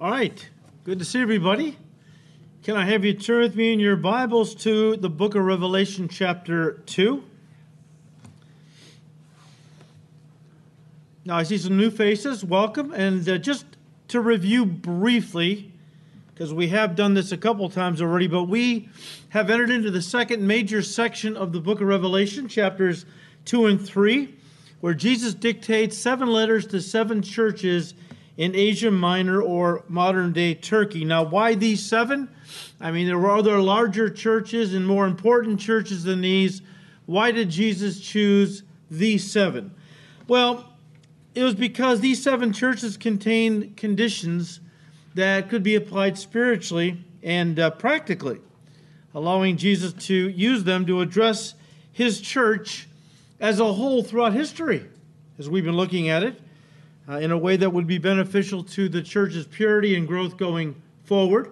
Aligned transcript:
All 0.00 0.10
right, 0.10 0.48
good 0.84 0.98
to 1.00 1.04
see 1.04 1.20
everybody. 1.20 1.76
Can 2.62 2.74
I 2.74 2.86
have 2.86 3.04
you 3.04 3.12
turn 3.12 3.42
with 3.42 3.54
me 3.54 3.74
in 3.74 3.78
your 3.78 3.96
Bibles 3.96 4.54
to 4.54 4.96
the 4.96 5.10
book 5.10 5.34
of 5.34 5.44
Revelation, 5.44 6.08
chapter 6.08 6.82
2? 6.86 7.22
Now, 11.26 11.36
I 11.36 11.42
see 11.42 11.58
some 11.58 11.76
new 11.76 11.90
faces. 11.90 12.42
Welcome. 12.42 12.94
And 12.94 13.28
uh, 13.28 13.36
just 13.36 13.66
to 14.08 14.22
review 14.22 14.64
briefly, 14.64 15.70
because 16.32 16.54
we 16.54 16.68
have 16.68 16.96
done 16.96 17.12
this 17.12 17.30
a 17.30 17.36
couple 17.36 17.68
times 17.68 18.00
already, 18.00 18.26
but 18.26 18.44
we 18.44 18.88
have 19.28 19.50
entered 19.50 19.68
into 19.68 19.90
the 19.90 20.00
second 20.00 20.46
major 20.46 20.80
section 20.80 21.36
of 21.36 21.52
the 21.52 21.60
book 21.60 21.82
of 21.82 21.86
Revelation, 21.86 22.48
chapters 22.48 23.04
2 23.44 23.66
and 23.66 23.86
3, 23.86 24.34
where 24.80 24.94
Jesus 24.94 25.34
dictates 25.34 25.98
seven 25.98 26.28
letters 26.28 26.66
to 26.68 26.80
seven 26.80 27.20
churches 27.20 27.92
in 28.36 28.54
Asia 28.54 28.90
Minor 28.90 29.42
or 29.42 29.84
modern 29.88 30.32
day 30.32 30.54
Turkey. 30.54 31.04
Now, 31.04 31.22
why 31.22 31.54
these 31.54 31.84
seven? 31.84 32.28
I 32.80 32.90
mean, 32.90 33.06
there 33.06 33.18
were 33.18 33.30
other 33.30 33.58
larger 33.60 34.08
churches 34.08 34.74
and 34.74 34.86
more 34.86 35.06
important 35.06 35.60
churches 35.60 36.04
than 36.04 36.20
these. 36.20 36.62
Why 37.06 37.32
did 37.32 37.50
Jesus 37.50 38.00
choose 38.00 38.62
these 38.90 39.30
seven? 39.30 39.74
Well, 40.28 40.72
it 41.34 41.42
was 41.42 41.54
because 41.54 42.00
these 42.00 42.22
seven 42.22 42.52
churches 42.52 42.96
contained 42.96 43.76
conditions 43.76 44.60
that 45.14 45.48
could 45.48 45.62
be 45.62 45.74
applied 45.74 46.18
spiritually 46.18 47.04
and 47.22 47.58
uh, 47.58 47.70
practically, 47.70 48.40
allowing 49.14 49.56
Jesus 49.56 49.92
to 50.06 50.14
use 50.14 50.64
them 50.64 50.86
to 50.86 51.00
address 51.00 51.54
his 51.92 52.20
church 52.20 52.88
as 53.38 53.60
a 53.60 53.72
whole 53.72 54.02
throughout 54.02 54.32
history, 54.32 54.86
as 55.38 55.48
we've 55.48 55.64
been 55.64 55.76
looking 55.76 56.08
at 56.08 56.22
it, 56.22 56.40
uh, 57.08 57.16
in 57.16 57.30
a 57.30 57.38
way 57.38 57.56
that 57.56 57.70
would 57.70 57.86
be 57.86 57.98
beneficial 57.98 58.62
to 58.62 58.88
the 58.88 59.02
church's 59.02 59.46
purity 59.46 59.96
and 59.96 60.06
growth 60.06 60.36
going 60.36 60.80
forward. 61.04 61.50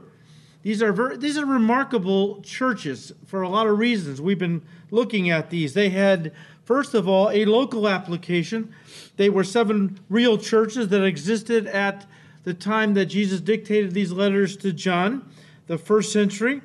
These 0.63 0.83
are 0.83 0.93
very, 0.93 1.17
these 1.17 1.39
are 1.39 1.47
remarkable 1.47 2.41
churches 2.43 3.13
for 3.27 3.43
a 3.43 3.49
lot 3.49 3.67
of 3.67 3.79
reasons. 3.79 4.21
We've 4.21 4.39
been 4.39 4.63
looking 4.91 5.31
at 5.31 5.51
these. 5.51 5.75
They 5.75 5.91
had, 5.91 6.33
first 6.65 6.95
of 6.95 7.09
all, 7.09 7.31
a 7.31 7.45
local 7.45 7.89
application. 7.89 8.75
They 9.17 9.31
were 9.31 9.45
seven 9.45 10.01
real 10.09 10.37
churches 10.37 10.89
that 10.89 11.05
existed 11.05 11.67
at 11.67 12.07
the 12.45 12.55
time 12.55 12.95
that 12.95 13.07
Jesus 13.07 13.41
dictated 13.41 13.93
these 13.93 14.13
letters 14.13 14.57
to 14.59 14.73
John, 14.73 15.31
the 15.67 15.79
first 15.79 16.13
century. 16.13 16.61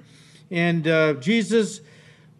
And 0.49 0.87
uh, 0.87 1.13
Jesus 1.15 1.81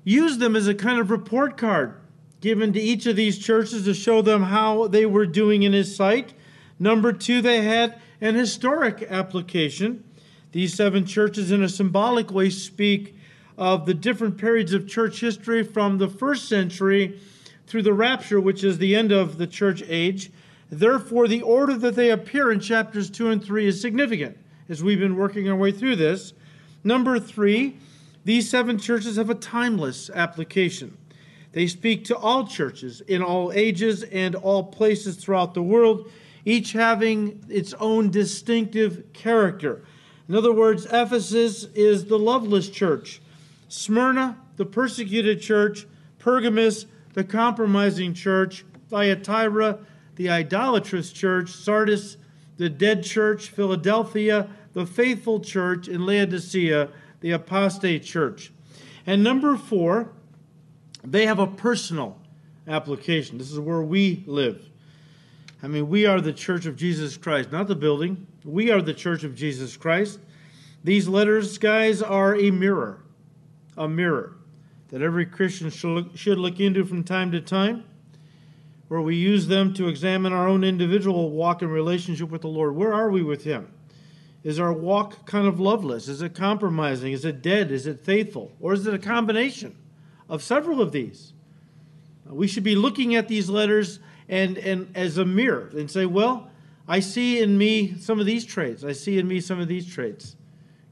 used 0.03 0.39
them 0.39 0.55
as 0.55 0.67
a 0.67 0.75
kind 0.75 0.99
of 0.99 1.11
report 1.11 1.57
card 1.57 1.95
given 2.43 2.73
to 2.73 2.79
each 2.79 3.05
of 3.05 3.15
these 3.15 3.39
churches 3.39 3.85
to 3.85 3.93
show 3.93 4.21
them 4.21 4.43
how 4.43 4.85
they 4.89 5.05
were 5.05 5.25
doing 5.25 5.63
in 5.63 5.71
his 5.71 5.95
sight. 5.95 6.33
Number 6.77 7.13
two, 7.13 7.41
they 7.41 7.61
had 7.61 8.01
an 8.19 8.35
historic 8.35 9.01
application. 9.03 10.03
These 10.51 10.73
seven 10.73 11.05
churches, 11.05 11.51
in 11.51 11.63
a 11.63 11.69
symbolic 11.69 12.31
way, 12.31 12.49
speak 12.49 13.15
of 13.57 13.85
the 13.85 13.93
different 13.93 14.37
periods 14.37 14.73
of 14.73 14.89
church 14.89 15.21
history 15.21 15.63
from 15.63 15.99
the 15.99 16.09
first 16.09 16.49
century 16.49 17.17
through 17.65 17.83
the 17.83 17.93
rapture, 17.93 18.41
which 18.41 18.61
is 18.61 18.77
the 18.77 18.93
end 18.93 19.13
of 19.13 19.37
the 19.37 19.47
church 19.47 19.81
age. 19.87 20.29
Therefore, 20.69 21.29
the 21.29 21.43
order 21.43 21.75
that 21.75 21.95
they 21.95 22.11
appear 22.11 22.51
in 22.51 22.59
chapters 22.59 23.09
2 23.09 23.29
and 23.29 23.41
3 23.41 23.67
is 23.67 23.79
significant 23.79 24.37
as 24.67 24.83
we've 24.83 24.99
been 24.99 25.15
working 25.15 25.47
our 25.47 25.55
way 25.55 25.71
through 25.71 25.95
this. 25.95 26.33
Number 26.83 27.21
three, 27.21 27.77
these 28.25 28.49
seven 28.49 28.77
churches 28.77 29.15
have 29.15 29.29
a 29.29 29.35
timeless 29.35 30.09
application. 30.09 30.97
They 31.53 31.67
speak 31.67 32.05
to 32.05 32.17
all 32.17 32.45
churches 32.45 33.01
in 33.01 33.21
all 33.21 33.51
ages 33.53 34.03
and 34.03 34.35
all 34.35 34.63
places 34.63 35.15
throughout 35.15 35.53
the 35.53 35.63
world, 35.63 36.11
each 36.45 36.73
having 36.73 37.43
its 37.47 37.73
own 37.75 38.09
distinctive 38.09 39.13
character. 39.13 39.83
In 40.27 40.35
other 40.35 40.51
words, 40.51 40.85
Ephesus 40.85 41.65
is 41.75 42.05
the 42.05 42.17
loveless 42.19 42.69
church, 42.69 43.21
Smyrna, 43.69 44.37
the 44.57 44.65
persecuted 44.65 45.41
church, 45.41 45.85
Pergamus, 46.19 46.85
the 47.13 47.23
compromising 47.23 48.13
church, 48.13 48.65
Thyatira, 48.89 49.79
the 50.15 50.29
idolatrous 50.29 51.11
church, 51.11 51.51
Sardis, 51.51 52.17
the 52.57 52.69
dead 52.69 53.03
church, 53.03 53.49
Philadelphia, 53.49 54.49
the 54.73 54.85
faithful 54.85 55.39
church, 55.39 55.87
and 55.87 56.05
Laodicea, 56.05 56.89
the 57.21 57.31
apostate 57.31 58.03
church. 58.03 58.51
And 59.05 59.23
number 59.23 59.57
four, 59.57 60.11
they 61.03 61.25
have 61.25 61.39
a 61.39 61.47
personal 61.47 62.17
application. 62.67 63.37
This 63.37 63.51
is 63.51 63.59
where 63.59 63.81
we 63.81 64.23
live. 64.25 64.69
I 65.61 65.67
mean, 65.67 65.89
we 65.89 66.05
are 66.05 66.21
the 66.21 66.33
church 66.33 66.65
of 66.65 66.75
Jesus 66.75 67.17
Christ, 67.17 67.51
not 67.51 67.67
the 67.67 67.75
building. 67.75 68.27
We 68.43 68.71
are 68.71 68.81
the 68.81 68.93
church 68.93 69.23
of 69.23 69.35
Jesus 69.35 69.77
Christ. 69.77 70.19
These 70.83 71.07
letters, 71.07 71.57
guys, 71.57 72.01
are 72.01 72.35
a 72.35 72.51
mirror, 72.51 73.01
a 73.77 73.87
mirror 73.87 74.35
that 74.89 75.01
every 75.01 75.25
Christian 75.25 75.69
should 75.69 75.95
look, 75.95 76.17
should 76.17 76.37
look 76.37 76.59
into 76.59 76.83
from 76.83 77.03
time 77.03 77.31
to 77.31 77.41
time, 77.41 77.85
where 78.89 79.01
we 79.01 79.15
use 79.15 79.47
them 79.47 79.73
to 79.73 79.87
examine 79.87 80.33
our 80.33 80.47
own 80.47 80.63
individual 80.63 81.31
walk 81.31 81.61
and 81.61 81.71
relationship 81.71 82.29
with 82.29 82.41
the 82.41 82.49
Lord. 82.49 82.75
Where 82.75 82.93
are 82.93 83.09
we 83.09 83.23
with 83.23 83.43
Him? 83.43 83.71
Is 84.43 84.59
our 84.59 84.73
walk 84.73 85.25
kind 85.25 85.47
of 85.47 85.61
loveless? 85.61 86.09
Is 86.09 86.21
it 86.21 86.35
compromising? 86.35 87.13
Is 87.13 87.23
it 87.23 87.41
dead? 87.41 87.71
Is 87.71 87.87
it 87.87 88.01
faithful? 88.01 88.51
Or 88.59 88.73
is 88.73 88.85
it 88.85 88.93
a 88.93 88.99
combination 88.99 89.75
of 90.29 90.43
several 90.43 90.81
of 90.81 90.91
these? 90.91 91.33
We 92.25 92.47
should 92.47 92.63
be 92.63 92.75
looking 92.75 93.15
at 93.15 93.27
these 93.27 93.49
letters 93.49 93.99
and, 94.29 94.57
and 94.57 94.95
as 94.95 95.17
a 95.17 95.25
mirror 95.25 95.69
and 95.73 95.89
say, 95.89 96.05
well, 96.05 96.49
I 96.87 96.99
see 96.99 97.41
in 97.41 97.57
me 97.57 97.95
some 97.97 98.19
of 98.19 98.25
these 98.25 98.45
traits. 98.45 98.83
I 98.83 98.93
see 98.93 99.19
in 99.19 99.27
me 99.27 99.39
some 99.39 99.59
of 99.59 99.67
these 99.67 99.85
traits. 99.85 100.35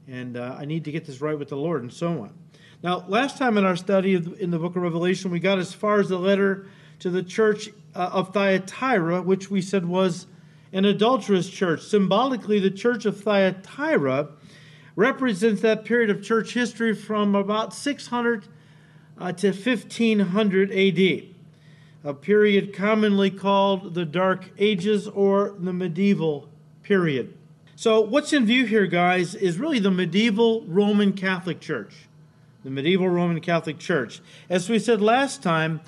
And 0.08 0.36
uh, 0.36 0.56
I 0.58 0.64
need 0.64 0.84
to 0.84 0.92
get 0.92 1.04
this 1.04 1.20
right 1.20 1.38
with 1.38 1.48
the 1.48 1.56
Lord, 1.56 1.82
and 1.82 1.92
so 1.92 2.22
on. 2.22 2.34
Now, 2.82 3.04
last 3.06 3.38
time 3.38 3.56
in 3.56 3.64
our 3.64 3.76
study 3.76 4.14
in 4.14 4.50
the 4.50 4.58
book 4.58 4.74
of 4.74 4.82
Revelation, 4.82 5.30
we 5.30 5.38
got 5.38 5.58
as 5.58 5.72
far 5.72 6.00
as 6.00 6.08
the 6.08 6.18
letter 6.18 6.66
to 6.98 7.10
the 7.10 7.22
church 7.22 7.68
uh, 7.94 8.10
of 8.12 8.32
Thyatira, 8.32 9.22
which 9.22 9.50
we 9.50 9.62
said 9.62 9.86
was 9.86 10.26
an 10.72 10.84
adulterous 10.84 11.48
church. 11.48 11.82
Symbolically, 11.82 12.58
the 12.58 12.70
church 12.70 13.04
of 13.04 13.20
Thyatira 13.20 14.30
represents 14.96 15.62
that 15.62 15.84
period 15.84 16.10
of 16.10 16.22
church 16.22 16.54
history 16.54 16.94
from 16.94 17.34
about 17.34 17.72
600 17.72 18.46
uh, 19.22 19.30
to 19.30 19.52
1500 19.52 20.72
AD, 20.72 21.22
a 22.04 22.14
period 22.14 22.74
commonly 22.74 23.30
called 23.30 23.94
the 23.94 24.04
Dark 24.04 24.50
Ages 24.58 25.06
or 25.06 25.54
the 25.56 25.72
medieval 25.72 26.48
period. 26.82 27.32
So, 27.76 28.00
what's 28.00 28.32
in 28.32 28.46
view 28.46 28.66
here, 28.66 28.86
guys, 28.86 29.36
is 29.36 29.58
really 29.58 29.78
the 29.78 29.92
medieval 29.92 30.62
Roman 30.62 31.12
Catholic 31.12 31.60
Church 31.60 32.08
the 32.64 32.70
medieval 32.70 33.08
Roman 33.08 33.40
Catholic 33.40 33.80
Church. 33.80 34.20
As 34.48 34.70
we 34.70 34.78
said 34.78 35.00
last 35.00 35.42
time, 35.42 35.80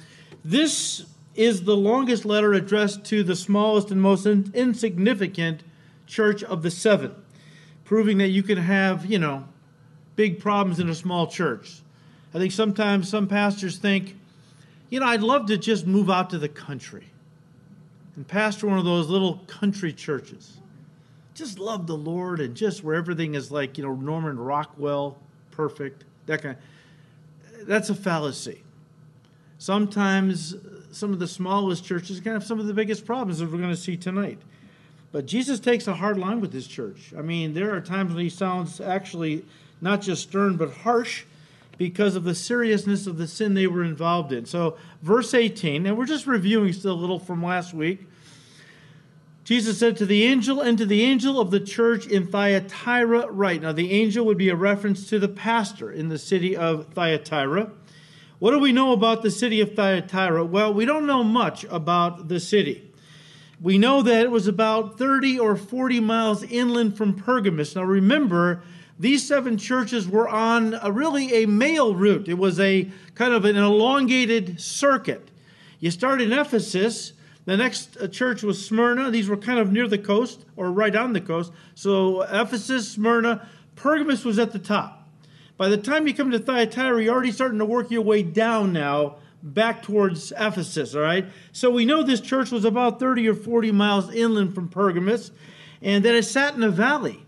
this 0.45 1.07
is 1.37 1.63
the 1.63 1.77
longest 1.77 2.25
letter 2.25 2.53
addressed 2.53 3.05
to 3.05 3.23
the 3.23 3.37
smallest 3.37 3.93
and 3.93 4.03
most 4.03 4.27
in- 4.27 4.51
insignificant 4.55 5.63
church 6.09 6.43
of 6.43 6.65
the 6.65 6.73
seven, 6.73 7.15
proving 7.85 8.19
that 8.19 8.31
you 8.31 8.43
can 8.43 8.59
have, 8.59 9.07
you 9.07 9.21
know, 9.21 9.45
big 10.17 10.41
problems 10.41 10.81
in 10.81 10.89
a 10.89 10.97
small 10.97 11.29
church. 11.29 11.84
I 12.35 12.39
think 12.39 12.53
sometimes 12.53 13.09
some 13.09 13.29
pastors 13.29 13.79
think, 13.79 14.17
you 14.91 15.01
know, 15.01 15.07
I'd 15.07 15.23
love 15.23 15.47
to 15.47 15.57
just 15.57 15.87
move 15.87 16.11
out 16.11 16.31
to 16.31 16.39
the 16.39 16.49
country 16.49 17.07
and 18.17 18.27
pastor 18.27 18.67
one 18.67 18.79
of 18.79 18.85
those 18.85 19.09
little 19.09 19.39
country 19.47 19.93
churches. 19.93 20.59
Just 21.35 21.59
love 21.59 21.87
the 21.87 21.97
Lord 21.97 22.41
and 22.41 22.55
just 22.55 22.85
where 22.85 22.95
everything 22.95 23.35
is 23.35 23.51
like, 23.51 23.79
you 23.79 23.85
know, 23.85 23.95
Norman 23.95 24.39
Rockwell, 24.39 25.17
perfect 25.51 26.05
that 26.27 26.43
kind. 26.43 26.57
Of, 26.57 27.67
that's 27.67 27.91
a 27.91 27.95
fallacy. 27.95 28.63
Sometimes 29.59 30.55
some 30.91 31.13
of 31.13 31.19
the 31.19 31.27
smallest 31.27 31.85
churches 31.85 32.21
can 32.21 32.33
have 32.33 32.45
some 32.45 32.61
of 32.61 32.67
the 32.67 32.75
biggest 32.75 33.07
problems 33.07 33.39
that 33.39 33.51
we're 33.51 33.59
going 33.59 33.71
to 33.71 33.77
see 33.77 33.97
tonight. 33.97 34.39
But 35.13 35.27
Jesus 35.27 35.61
takes 35.61 35.87
a 35.87 35.95
hard 35.95 36.19
line 36.19 36.41
with 36.41 36.53
his 36.53 36.67
church. 36.67 37.13
I 37.17 37.23
mean, 37.23 37.55
there 37.55 37.75
are 37.75 37.81
times 37.81 38.13
when 38.13 38.23
he 38.23 38.31
sounds 38.31 38.81
actually 38.81 39.45
not 39.81 40.03
just 40.03 40.23
stern 40.23 40.57
but 40.57 40.73
harsh 40.73 41.25
because 41.77 42.17
of 42.17 42.25
the 42.25 42.35
seriousness 42.35 43.07
of 43.07 43.19
the 43.19 43.27
sin 43.27 43.55
they 43.55 43.67
were 43.67 43.85
involved 43.85 44.33
in. 44.33 44.47
So, 44.47 44.77
verse 45.03 45.35
18, 45.35 45.87
and 45.87 45.97
we're 45.97 46.07
just 46.07 46.27
reviewing 46.27 46.73
still 46.73 46.93
a 46.93 46.95
little 46.95 47.19
from 47.19 47.43
last 47.43 47.75
week. 47.75 48.07
Jesus 49.45 49.79
said 49.79 49.99
to 49.99 50.07
the 50.07 50.25
angel 50.25 50.63
and 50.63 50.79
to 50.79 50.87
the 50.87 51.03
angel 51.03 51.39
of 51.39 51.51
the 51.51 51.61
church 51.61 52.07
in 52.07 52.27
Thyatira, 52.27 53.31
right? 53.31 53.61
Now, 53.61 53.73
the 53.73 53.93
angel 53.93 54.25
would 54.25 54.39
be 54.39 54.49
a 54.49 54.57
reference 54.57 55.07
to 55.11 55.19
the 55.19 55.29
pastor 55.29 55.93
in 55.93 56.09
the 56.09 56.19
city 56.19 56.57
of 56.57 56.87
Thyatira. 56.95 57.71
What 58.39 58.53
do 58.53 58.59
we 58.59 58.73
know 58.73 58.93
about 58.93 59.23
the 59.23 59.31
city 59.31 59.61
of 59.61 59.75
Thyatira? 59.75 60.45
Well, 60.45 60.73
we 60.73 60.87
don't 60.87 61.07
know 61.07 61.23
much 61.23 61.65
about 61.65 62.29
the 62.29 62.41
city. 62.41 62.91
We 63.61 63.77
know 63.77 64.03
that 64.03 64.23
it 64.23 64.31
was 64.31 64.47
about 64.47 64.99
30 64.99 65.39
or 65.39 65.57
40 65.57 66.01
miles 66.01 66.43
inland 66.43 66.97
from 66.97 67.15
Pergamus. 67.15 67.77
Now, 67.77 67.85
remember, 67.85 68.63
these 68.99 69.27
seven 69.27 69.59
churches 69.59 70.09
were 70.09 70.29
on 70.29 70.75
a, 70.81 70.91
really 70.91 71.43
a 71.43 71.47
mail 71.47 71.95
route. 71.95 72.29
It 72.29 72.39
was 72.39 72.61
a 72.61 72.91
kind 73.15 73.35
of 73.35 73.45
an 73.45 73.57
elongated 73.57 74.61
circuit. 74.61 75.31
You 75.81 75.91
start 75.91 76.21
in 76.21 76.33
Ephesus, 76.33 77.13
The 77.45 77.57
next 77.57 77.97
uh, 77.97 78.09
church 78.09 78.43
was 78.43 78.65
Smyrna. 78.65 79.11
These 79.11 79.29
were 79.29 79.37
kind 79.37 79.59
of 79.59 79.73
near 79.73 79.89
the 79.89 79.99
coast 79.99 80.45
or 80.57 80.71
right 80.71 80.95
on 80.95 81.13
the 81.13 81.21
coast. 81.21 81.53
So 81.75 82.23
Ephesus, 82.23 82.91
Smyrna, 82.91 83.47
Pergamus 83.77 84.25
was 84.25 84.39
at 84.39 84.53
the 84.53 84.59
top. 84.59 85.09
By 85.57 85.69
the 85.69 85.77
time 85.77 86.07
you 86.07 86.15
come 86.15 86.31
to 86.31 86.39
Thyatira, 86.39 87.03
you're 87.03 87.13
already 87.13 87.33
starting 87.33 87.59
to 87.59 87.65
work 87.65 87.91
your 87.91 88.03
way 88.03 88.23
down 88.23 88.73
now 88.73 89.17
back 89.43 89.83
towards 89.83 90.33
Ephesus, 90.33 90.95
all 90.95 91.03
right? 91.03 91.27
So 91.53 91.71
we 91.71 91.85
know 91.85 92.03
this 92.03 92.21
church 92.21 92.51
was 92.51 92.65
about 92.65 92.99
30 92.99 93.29
or 93.29 93.35
40 93.35 93.73
miles 93.73 94.13
inland 94.13 94.55
from 94.55 94.69
Pergamus, 94.69 95.31
and 95.83 96.05
that 96.05 96.15
it 96.15 96.25
sat 96.25 96.55
in 96.55 96.63
a 96.63 96.71
valley, 96.71 97.24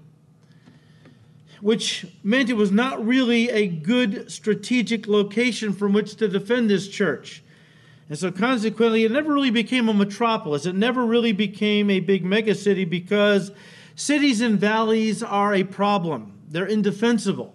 which 1.61 2.07
meant 2.23 2.51
it 2.51 2.55
was 2.55 2.71
not 2.71 3.05
really 3.05 3.51
a 3.51 3.67
good 3.67 4.31
strategic 4.31 5.07
location 5.07 5.73
from 5.73 5.93
which 5.93 6.17
to 6.17 6.29
defend 6.29 6.69
this 6.69 6.89
church. 6.89 7.43
And 8.09 8.19
so 8.19 8.31
consequently, 8.31 9.05
it 9.05 9.11
never 9.11 9.33
really 9.33 9.51
became 9.51 9.89
a 9.89 9.95
metropolis. 9.95 10.67
It 10.67 10.75
never 10.75 11.05
really 11.05 11.33
became 11.33 11.91
a 11.91 12.01
big 12.01 12.25
megacity 12.25 12.89
because 12.89 13.51
cities 13.97 14.41
and 14.41 14.59
valleys 14.59 15.23
are 15.23 15.55
a 15.55 15.65
problem. 15.65 16.39
They're 16.49 16.67
indefensible. 16.67 17.55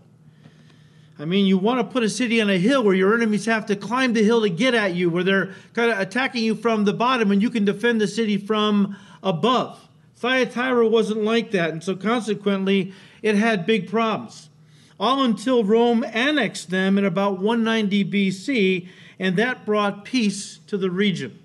I 1.17 1.25
mean, 1.25 1.45
you 1.45 1.57
want 1.57 1.79
to 1.79 1.83
put 1.83 2.03
a 2.03 2.09
city 2.09 2.41
on 2.41 2.49
a 2.49 2.57
hill 2.57 2.83
where 2.83 2.95
your 2.95 3.13
enemies 3.13 3.45
have 3.45 3.67
to 3.67 3.75
climb 3.75 4.13
the 4.13 4.23
hill 4.23 4.41
to 4.41 4.49
get 4.49 4.73
at 4.73 4.95
you, 4.95 5.09
where 5.09 5.23
they're 5.23 5.53
kind 5.73 5.91
of 5.91 5.99
attacking 5.99 6.43
you 6.43 6.55
from 6.55 6.83
the 6.83 6.93
bottom, 6.93 7.31
and 7.31 7.41
you 7.41 7.51
can 7.51 7.63
defend 7.63 8.01
the 8.01 8.07
city 8.07 8.37
from 8.37 8.97
above. 9.21 9.87
Thyatira 10.15 10.87
wasn't 10.87 11.23
like 11.23 11.51
that, 11.51 11.69
and 11.69 11.83
so 11.83 11.95
consequently, 11.95 12.93
it 13.21 13.35
had 13.35 13.65
big 13.65 13.89
problems. 13.89 14.49
All 14.99 15.23
until 15.23 15.63
Rome 15.63 16.03
annexed 16.03 16.69
them 16.69 16.97
in 16.97 17.05
about 17.05 17.39
190 17.39 18.05
BC, 18.05 18.87
and 19.19 19.35
that 19.37 19.65
brought 19.65 20.05
peace 20.05 20.59
to 20.67 20.77
the 20.77 20.91
region. 20.91 21.39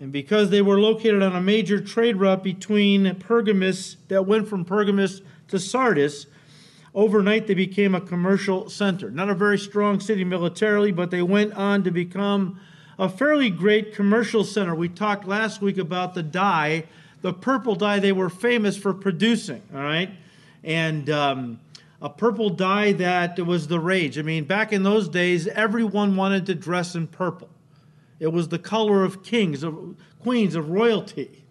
And 0.00 0.12
because 0.12 0.50
they 0.50 0.62
were 0.62 0.78
located 0.78 1.22
on 1.22 1.34
a 1.34 1.40
major 1.40 1.80
trade 1.80 2.16
route 2.16 2.44
between 2.44 3.12
Pergamus, 3.16 3.96
that 4.08 4.26
went 4.26 4.48
from 4.48 4.64
Pergamus 4.64 5.20
to 5.48 5.58
Sardis, 5.58 6.26
Overnight, 6.94 7.46
they 7.46 7.54
became 7.54 7.94
a 7.94 8.00
commercial 8.00 8.68
center. 8.68 9.10
Not 9.10 9.30
a 9.30 9.34
very 9.34 9.58
strong 9.58 10.00
city 10.00 10.24
militarily, 10.24 10.90
but 10.90 11.10
they 11.10 11.22
went 11.22 11.52
on 11.54 11.84
to 11.84 11.90
become 11.90 12.58
a 12.98 13.08
fairly 13.08 13.50
great 13.50 13.94
commercial 13.94 14.42
center. 14.42 14.74
We 14.74 14.88
talked 14.88 15.26
last 15.26 15.60
week 15.60 15.78
about 15.78 16.14
the 16.14 16.24
dye, 16.24 16.86
the 17.20 17.32
purple 17.32 17.74
dye 17.74 17.98
they 17.98 18.10
were 18.10 18.30
famous 18.30 18.76
for 18.76 18.92
producing, 18.92 19.62
all 19.72 19.82
right? 19.82 20.10
And 20.64 21.08
um, 21.10 21.60
a 22.00 22.08
purple 22.08 22.50
dye 22.50 22.92
that 22.92 23.38
was 23.38 23.68
the 23.68 23.80
rage. 23.80 24.18
I 24.18 24.22
mean, 24.22 24.44
back 24.44 24.72
in 24.72 24.82
those 24.82 25.08
days, 25.08 25.46
everyone 25.48 26.16
wanted 26.16 26.46
to 26.46 26.54
dress 26.54 26.94
in 26.94 27.06
purple. 27.06 27.48
It 28.20 28.28
was 28.28 28.48
the 28.48 28.58
color 28.58 29.04
of 29.04 29.22
kings, 29.22 29.62
of 29.62 29.96
queens, 30.20 30.54
of 30.54 30.70
royalty. 30.70 31.44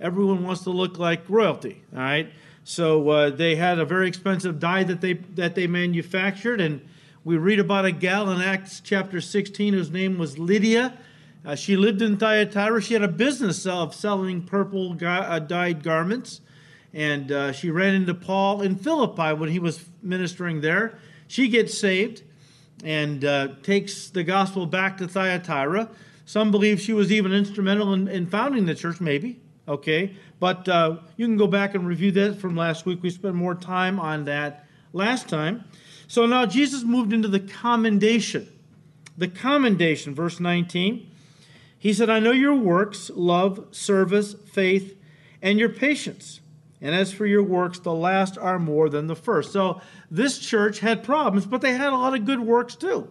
Everyone 0.00 0.44
wants 0.44 0.62
to 0.62 0.70
look 0.70 0.98
like 0.98 1.28
royalty, 1.28 1.82
all 1.92 2.00
right? 2.00 2.30
So 2.64 3.08
uh, 3.08 3.30
they 3.30 3.56
had 3.56 3.78
a 3.78 3.84
very 3.84 4.08
expensive 4.08 4.58
dye 4.58 4.84
that 4.84 5.00
they 5.00 5.14
that 5.14 5.54
they 5.54 5.66
manufactured, 5.66 6.60
and 6.60 6.80
we 7.24 7.36
read 7.36 7.58
about 7.58 7.84
a 7.84 7.92
gal 7.92 8.30
in 8.30 8.40
Acts 8.40 8.80
chapter 8.80 9.20
16 9.20 9.74
whose 9.74 9.90
name 9.90 10.18
was 10.18 10.38
Lydia. 10.38 10.96
Uh, 11.44 11.54
she 11.54 11.76
lived 11.76 12.02
in 12.02 12.16
Thyatira. 12.16 12.80
She 12.82 12.94
had 12.94 13.02
a 13.02 13.08
business 13.08 13.66
of 13.66 13.94
selling 13.94 14.42
purple 14.42 14.96
uh, 15.04 15.38
dyed 15.38 15.82
garments, 15.82 16.40
and 16.92 17.30
uh, 17.30 17.52
she 17.52 17.70
ran 17.70 17.94
into 17.94 18.14
Paul 18.14 18.62
in 18.62 18.76
Philippi 18.76 19.32
when 19.34 19.50
he 19.50 19.58
was 19.58 19.84
ministering 20.02 20.60
there. 20.60 20.98
She 21.28 21.48
gets 21.48 21.78
saved 21.78 22.22
and 22.82 23.24
uh, 23.24 23.48
takes 23.62 24.10
the 24.10 24.24
gospel 24.24 24.66
back 24.66 24.98
to 24.98 25.06
Thyatira. 25.06 25.88
Some 26.24 26.50
believe 26.50 26.80
she 26.80 26.92
was 26.92 27.12
even 27.12 27.32
instrumental 27.32 27.92
in, 27.92 28.08
in 28.08 28.26
founding 28.26 28.66
the 28.66 28.74
church, 28.74 29.00
maybe. 29.00 29.40
Okay, 29.68 30.16
but 30.40 30.68
uh, 30.68 30.96
you 31.16 31.26
can 31.26 31.36
go 31.36 31.46
back 31.46 31.74
and 31.76 31.86
review 31.86 32.10
that 32.12 32.40
from 32.40 32.56
last 32.56 32.86
week. 32.86 33.02
We 33.02 33.10
spent 33.10 33.36
more 33.36 33.54
time 33.54 34.00
on 34.00 34.24
that 34.24 34.66
last 34.92 35.28
time. 35.28 35.64
So 36.08 36.26
now 36.26 36.44
Jesus 36.46 36.82
moved 36.82 37.12
into 37.12 37.28
the 37.28 37.38
commendation. 37.38 38.48
The 39.16 39.28
commendation, 39.28 40.14
verse 40.14 40.40
19. 40.40 41.08
He 41.78 41.92
said, 41.92 42.10
I 42.10 42.18
know 42.18 42.32
your 42.32 42.54
works, 42.54 43.10
love, 43.14 43.66
service, 43.70 44.34
faith, 44.34 44.96
and 45.40 45.58
your 45.58 45.68
patience. 45.68 46.40
And 46.82 46.94
as 46.94 47.12
for 47.12 47.26
your 47.26 47.42
works, 47.42 47.78
the 47.78 47.92
last 47.92 48.38
are 48.38 48.58
more 48.58 48.88
than 48.88 49.06
the 49.06 49.16
first. 49.16 49.52
So 49.52 49.80
this 50.10 50.38
church 50.38 50.80
had 50.80 51.04
problems, 51.04 51.46
but 51.46 51.60
they 51.60 51.72
had 51.72 51.92
a 51.92 51.96
lot 51.96 52.14
of 52.14 52.24
good 52.24 52.40
works 52.40 52.74
too. 52.74 53.10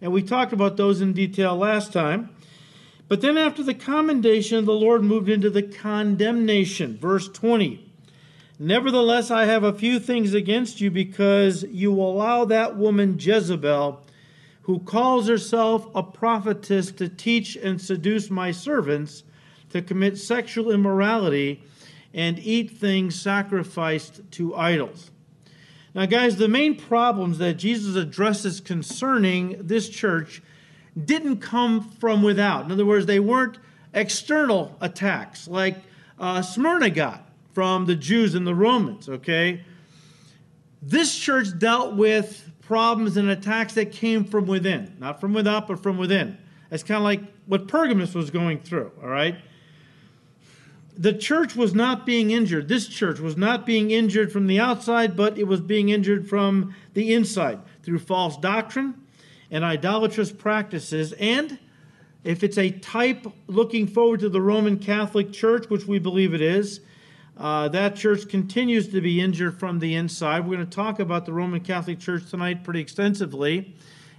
And 0.00 0.12
we 0.12 0.22
talked 0.22 0.52
about 0.52 0.76
those 0.76 1.00
in 1.00 1.12
detail 1.12 1.56
last 1.56 1.92
time. 1.92 2.30
But 3.08 3.20
then 3.20 3.36
after 3.36 3.62
the 3.62 3.74
commendation, 3.74 4.64
the 4.64 4.72
Lord 4.72 5.02
moved 5.02 5.28
into 5.28 5.50
the 5.50 5.62
condemnation. 5.62 6.96
Verse 6.96 7.28
20. 7.28 7.92
Nevertheless, 8.58 9.30
I 9.30 9.44
have 9.44 9.64
a 9.64 9.72
few 9.72 9.98
things 9.98 10.34
against 10.34 10.80
you 10.80 10.90
because 10.90 11.64
you 11.64 11.92
allow 11.92 12.44
that 12.46 12.76
woman 12.76 13.18
Jezebel, 13.18 14.06
who 14.62 14.78
calls 14.78 15.28
herself 15.28 15.88
a 15.94 16.02
prophetess, 16.02 16.90
to 16.92 17.08
teach 17.08 17.56
and 17.56 17.80
seduce 17.80 18.30
my 18.30 18.52
servants 18.52 19.24
to 19.70 19.82
commit 19.82 20.16
sexual 20.16 20.70
immorality 20.70 21.62
and 22.14 22.38
eat 22.38 22.70
things 22.70 23.20
sacrificed 23.20 24.20
to 24.32 24.54
idols. 24.54 25.10
Now, 25.94 26.06
guys, 26.06 26.36
the 26.36 26.48
main 26.48 26.76
problems 26.76 27.38
that 27.38 27.54
Jesus 27.54 27.96
addresses 27.96 28.60
concerning 28.60 29.56
this 29.60 29.88
church 29.88 30.42
didn't 31.02 31.38
come 31.38 31.90
from 31.90 32.22
without. 32.22 32.64
In 32.64 32.72
other 32.72 32.86
words, 32.86 33.06
they 33.06 33.20
weren't 33.20 33.58
external 33.92 34.76
attacks 34.80 35.46
like 35.48 35.76
uh, 36.18 36.40
Smyrna 36.40 36.90
got 36.90 37.28
from 37.52 37.84
the 37.86 37.94
Jews 37.94 38.34
and 38.34 38.46
the 38.46 38.54
Romans, 38.54 39.08
okay? 39.08 39.64
This 40.80 41.16
church 41.16 41.58
dealt 41.58 41.94
with 41.94 42.50
problems 42.62 43.16
and 43.16 43.28
attacks 43.28 43.74
that 43.74 43.92
came 43.92 44.24
from 44.24 44.46
within, 44.46 44.96
not 44.98 45.20
from 45.20 45.34
without, 45.34 45.68
but 45.68 45.82
from 45.82 45.98
within. 45.98 46.38
It's 46.70 46.82
kind 46.82 46.96
of 46.96 47.04
like 47.04 47.20
what 47.46 47.68
Pergamus 47.68 48.14
was 48.14 48.30
going 48.30 48.60
through, 48.60 48.92
all 49.02 49.08
right? 49.08 49.36
The 50.96 51.14
church 51.14 51.56
was 51.56 51.74
not 51.74 52.04
being 52.04 52.30
injured. 52.30 52.68
This 52.68 52.86
church 52.86 53.18
was 53.18 53.36
not 53.36 53.64
being 53.64 53.90
injured 53.90 54.30
from 54.30 54.46
the 54.46 54.60
outside, 54.60 55.16
but 55.16 55.38
it 55.38 55.46
was 55.46 55.60
being 55.60 55.88
injured 55.88 56.28
from 56.28 56.74
the 56.94 57.14
inside 57.14 57.60
through 57.82 57.98
false 58.00 58.36
doctrine, 58.36 58.94
and 59.50 59.64
idolatrous 59.64 60.32
practices, 60.32 61.12
and 61.14 61.58
if 62.24 62.44
it's 62.44 62.56
a 62.56 62.70
type 62.70 63.26
looking 63.48 63.86
forward 63.86 64.20
to 64.20 64.28
the 64.28 64.40
Roman 64.40 64.78
Catholic 64.78 65.32
Church, 65.32 65.68
which 65.68 65.86
we 65.86 65.98
believe 65.98 66.34
it 66.34 66.40
is, 66.40 66.80
uh, 67.36 67.68
that 67.68 67.96
church 67.96 68.28
continues 68.28 68.88
to 68.88 69.00
be 69.00 69.20
injured 69.20 69.58
from 69.58 69.80
the 69.80 69.94
inside. 69.94 70.46
We're 70.46 70.56
going 70.56 70.68
to 70.68 70.74
talk 70.74 71.00
about 71.00 71.26
the 71.26 71.32
Roman 71.32 71.60
Catholic 71.60 71.98
Church 71.98 72.30
tonight 72.30 72.62
pretty 72.62 72.80
extensively. 72.80 73.74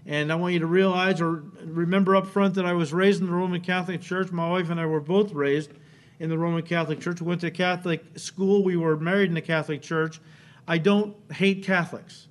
And 0.05 0.33
I 0.33 0.35
want 0.35 0.53
you 0.53 0.59
to 0.59 0.67
realize 0.67 1.21
or 1.21 1.43
remember 1.63 2.15
up 2.15 2.27
front 2.27 2.55
that 2.55 2.65
I 2.65 2.73
was 2.73 2.91
raised 2.91 3.21
in 3.21 3.27
the 3.27 3.33
Roman 3.33 3.61
Catholic 3.61 4.01
Church. 4.01 4.31
My 4.31 4.49
wife 4.49 4.69
and 4.69 4.79
I 4.79 4.85
were 4.85 4.99
both 4.99 5.31
raised 5.31 5.71
in 6.19 6.29
the 6.29 6.37
Roman 6.37 6.63
Catholic 6.63 6.99
Church. 6.99 7.21
We 7.21 7.27
went 7.27 7.41
to 7.41 7.51
Catholic 7.51 8.03
school. 8.17 8.63
We 8.63 8.77
were 8.77 8.97
married 8.97 9.29
in 9.29 9.35
the 9.35 9.41
Catholic 9.41 9.81
Church. 9.81 10.19
I 10.67 10.77
don't 10.77 11.15
hate 11.31 11.63
Catholics. 11.63 12.27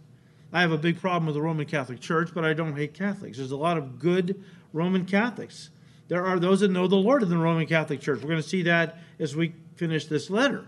I 0.52 0.60
have 0.60 0.72
a 0.72 0.78
big 0.78 1.00
problem 1.00 1.26
with 1.26 1.34
the 1.34 1.42
Roman 1.42 1.66
Catholic 1.66 2.00
Church, 2.00 2.30
but 2.34 2.44
I 2.44 2.52
don't 2.52 2.76
hate 2.76 2.94
Catholics. 2.94 3.38
There's 3.38 3.52
a 3.52 3.56
lot 3.56 3.78
of 3.78 3.98
good 3.98 4.42
Roman 4.72 5.06
Catholics. 5.06 5.70
There 6.08 6.26
are 6.26 6.38
those 6.38 6.60
that 6.60 6.70
know 6.70 6.86
the 6.86 6.96
Lord 6.96 7.22
in 7.22 7.30
the 7.30 7.38
Roman 7.38 7.66
Catholic 7.66 8.00
Church. 8.00 8.20
We're 8.20 8.28
going 8.28 8.42
to 8.42 8.48
see 8.48 8.62
that 8.64 8.98
as 9.18 9.34
we 9.34 9.54
finish 9.76 10.06
this 10.06 10.28
letter. 10.28 10.66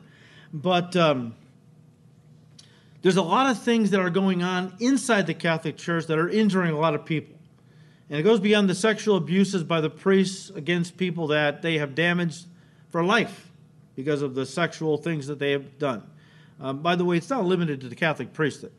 But 0.52 0.96
um, 0.96 1.34
there's 3.02 3.16
a 3.16 3.22
lot 3.22 3.50
of 3.50 3.62
things 3.62 3.90
that 3.90 4.00
are 4.00 4.10
going 4.10 4.42
on 4.42 4.72
inside 4.80 5.26
the 5.26 5.34
Catholic 5.34 5.76
Church 5.76 6.06
that 6.06 6.18
are 6.18 6.28
injuring 6.28 6.72
a 6.72 6.78
lot 6.78 6.94
of 6.94 7.04
people. 7.04 7.36
And 8.08 8.18
it 8.18 8.22
goes 8.22 8.40
beyond 8.40 8.70
the 8.70 8.74
sexual 8.74 9.16
abuses 9.16 9.64
by 9.64 9.80
the 9.80 9.90
priests 9.90 10.50
against 10.50 10.96
people 10.96 11.26
that 11.28 11.60
they 11.60 11.78
have 11.78 11.94
damaged 11.94 12.46
for 12.94 13.02
life 13.02 13.50
because 13.96 14.22
of 14.22 14.36
the 14.36 14.46
sexual 14.46 14.96
things 14.96 15.26
that 15.26 15.40
they 15.40 15.50
have 15.50 15.80
done. 15.80 16.00
Um, 16.60 16.78
by 16.78 16.94
the 16.94 17.04
way, 17.04 17.16
it's 17.16 17.28
not 17.28 17.44
limited 17.44 17.80
to 17.80 17.88
the 17.88 17.96
Catholic 17.96 18.32
priesthood. 18.32 18.70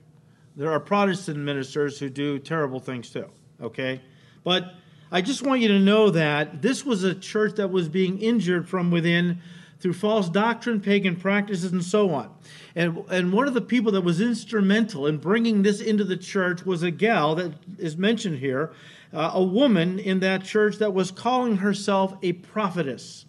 There 0.56 0.72
are 0.72 0.80
Protestant 0.80 1.40
ministers 1.40 2.00
who 2.00 2.10
do 2.10 2.40
terrible 2.40 2.80
things 2.80 3.10
too, 3.10 3.26
okay? 3.62 4.00
But 4.46 4.74
I 5.12 5.20
just 5.22 5.42
want 5.42 5.60
you 5.60 5.68
to 5.68 5.80
know 5.80 6.12
that 6.12 6.62
this 6.62 6.86
was 6.86 7.04
a 7.04 7.14
church 7.14 7.56
that 7.56 7.72
was 7.72 7.90
being 7.90 8.18
injured 8.20 8.70
from 8.70 8.90
within 8.90 9.42
through 9.82 9.92
false 9.92 10.30
doctrine, 10.30 10.80
pagan 10.80 11.18
practices, 11.18 11.74
and 11.74 11.84
so 11.84 12.12
on. 12.12 12.34
And, 12.74 13.04
and 13.10 13.34
one 13.34 13.50
of 13.50 13.54
the 13.54 13.60
people 13.60 13.92
that 13.92 14.02
was 14.06 14.22
instrumental 14.22 15.08
in 15.08 15.18
bringing 15.18 15.64
this 15.64 15.82
into 15.82 16.06
the 16.06 16.16
church 16.16 16.66
was 16.66 16.84
a 16.84 16.90
gal 16.90 17.36
that 17.36 17.52
is 17.78 17.98
mentioned 17.98 18.40
here, 18.40 18.72
uh, 19.12 19.32
a 19.34 19.44
woman 19.44 20.00
in 20.00 20.22
that 20.22 20.46
church 20.46 20.78
that 20.78 20.94
was 20.94 21.12
calling 21.12 21.58
herself 21.58 22.16
a 22.24 22.32
prophetess. 22.32 23.26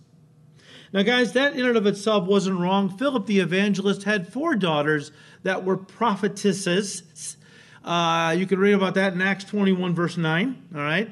Now, 0.97 1.03
guys, 1.03 1.35
that 1.35 1.53
in 1.53 1.67
and 1.67 1.77
of 1.77 1.87
itself 1.87 2.27
wasn't 2.27 2.59
wrong. 2.59 2.89
Philip 2.89 3.27
the 3.27 3.41
evangelist 3.41 4.05
had 4.05 4.33
four 4.33 4.55
daughters 4.55 5.13
that 5.43 5.63
were 5.63 5.77
prophetesses. 5.77 7.37
Uh, 7.85 8.35
you 8.35 8.47
can 8.47 8.59
read 8.59 8.73
about 8.73 8.95
that 8.95 9.13
in 9.13 9.21
Acts 9.21 9.45
21, 9.45 9.95
verse 9.95 10.17
9. 10.17 10.69
All 10.75 10.81
right. 10.81 11.11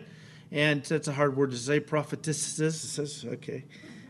and 0.51 0.83
that's 0.83 1.07
a 1.07 1.13
hard 1.13 1.37
word 1.37 1.51
to 1.51 1.59
say, 1.59 1.81
prophetesses. 1.81 3.27
Okay, 3.29 3.65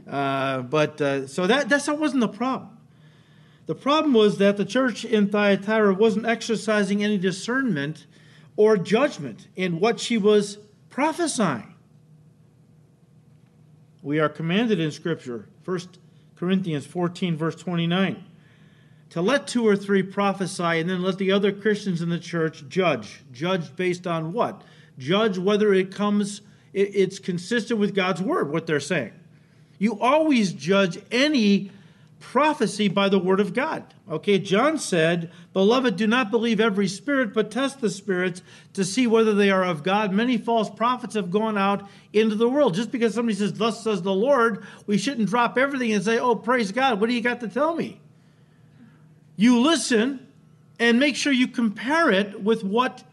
uh, 0.09 0.63
but 0.63 1.01
uh, 1.01 1.27
so 1.27 1.49
that 1.49 1.69
that's 1.69 1.87
that 1.87 1.99
wasn't 1.99 2.21
the 2.21 2.29
problem. 2.29 2.79
The 3.67 3.75
problem 3.75 4.15
was 4.15 4.39
that 4.39 4.57
the 4.57 4.65
church 4.65 5.05
in 5.05 5.29
Thyatira 5.29 5.93
wasn't 5.93 6.27
exercising 6.27 7.03
any 7.03 7.19
discernment 7.19 8.07
or 8.57 8.77
judgment 8.77 9.49
in 9.57 9.81
what 9.81 9.99
she 9.99 10.19
was 10.19 10.57
prophesying. 10.89 11.75
We 14.05 14.21
are 14.21 14.29
commanded 14.29 14.79
in 14.79 14.93
Scripture, 14.93 15.49
1 15.65 15.81
Corinthians 16.37 16.87
14, 16.87 17.37
verse 17.37 17.55
29, 17.57 18.25
to 19.11 19.23
let 19.23 19.47
two 19.47 19.67
or 19.67 19.77
three 19.77 20.03
prophesy 20.03 20.63
and 20.63 20.91
then 20.91 21.03
let 21.03 21.19
the 21.19 21.33
other 21.33 21.53
Christians 21.53 22.03
in 22.03 22.09
the 22.09 22.19
church 22.19 22.65
judge. 22.69 23.23
Judge 23.33 23.75
based 23.77 24.07
on 24.07 24.33
what? 24.33 24.63
Judge 24.99 25.39
whether 25.39 25.73
it 25.73 25.95
comes, 25.95 26.43
it's 26.73 27.19
consistent 27.19 27.81
with 27.81 27.95
God's 27.95 28.21
word, 28.21 28.51
what 28.51 28.67
they're 28.67 28.81
saying. 28.81 29.13
You 29.79 30.01
always 30.01 30.53
judge 30.53 30.99
any 31.11 31.71
prophecy 32.21 32.89
by 32.89 33.09
the 33.09 33.19
word 33.19 33.41
of 33.41 33.55
God. 33.55 33.95
Okay, 34.11 34.39
John 34.39 34.79
said, 34.79 35.31
Beloved, 35.53 35.97
do 35.97 36.07
not 36.07 36.31
believe 36.31 36.61
every 36.61 36.89
spirit, 36.89 37.33
but 37.33 37.51
test 37.51 37.81
the 37.81 37.91
spirits 37.91 38.43
to 38.73 38.85
see 38.85 39.07
whether 39.07 39.35
they 39.35 39.51
are 39.51 39.65
of 39.65 39.83
God. 39.83 40.13
Many 40.13 40.39
false 40.39 40.71
prophets 40.71 41.15
have 41.15 41.31
gone 41.31 41.59
out 41.59 41.89
into 42.13 42.35
the 42.35 42.49
world. 42.49 42.75
Just 42.75 42.91
because 42.91 43.15
somebody 43.15 43.37
says, 43.37 43.53
Thus 43.53 43.85
says 43.85 44.03
the 44.03 44.15
Lord, 44.15 44.65
we 44.87 44.99
shouldn't 44.99 45.29
drop 45.29 45.59
everything 45.59 45.93
and 45.93 46.05
say, 46.05 46.19
Oh, 46.19 46.35
praise 46.35 46.73
God, 46.73 47.01
what 47.01 47.09
do 47.09 47.15
you 47.15 47.21
got 47.21 47.41
to 47.41 47.49
tell 47.49 47.75
me? 47.75 48.01
You 49.37 49.61
listen 49.61 50.27
and 50.79 50.99
make 50.99 51.17
sure 51.17 51.33
you 51.33 51.49
compare 51.49 52.11
it 52.11 52.43
with 52.43 52.65
what 52.65 53.05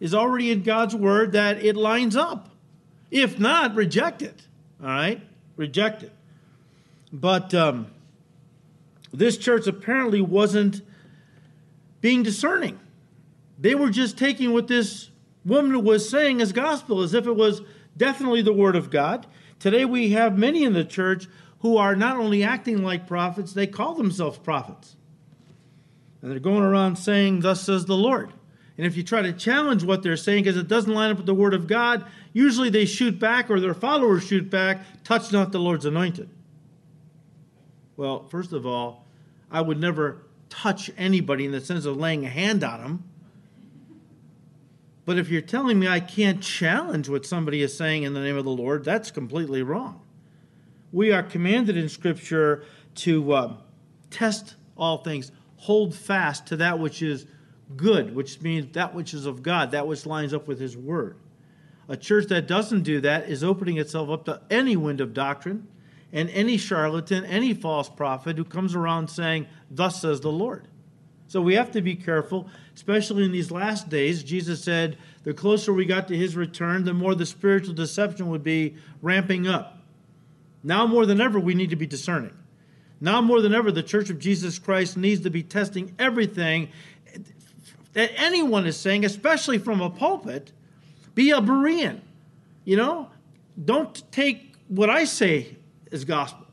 is 0.00 0.14
already 0.14 0.50
in 0.50 0.62
God's 0.62 0.94
word 0.94 1.32
that 1.32 1.62
it 1.64 1.76
lines 1.76 2.16
up. 2.16 2.50
If 3.10 3.38
not, 3.38 3.74
reject 3.74 4.22
it. 4.22 4.42
All 4.80 4.88
right? 4.88 5.20
Reject 5.56 6.02
it. 6.02 6.12
But 7.12 7.54
um, 7.54 7.86
this 9.14 9.36
church 9.36 9.66
apparently 9.66 10.20
wasn't 10.20 10.82
being 12.00 12.22
discerning. 12.22 12.78
They 13.58 13.74
were 13.74 13.90
just 13.90 14.18
taking 14.18 14.52
what 14.52 14.68
this 14.68 15.10
woman 15.44 15.84
was 15.84 16.08
saying 16.08 16.40
as 16.40 16.52
gospel, 16.52 17.00
as 17.00 17.14
if 17.14 17.26
it 17.26 17.36
was 17.36 17.62
definitely 17.96 18.42
the 18.42 18.52
word 18.52 18.76
of 18.76 18.90
God. 18.90 19.26
Today 19.58 19.84
we 19.84 20.10
have 20.10 20.36
many 20.36 20.64
in 20.64 20.72
the 20.72 20.84
church 20.84 21.28
who 21.60 21.76
are 21.76 21.94
not 21.94 22.16
only 22.16 22.42
acting 22.42 22.82
like 22.82 23.06
prophets, 23.06 23.52
they 23.52 23.66
call 23.66 23.94
themselves 23.94 24.38
prophets. 24.38 24.96
And 26.20 26.30
they're 26.30 26.40
going 26.40 26.62
around 26.62 26.96
saying, 26.96 27.40
Thus 27.40 27.62
says 27.62 27.86
the 27.86 27.96
Lord. 27.96 28.32
And 28.76 28.86
if 28.86 28.96
you 28.96 29.04
try 29.04 29.22
to 29.22 29.32
challenge 29.32 29.84
what 29.84 30.02
they're 30.02 30.16
saying 30.16 30.44
because 30.44 30.56
it 30.56 30.66
doesn't 30.66 30.92
line 30.92 31.12
up 31.12 31.18
with 31.18 31.26
the 31.26 31.34
word 31.34 31.54
of 31.54 31.68
God, 31.68 32.04
usually 32.32 32.70
they 32.70 32.86
shoot 32.86 33.20
back 33.20 33.48
or 33.48 33.60
their 33.60 33.74
followers 33.74 34.26
shoot 34.26 34.50
back, 34.50 34.80
touch 35.04 35.32
not 35.32 35.52
the 35.52 35.60
Lord's 35.60 35.86
anointed. 35.86 36.28
Well, 37.96 38.24
first 38.24 38.52
of 38.52 38.66
all, 38.66 39.03
I 39.54 39.60
would 39.60 39.80
never 39.80 40.26
touch 40.48 40.90
anybody 40.98 41.44
in 41.44 41.52
the 41.52 41.60
sense 41.60 41.84
of 41.84 41.96
laying 41.96 42.26
a 42.26 42.28
hand 42.28 42.64
on 42.64 42.82
them. 42.82 43.04
But 45.04 45.16
if 45.16 45.28
you're 45.28 45.42
telling 45.42 45.78
me 45.78 45.86
I 45.86 46.00
can't 46.00 46.42
challenge 46.42 47.08
what 47.08 47.24
somebody 47.24 47.62
is 47.62 47.76
saying 47.76 48.02
in 48.02 48.14
the 48.14 48.20
name 48.20 48.36
of 48.36 48.44
the 48.44 48.50
Lord, 48.50 48.84
that's 48.84 49.12
completely 49.12 49.62
wrong. 49.62 50.00
We 50.90 51.12
are 51.12 51.22
commanded 51.22 51.76
in 51.76 51.88
Scripture 51.88 52.64
to 52.96 53.32
uh, 53.32 53.56
test 54.10 54.56
all 54.76 54.98
things, 54.98 55.30
hold 55.58 55.94
fast 55.94 56.46
to 56.48 56.56
that 56.56 56.80
which 56.80 57.00
is 57.00 57.24
good, 57.76 58.12
which 58.12 58.42
means 58.42 58.72
that 58.72 58.92
which 58.92 59.14
is 59.14 59.24
of 59.24 59.44
God, 59.44 59.70
that 59.70 59.86
which 59.86 60.04
lines 60.04 60.34
up 60.34 60.48
with 60.48 60.58
His 60.58 60.76
Word. 60.76 61.16
A 61.88 61.96
church 61.96 62.26
that 62.26 62.48
doesn't 62.48 62.82
do 62.82 63.00
that 63.02 63.28
is 63.28 63.44
opening 63.44 63.78
itself 63.78 64.10
up 64.10 64.24
to 64.24 64.40
any 64.50 64.76
wind 64.76 65.00
of 65.00 65.14
doctrine 65.14 65.68
and 66.14 66.30
any 66.30 66.56
charlatan, 66.56 67.24
any 67.24 67.52
false 67.52 67.90
prophet 67.90 68.38
who 68.38 68.44
comes 68.44 68.74
around 68.74 69.08
saying, 69.08 69.46
Thus 69.70 70.00
says 70.00 70.20
the 70.20 70.32
Lord. 70.32 70.68
So 71.26 71.42
we 71.42 71.54
have 71.54 71.72
to 71.72 71.82
be 71.82 71.96
careful, 71.96 72.48
especially 72.74 73.24
in 73.24 73.32
these 73.32 73.50
last 73.50 73.88
days. 73.88 74.22
Jesus 74.22 74.62
said, 74.62 74.96
the 75.24 75.34
closer 75.34 75.72
we 75.72 75.84
got 75.84 76.06
to 76.08 76.16
his 76.16 76.36
return, 76.36 76.84
the 76.84 76.94
more 76.94 77.14
the 77.14 77.26
spiritual 77.26 77.74
deception 77.74 78.28
would 78.28 78.44
be 78.44 78.76
ramping 79.02 79.48
up. 79.48 79.78
Now 80.62 80.86
more 80.86 81.04
than 81.06 81.20
ever, 81.20 81.40
we 81.40 81.54
need 81.54 81.70
to 81.70 81.76
be 81.76 81.86
discerning. 81.86 82.34
Now 83.00 83.20
more 83.20 83.40
than 83.40 83.52
ever, 83.52 83.72
the 83.72 83.82
Church 83.82 84.08
of 84.10 84.18
Jesus 84.18 84.58
Christ 84.58 84.96
needs 84.96 85.22
to 85.22 85.30
be 85.30 85.42
testing 85.42 85.94
everything 85.98 86.68
that 87.94 88.12
anyone 88.16 88.66
is 88.66 88.78
saying, 88.78 89.04
especially 89.04 89.58
from 89.58 89.80
a 89.80 89.90
pulpit. 89.90 90.52
Be 91.14 91.30
a 91.30 91.40
Berean. 91.40 92.00
You 92.64 92.76
know, 92.76 93.10
don't 93.62 94.00
take 94.12 94.54
what 94.68 94.90
I 94.90 95.04
say 95.04 95.56
is 95.94 96.04
gospel. 96.04 96.46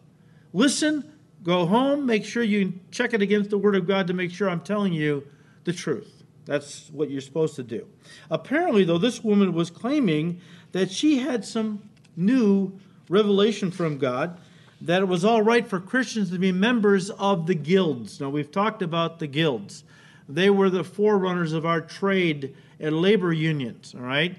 Listen, 0.53 1.11
go 1.43 1.65
home, 1.65 2.05
make 2.05 2.23
sure 2.23 2.43
you 2.43 2.73
check 2.91 3.13
it 3.13 3.21
against 3.21 3.49
the 3.49 3.57
Word 3.57 3.75
of 3.75 3.87
God 3.87 4.07
to 4.07 4.13
make 4.13 4.31
sure 4.31 4.47
I'm 4.47 4.61
telling 4.61 4.93
you 4.93 5.25
the 5.63 5.73
truth. 5.73 6.23
That's 6.45 6.89
what 6.91 7.09
you're 7.09 7.21
supposed 7.21 7.55
to 7.55 7.63
do. 7.63 7.87
Apparently, 8.29 8.83
though, 8.83 8.99
this 8.99 9.23
woman 9.23 9.53
was 9.53 9.71
claiming 9.71 10.41
that 10.73 10.91
she 10.91 11.17
had 11.17 11.43
some 11.43 11.89
new 12.15 12.79
revelation 13.09 13.71
from 13.71 13.97
God 13.97 14.37
that 14.79 15.01
it 15.01 15.05
was 15.05 15.25
all 15.25 15.41
right 15.41 15.67
for 15.67 15.79
Christians 15.79 16.31
to 16.31 16.39
be 16.39 16.51
members 16.51 17.09
of 17.11 17.47
the 17.47 17.55
guilds. 17.55 18.19
Now, 18.19 18.29
we've 18.29 18.51
talked 18.51 18.81
about 18.81 19.19
the 19.19 19.27
guilds. 19.27 19.83
They 20.29 20.49
were 20.49 20.69
the 20.69 20.83
forerunners 20.83 21.53
of 21.53 21.65
our 21.65 21.81
trade 21.81 22.55
and 22.79 23.01
labor 23.01 23.33
unions, 23.33 23.93
all 23.95 24.01
right? 24.01 24.35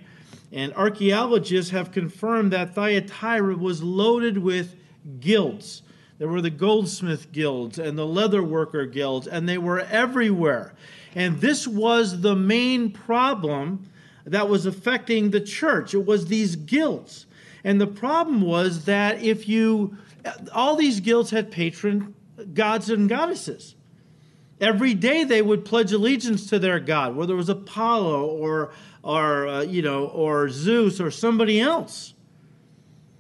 And 0.53 0.73
archaeologists 0.75 1.71
have 1.71 1.93
confirmed 1.93 2.53
that 2.53 2.75
Thyatira 2.75 3.57
was 3.57 3.83
loaded 3.83 4.39
with 4.39 4.77
guilds. 5.21 5.83
There 6.19 6.29
were 6.29 6.41
the 6.41 6.51
goldsmith 6.51 7.33
guilds 7.33 7.79
and 7.79 7.99
the 7.99 8.07
leather 8.07 8.43
worker 8.43 8.87
guilds, 8.87 9.27
and 9.27 9.49
they 9.49 9.59
were 9.59 9.81
everywhere. 9.81 10.75
And 11.15 11.41
this 11.41 11.67
was 11.67 12.21
the 12.21 12.37
main 12.37 12.91
problem 12.91 13.91
that 14.25 14.49
was 14.49 14.67
affecting 14.67 15.31
the 15.31 15.41
church. 15.41 15.95
It 15.95 16.07
was 16.07 16.27
these 16.27 16.57
guilds. 16.57 17.27
And 17.65 17.81
the 17.81 17.87
problem 17.87 18.41
was 18.41 18.85
that 18.85 19.23
if 19.23 19.49
you, 19.49 19.97
all 20.55 20.77
these 20.77 21.01
guilds 21.01 21.31
had 21.31 21.51
patron 21.51 22.15
gods 22.55 22.91
and 22.91 23.09
goddesses. 23.09 23.75
Every 24.61 24.95
day 24.95 25.25
they 25.25 25.43
would 25.43 25.65
pledge 25.65 25.93
allegiance 25.93 26.49
to 26.51 26.59
their 26.59 26.79
god, 26.79 27.17
whether 27.17 27.35
it 27.35 27.37
was 27.37 27.49
Apollo 27.49 28.27
or, 28.27 28.73
or 29.03 29.49
uh, 29.49 29.63
you 29.63 29.83
know, 29.83 30.07
or 30.07 30.49
Zeus 30.49 31.01
or 31.01 31.11
somebody 31.11 31.61
else. 31.61 32.12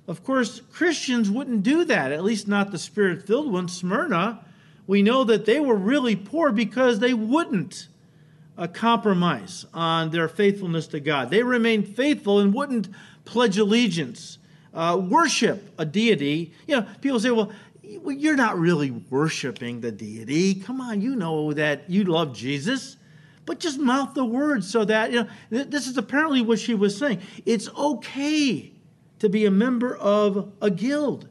Of 0.08 0.24
course, 0.24 0.60
Christians 0.72 1.30
wouldn't 1.30 1.62
do 1.62 1.84
that, 1.84 2.10
at 2.10 2.24
least 2.24 2.48
not 2.48 2.72
the 2.72 2.78
spirit 2.78 3.26
filled 3.26 3.52
ones. 3.52 3.72
Smyrna, 3.72 4.44
we 4.86 5.02
know 5.02 5.24
that 5.24 5.46
they 5.46 5.60
were 5.60 5.76
really 5.76 6.16
poor 6.16 6.50
because 6.50 6.98
they 6.98 7.14
wouldn't 7.14 7.86
uh, 8.58 8.66
compromise 8.66 9.64
on 9.72 10.10
their 10.10 10.28
faithfulness 10.28 10.88
to 10.88 11.00
God. 11.00 11.30
They 11.30 11.42
remained 11.42 11.94
faithful 11.94 12.40
and 12.40 12.52
wouldn't 12.52 12.88
pledge 13.24 13.58
allegiance, 13.58 14.38
uh, 14.74 15.00
worship 15.00 15.72
a 15.78 15.84
deity. 15.84 16.52
You 16.66 16.80
know, 16.80 16.86
people 17.00 17.20
say, 17.20 17.30
well, 17.30 17.52
you're 17.82 18.36
not 18.36 18.58
really 18.58 18.90
worshiping 18.90 19.80
the 19.80 19.92
deity. 19.92 20.56
Come 20.56 20.80
on, 20.80 21.00
you 21.00 21.14
know 21.14 21.52
that 21.52 21.88
you 21.88 22.04
love 22.04 22.34
Jesus. 22.34 22.96
But 23.44 23.58
just 23.58 23.78
mouth 23.78 24.14
the 24.14 24.24
words 24.24 24.70
so 24.70 24.84
that, 24.84 25.12
you 25.12 25.22
know, 25.22 25.64
this 25.64 25.86
is 25.86 25.96
apparently 25.96 26.42
what 26.42 26.58
she 26.58 26.74
was 26.74 26.96
saying. 26.96 27.20
It's 27.44 27.68
okay 27.70 28.71
to 29.22 29.28
be 29.28 29.46
a 29.46 29.50
member 29.52 29.94
of 29.98 30.50
a 30.60 30.68
guild. 30.68 31.28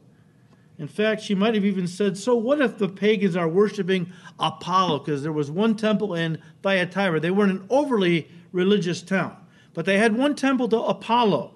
In 0.78 0.88
fact, 0.88 1.20
she 1.20 1.34
might 1.34 1.54
have 1.54 1.66
even 1.66 1.86
said, 1.86 2.16
So 2.16 2.34
what 2.34 2.62
if 2.62 2.78
the 2.78 2.88
pagans 2.88 3.36
are 3.36 3.46
worshiping 3.46 4.10
Apollo? 4.40 5.00
Because 5.00 5.22
there 5.22 5.30
was 5.30 5.50
one 5.50 5.76
temple 5.76 6.14
in 6.14 6.40
Thyatira. 6.62 7.20
They 7.20 7.30
weren't 7.30 7.52
an 7.52 7.66
overly 7.68 8.30
religious 8.50 9.02
town, 9.02 9.36
but 9.74 9.84
they 9.84 9.98
had 9.98 10.16
one 10.16 10.34
temple 10.34 10.70
to 10.70 10.78
Apollo. 10.78 11.52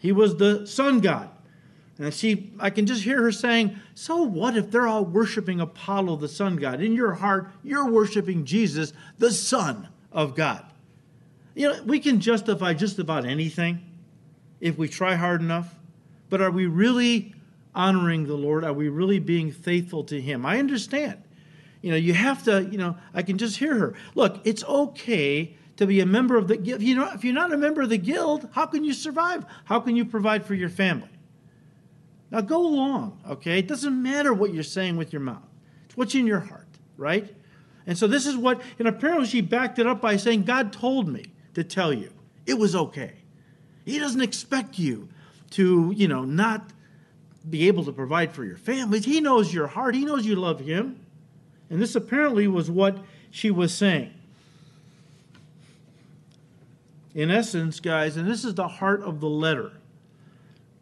He 0.00 0.10
was 0.10 0.38
the 0.38 0.66
sun 0.66 0.98
god. 0.98 1.30
And 1.96 2.12
she, 2.12 2.52
I 2.58 2.70
can 2.70 2.84
just 2.84 3.04
hear 3.04 3.22
her 3.22 3.30
saying, 3.30 3.76
So 3.94 4.24
what 4.24 4.56
if 4.56 4.72
they're 4.72 4.88
all 4.88 5.04
worshiping 5.04 5.60
Apollo, 5.60 6.16
the 6.16 6.26
sun 6.26 6.56
god? 6.56 6.82
In 6.82 6.92
your 6.92 7.14
heart, 7.14 7.52
you're 7.62 7.88
worshiping 7.88 8.44
Jesus, 8.44 8.92
the 9.18 9.30
Son 9.30 9.86
of 10.10 10.34
God. 10.34 10.64
You 11.54 11.68
know, 11.68 11.82
we 11.84 12.00
can 12.00 12.18
justify 12.18 12.74
just 12.74 12.98
about 12.98 13.24
anything 13.24 13.87
if 14.60 14.76
we 14.76 14.88
try 14.88 15.14
hard 15.14 15.40
enough. 15.40 15.74
But 16.30 16.40
are 16.40 16.50
we 16.50 16.66
really 16.66 17.34
honoring 17.74 18.26
the 18.26 18.34
Lord? 18.34 18.64
Are 18.64 18.72
we 18.72 18.88
really 18.88 19.18
being 19.18 19.50
faithful 19.52 20.04
to 20.04 20.20
Him? 20.20 20.44
I 20.44 20.58
understand. 20.58 21.22
You 21.80 21.92
know, 21.92 21.96
you 21.96 22.12
have 22.14 22.42
to, 22.44 22.64
you 22.64 22.78
know, 22.78 22.96
I 23.14 23.22
can 23.22 23.38
just 23.38 23.58
hear 23.58 23.74
her. 23.74 23.94
Look, 24.14 24.40
it's 24.44 24.64
okay 24.64 25.56
to 25.76 25.86
be 25.86 26.00
a 26.00 26.06
member 26.06 26.36
of 26.36 26.48
the 26.48 26.56
guild. 26.56 26.82
You 26.82 26.96
know, 26.96 27.10
if 27.12 27.24
you're 27.24 27.34
not 27.34 27.52
a 27.52 27.56
member 27.56 27.82
of 27.82 27.88
the 27.88 27.98
guild, 27.98 28.48
how 28.52 28.66
can 28.66 28.84
you 28.84 28.92
survive? 28.92 29.46
How 29.64 29.78
can 29.78 29.94
you 29.94 30.04
provide 30.04 30.44
for 30.44 30.54
your 30.54 30.68
family? 30.68 31.08
Now 32.30 32.40
go 32.40 32.66
along, 32.66 33.20
okay? 33.28 33.60
It 33.60 33.68
doesn't 33.68 34.02
matter 34.02 34.34
what 34.34 34.52
you're 34.52 34.64
saying 34.64 34.96
with 34.96 35.12
your 35.12 35.20
mouth. 35.20 35.48
It's 35.86 35.96
what's 35.96 36.14
in 36.14 36.26
your 36.26 36.40
heart, 36.40 36.68
right? 36.96 37.34
And 37.86 37.96
so 37.96 38.06
this 38.06 38.26
is 38.26 38.36
what, 38.36 38.60
and 38.78 38.86
apparently 38.86 39.26
she 39.26 39.40
backed 39.40 39.78
it 39.78 39.86
up 39.86 40.00
by 40.00 40.16
saying, 40.16 40.42
God 40.42 40.72
told 40.72 41.08
me 41.08 41.24
to 41.54 41.64
tell 41.64 41.92
you. 41.92 42.12
It 42.44 42.58
was 42.58 42.74
okay. 42.74 43.14
He 43.88 43.98
doesn't 43.98 44.20
expect 44.20 44.78
you 44.78 45.08
to, 45.52 45.94
you 45.96 46.08
know, 46.08 46.24
not 46.24 46.70
be 47.48 47.68
able 47.68 47.86
to 47.86 47.92
provide 47.92 48.32
for 48.32 48.44
your 48.44 48.58
families. 48.58 49.06
He 49.06 49.20
knows 49.20 49.54
your 49.54 49.66
heart. 49.66 49.94
He 49.94 50.04
knows 50.04 50.26
you 50.26 50.36
love 50.36 50.60
him. 50.60 51.00
And 51.70 51.80
this 51.80 51.94
apparently 51.94 52.46
was 52.46 52.70
what 52.70 52.98
she 53.30 53.50
was 53.50 53.74
saying. 53.74 54.12
In 57.14 57.30
essence, 57.30 57.80
guys, 57.80 58.18
and 58.18 58.28
this 58.28 58.44
is 58.44 58.54
the 58.54 58.68
heart 58.68 59.00
of 59.00 59.20
the 59.20 59.28
letter. 59.28 59.72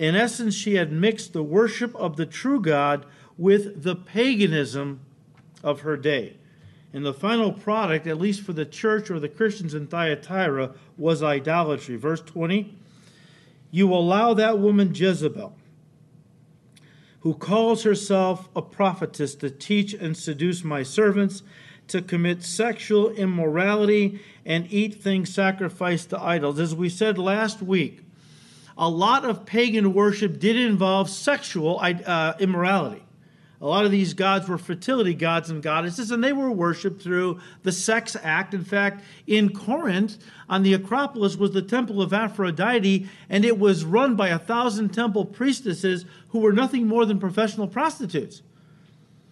In 0.00 0.16
essence, 0.16 0.56
she 0.56 0.74
had 0.74 0.90
mixed 0.90 1.32
the 1.32 1.44
worship 1.44 1.94
of 1.94 2.16
the 2.16 2.26
true 2.26 2.60
God 2.60 3.06
with 3.38 3.84
the 3.84 3.94
paganism 3.94 5.00
of 5.62 5.82
her 5.82 5.96
day. 5.96 6.38
And 6.92 7.06
the 7.06 7.14
final 7.14 7.52
product, 7.52 8.08
at 8.08 8.18
least 8.18 8.42
for 8.42 8.52
the 8.52 8.66
church 8.66 9.12
or 9.12 9.20
the 9.20 9.28
Christians 9.28 9.74
in 9.74 9.86
Thyatira, 9.86 10.74
was 10.98 11.22
idolatry. 11.22 11.94
Verse 11.94 12.20
20 12.20 12.78
You 13.70 13.92
allow 13.92 14.34
that 14.34 14.58
woman 14.58 14.94
Jezebel, 14.94 15.56
who 17.20 17.34
calls 17.34 17.82
herself 17.82 18.48
a 18.54 18.62
prophetess, 18.62 19.34
to 19.36 19.50
teach 19.50 19.94
and 19.94 20.16
seduce 20.16 20.64
my 20.64 20.82
servants 20.82 21.42
to 21.88 22.02
commit 22.02 22.42
sexual 22.42 23.10
immorality 23.10 24.20
and 24.44 24.70
eat 24.72 25.02
things 25.02 25.32
sacrificed 25.32 26.10
to 26.10 26.20
idols. 26.20 26.58
As 26.58 26.74
we 26.74 26.88
said 26.88 27.18
last 27.18 27.62
week, 27.62 28.02
a 28.76 28.88
lot 28.88 29.24
of 29.24 29.46
pagan 29.46 29.94
worship 29.94 30.38
did 30.38 30.56
involve 30.56 31.08
sexual 31.08 31.78
uh, 31.80 32.34
immorality. 32.38 33.05
A 33.60 33.66
lot 33.66 33.86
of 33.86 33.90
these 33.90 34.12
gods 34.12 34.48
were 34.48 34.58
fertility 34.58 35.14
gods 35.14 35.48
and 35.48 35.62
goddesses, 35.62 36.10
and 36.10 36.22
they 36.22 36.32
were 36.32 36.50
worshipped 36.50 37.00
through 37.00 37.40
the 37.62 37.72
sex 37.72 38.14
act. 38.22 38.52
In 38.52 38.64
fact, 38.64 39.02
in 39.26 39.52
Corinth, 39.54 40.18
on 40.48 40.62
the 40.62 40.74
Acropolis, 40.74 41.36
was 41.36 41.52
the 41.52 41.62
temple 41.62 42.02
of 42.02 42.12
Aphrodite, 42.12 43.08
and 43.30 43.44
it 43.44 43.58
was 43.58 43.84
run 43.84 44.14
by 44.14 44.28
a 44.28 44.38
thousand 44.38 44.90
temple 44.90 45.24
priestesses 45.24 46.04
who 46.28 46.40
were 46.40 46.52
nothing 46.52 46.86
more 46.86 47.06
than 47.06 47.18
professional 47.18 47.66
prostitutes. 47.66 48.42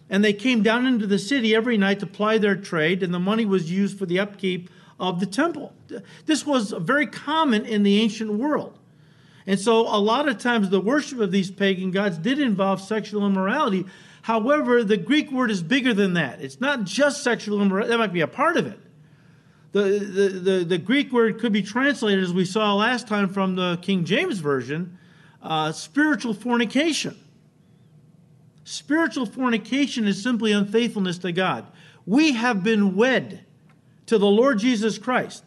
And 0.09 0.25
they 0.25 0.33
came 0.33 0.63
down 0.63 0.87
into 0.87 1.07
the 1.07 1.19
city 1.19 1.55
every 1.55 1.77
night 1.77 2.01
to 2.01 2.07
ply 2.07 2.39
their 2.39 2.57
trade, 2.57 3.03
and 3.03 3.13
the 3.13 3.19
money 3.19 3.45
was 3.45 3.71
used 3.71 3.99
for 3.99 4.07
the 4.07 4.21
upkeep 4.21 4.71
of 4.99 5.21
the 5.21 5.27
temple. 5.27 5.75
This 6.25 6.47
was 6.47 6.73
very 6.73 7.07
common 7.07 7.67
in 7.67 7.83
the 7.83 8.01
ancient 8.01 8.33
world. 8.33 8.79
And 9.47 9.61
so, 9.61 9.81
a 9.83 10.01
lot 10.01 10.29
of 10.29 10.39
times, 10.39 10.71
the 10.71 10.81
worship 10.81 11.21
of 11.21 11.31
these 11.31 11.51
pagan 11.51 11.91
gods 11.91 12.17
did 12.17 12.39
involve 12.39 12.81
sexual 12.81 13.27
immorality. 13.27 13.85
However, 14.25 14.83
the 14.83 14.97
Greek 14.97 15.31
word 15.31 15.51
is 15.51 15.63
bigger 15.63 15.93
than 15.93 16.15
that. 16.15 16.41
It's 16.41 16.59
not 16.59 16.85
just 16.85 17.23
sexual 17.23 17.61
immorality, 17.61 17.91
that 17.91 17.99
might 17.99 18.15
be 18.15 18.23
a 18.23 18.27
part 18.27 18.57
of 18.57 18.67
it. 18.67 18.81
The, 19.73 19.83
the, 19.83 20.29
the, 20.29 20.65
the 20.65 20.79
Greek 20.79 21.13
word 21.13 21.39
could 21.39 21.53
be 21.53 21.61
translated, 21.61 22.25
as 22.25 22.33
we 22.33 22.47
saw 22.47 22.75
last 22.75 23.07
time 23.07 23.29
from 23.29 23.55
the 23.55 23.79
King 23.83 24.07
James 24.07 24.39
Version, 24.39 24.97
uh, 25.43 25.73
spiritual 25.73 26.33
fornication. 26.33 27.19
Spiritual 28.65 29.27
fornication 29.27 30.09
is 30.09 30.23
simply 30.23 30.53
unfaithfulness 30.53 31.19
to 31.19 31.31
God. 31.31 31.67
We 32.07 32.33
have 32.33 32.65
been 32.65 32.97
wed 32.97 33.45
to 34.07 34.17
the 34.17 34.25
Lord 34.25 34.59
Jesus 34.59 34.97
Christ. 34.97 35.45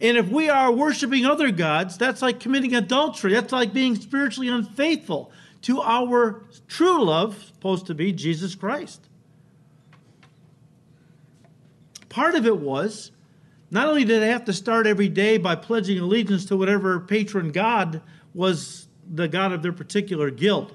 And 0.00 0.16
if 0.16 0.30
we 0.30 0.48
are 0.48 0.72
worshiping 0.72 1.26
other 1.26 1.50
gods, 1.50 1.98
that's 1.98 2.22
like 2.22 2.40
committing 2.40 2.74
adultery. 2.74 3.34
That's 3.34 3.52
like 3.52 3.74
being 3.74 3.94
spiritually 3.94 4.48
unfaithful 4.48 5.30
to 5.64 5.80
our 5.80 6.42
true 6.68 7.02
love, 7.02 7.42
supposed 7.42 7.86
to 7.86 7.94
be 7.94 8.12
Jesus 8.12 8.54
Christ. 8.54 9.08
Part 12.10 12.34
of 12.34 12.44
it 12.46 12.58
was 12.58 13.12
not 13.70 13.88
only 13.88 14.04
did 14.04 14.20
they 14.20 14.28
have 14.28 14.44
to 14.44 14.52
start 14.52 14.86
every 14.86 15.08
day 15.08 15.38
by 15.38 15.56
pledging 15.56 15.98
allegiance 15.98 16.44
to 16.46 16.56
whatever 16.56 17.00
patron 17.00 17.50
god 17.50 18.02
was 18.34 18.88
the 19.10 19.26
god 19.26 19.52
of 19.52 19.62
their 19.62 19.72
particular 19.72 20.30
guild, 20.30 20.74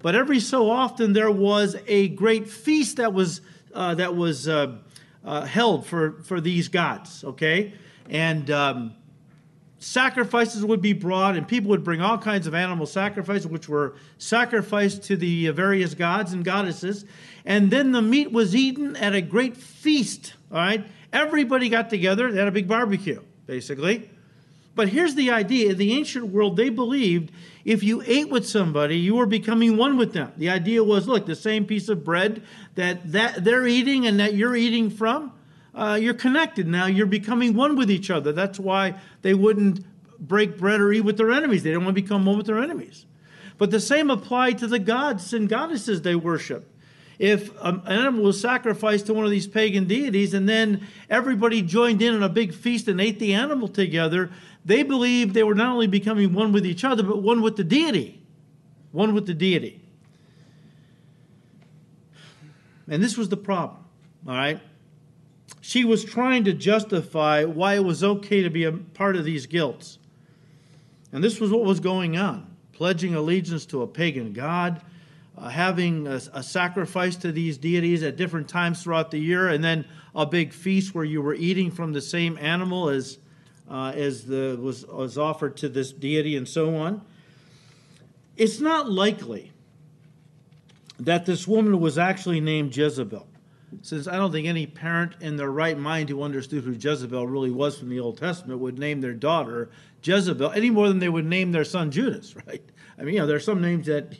but 0.00 0.14
every 0.14 0.38
so 0.38 0.70
often 0.70 1.12
there 1.14 1.30
was 1.30 1.76
a 1.88 2.08
great 2.08 2.48
feast 2.48 2.98
that 2.98 3.12
was 3.12 3.40
uh, 3.74 3.96
that 3.96 4.14
was 4.14 4.46
uh, 4.46 4.76
uh, 5.24 5.44
held 5.46 5.84
for 5.84 6.22
for 6.22 6.40
these 6.40 6.68
gods. 6.68 7.24
Okay, 7.24 7.74
and 8.08 8.48
um, 8.52 8.94
sacrifices 9.82 10.64
would 10.64 10.80
be 10.80 10.92
brought, 10.92 11.36
and 11.36 11.46
people 11.46 11.70
would 11.70 11.84
bring 11.84 12.00
all 12.00 12.16
kinds 12.16 12.46
of 12.46 12.54
animal 12.54 12.86
sacrifices, 12.86 13.46
which 13.46 13.68
were 13.68 13.96
sacrificed 14.18 15.02
to 15.04 15.16
the 15.16 15.48
various 15.48 15.94
gods 15.94 16.32
and 16.32 16.44
goddesses. 16.44 17.04
And 17.44 17.70
then 17.70 17.92
the 17.92 18.02
meat 18.02 18.30
was 18.30 18.54
eaten 18.54 18.96
at 18.96 19.14
a 19.14 19.20
great 19.20 19.56
feast. 19.56 20.34
All 20.50 20.58
right, 20.58 20.86
everybody 21.12 21.68
got 21.68 21.90
together, 21.90 22.30
they 22.30 22.38
had 22.38 22.48
a 22.48 22.52
big 22.52 22.68
barbecue, 22.68 23.20
basically. 23.46 24.08
But 24.74 24.88
here's 24.88 25.14
the 25.14 25.30
idea 25.30 25.70
in 25.70 25.78
the 25.78 25.92
ancient 25.92 26.26
world, 26.26 26.56
they 26.56 26.70
believed 26.70 27.30
if 27.64 27.82
you 27.82 28.02
ate 28.06 28.30
with 28.30 28.48
somebody, 28.48 28.96
you 28.96 29.16
were 29.16 29.26
becoming 29.26 29.76
one 29.76 29.96
with 29.96 30.12
them. 30.12 30.32
The 30.36 30.50
idea 30.50 30.82
was 30.82 31.06
look, 31.06 31.26
the 31.26 31.36
same 31.36 31.66
piece 31.66 31.88
of 31.88 32.04
bread 32.04 32.42
that, 32.76 33.12
that 33.12 33.44
they're 33.44 33.66
eating 33.66 34.06
and 34.06 34.18
that 34.20 34.34
you're 34.34 34.56
eating 34.56 34.90
from, 34.90 35.32
uh, 35.74 35.98
you're 36.00 36.14
connected 36.14 36.66
now. 36.66 36.86
You're 36.86 37.06
becoming 37.06 37.54
one 37.54 37.76
with 37.76 37.90
each 37.90 38.10
other. 38.10 38.32
That's 38.32 38.58
why 38.58 38.94
they 39.22 39.34
wouldn't 39.34 39.84
break 40.18 40.58
bread 40.58 40.80
or 40.80 40.92
eat 40.92 41.00
with 41.00 41.16
their 41.16 41.30
enemies. 41.30 41.62
They 41.62 41.70
didn't 41.70 41.84
want 41.84 41.96
to 41.96 42.02
become 42.02 42.26
one 42.26 42.36
with 42.36 42.46
their 42.46 42.62
enemies. 42.62 43.06
But 43.58 43.70
the 43.70 43.80
same 43.80 44.10
applied 44.10 44.58
to 44.58 44.66
the 44.66 44.78
gods 44.78 45.32
and 45.32 45.48
goddesses 45.48 46.02
they 46.02 46.14
worship. 46.14 46.68
If 47.18 47.52
an 47.62 47.82
animal 47.86 48.24
was 48.24 48.40
sacrificed 48.40 49.06
to 49.06 49.14
one 49.14 49.24
of 49.24 49.30
these 49.30 49.46
pagan 49.46 49.84
deities 49.84 50.34
and 50.34 50.48
then 50.48 50.86
everybody 51.08 51.62
joined 51.62 52.02
in 52.02 52.14
on 52.14 52.22
a 52.22 52.28
big 52.28 52.52
feast 52.52 52.88
and 52.88 53.00
ate 53.00 53.18
the 53.18 53.34
animal 53.34 53.68
together, 53.68 54.30
they 54.64 54.82
believed 54.82 55.34
they 55.34 55.42
were 55.42 55.54
not 55.54 55.72
only 55.72 55.86
becoming 55.86 56.32
one 56.32 56.52
with 56.52 56.66
each 56.66 56.84
other, 56.84 57.02
but 57.02 57.22
one 57.22 57.42
with 57.42 57.56
the 57.56 57.64
deity. 57.64 58.22
One 58.90 59.14
with 59.14 59.26
the 59.26 59.34
deity. 59.34 59.80
And 62.88 63.02
this 63.02 63.16
was 63.16 63.28
the 63.28 63.36
problem, 63.36 63.78
all 64.26 64.34
right? 64.34 64.60
She 65.62 65.84
was 65.84 66.04
trying 66.04 66.42
to 66.42 66.52
justify 66.52 67.44
why 67.44 67.76
it 67.76 67.84
was 67.84 68.02
okay 68.02 68.42
to 68.42 68.50
be 68.50 68.64
a 68.64 68.72
part 68.72 69.14
of 69.14 69.24
these 69.24 69.46
guilds. 69.46 70.00
And 71.12 71.22
this 71.22 71.38
was 71.38 71.50
what 71.50 71.64
was 71.64 71.80
going 71.80 72.18
on 72.18 72.48
pledging 72.72 73.14
allegiance 73.14 73.64
to 73.66 73.82
a 73.82 73.86
pagan 73.86 74.32
god, 74.32 74.82
uh, 75.38 75.48
having 75.48 76.08
a, 76.08 76.20
a, 76.32 76.42
sacrifice 76.42 77.14
to 77.14 77.30
these 77.30 77.56
deities 77.56 78.02
at 78.02 78.16
different 78.16 78.48
times 78.48 78.82
throughout 78.82 79.12
the 79.12 79.18
year, 79.18 79.50
and 79.50 79.62
then 79.62 79.84
a 80.16 80.26
big 80.26 80.52
feast 80.52 80.92
where 80.92 81.04
you 81.04 81.22
were 81.22 81.34
eating 81.34 81.70
from 81.70 81.92
the 81.92 82.00
same 82.00 82.36
animal 82.38 82.88
as, 82.88 83.18
uh, 83.70 83.92
as 83.94 84.24
the, 84.24 84.58
was, 84.60 84.84
was 84.86 85.16
offered 85.16 85.56
to 85.56 85.68
this 85.68 85.92
deity, 85.92 86.34
and 86.34 86.48
so 86.48 86.74
on. 86.74 87.02
It's 88.36 88.58
not 88.58 88.90
likely 88.90 89.52
that 90.98 91.24
this 91.24 91.46
woman 91.46 91.78
was 91.78 91.98
actually 91.98 92.40
named 92.40 92.76
Jezebel 92.76 93.28
since 93.80 94.06
I 94.06 94.16
don't 94.16 94.30
think 94.30 94.46
any 94.46 94.66
parent 94.66 95.14
in 95.20 95.36
their 95.36 95.50
right 95.50 95.78
mind 95.78 96.08
who 96.08 96.22
understood 96.22 96.64
who 96.64 96.72
Jezebel 96.72 97.26
really 97.26 97.50
was 97.50 97.78
from 97.78 97.88
the 97.88 98.00
Old 98.00 98.18
Testament 98.18 98.60
would 98.60 98.78
name 98.78 99.00
their 99.00 99.14
daughter 99.14 99.70
Jezebel 100.02 100.50
any 100.52 100.70
more 100.70 100.88
than 100.88 100.98
they 100.98 101.08
would 101.08 101.24
name 101.24 101.52
their 101.52 101.64
son 101.64 101.90
Judas, 101.90 102.34
right? 102.46 102.62
I 102.98 103.02
mean, 103.02 103.14
you 103.14 103.20
know, 103.20 103.26
there 103.26 103.36
are 103.36 103.40
some 103.40 103.62
names 103.62 103.86
that 103.86 104.14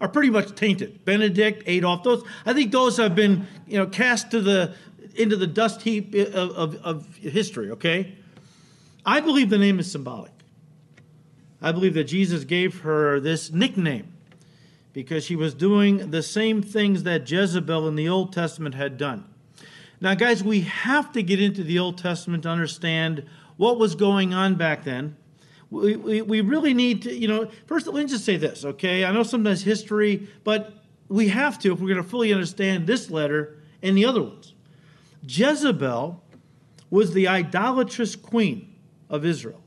are 0.00 0.08
pretty 0.08 0.30
much 0.30 0.54
tainted. 0.54 1.04
Benedict, 1.04 1.62
Adolf, 1.66 2.02
those 2.02 2.24
I 2.44 2.52
think 2.52 2.72
those 2.72 2.96
have 2.96 3.14
been, 3.14 3.46
you 3.66 3.78
know, 3.78 3.86
cast 3.86 4.30
to 4.32 4.40
the 4.40 4.74
into 5.14 5.36
the 5.36 5.46
dust 5.46 5.82
heap 5.82 6.14
of, 6.14 6.50
of, 6.50 6.74
of 6.84 7.16
history, 7.16 7.70
okay? 7.70 8.16
I 9.06 9.20
believe 9.20 9.48
the 9.48 9.58
name 9.58 9.78
is 9.78 9.90
symbolic. 9.90 10.32
I 11.62 11.72
believe 11.72 11.94
that 11.94 12.04
Jesus 12.04 12.44
gave 12.44 12.80
her 12.80 13.18
this 13.20 13.50
nickname 13.50 14.12
because 14.96 15.22
she 15.22 15.36
was 15.36 15.52
doing 15.52 16.10
the 16.10 16.22
same 16.22 16.62
things 16.62 17.02
that 17.02 17.30
Jezebel 17.30 17.86
in 17.86 17.96
the 17.96 18.08
Old 18.08 18.32
Testament 18.32 18.74
had 18.74 18.96
done. 18.96 19.26
Now, 20.00 20.14
guys, 20.14 20.42
we 20.42 20.62
have 20.62 21.12
to 21.12 21.22
get 21.22 21.38
into 21.38 21.62
the 21.62 21.78
Old 21.78 21.98
Testament 21.98 22.44
to 22.44 22.48
understand 22.48 23.26
what 23.58 23.78
was 23.78 23.94
going 23.94 24.32
on 24.32 24.54
back 24.54 24.84
then. 24.84 25.14
We, 25.70 25.96
we, 25.96 26.22
we 26.22 26.40
really 26.40 26.72
need 26.72 27.02
to, 27.02 27.14
you 27.14 27.28
know, 27.28 27.50
first, 27.66 27.86
let 27.86 27.96
me 27.96 28.06
just 28.06 28.24
say 28.24 28.38
this, 28.38 28.64
okay? 28.64 29.04
I 29.04 29.12
know 29.12 29.22
sometimes 29.22 29.62
history, 29.62 30.30
but 30.44 30.72
we 31.10 31.28
have 31.28 31.58
to 31.58 31.74
if 31.74 31.78
we're 31.78 31.88
going 31.88 32.02
to 32.02 32.08
fully 32.08 32.32
understand 32.32 32.86
this 32.86 33.10
letter 33.10 33.58
and 33.82 33.98
the 33.98 34.06
other 34.06 34.22
ones. 34.22 34.54
Jezebel 35.28 36.24
was 36.88 37.12
the 37.12 37.28
idolatrous 37.28 38.16
queen 38.16 38.74
of 39.10 39.26
Israel 39.26 39.60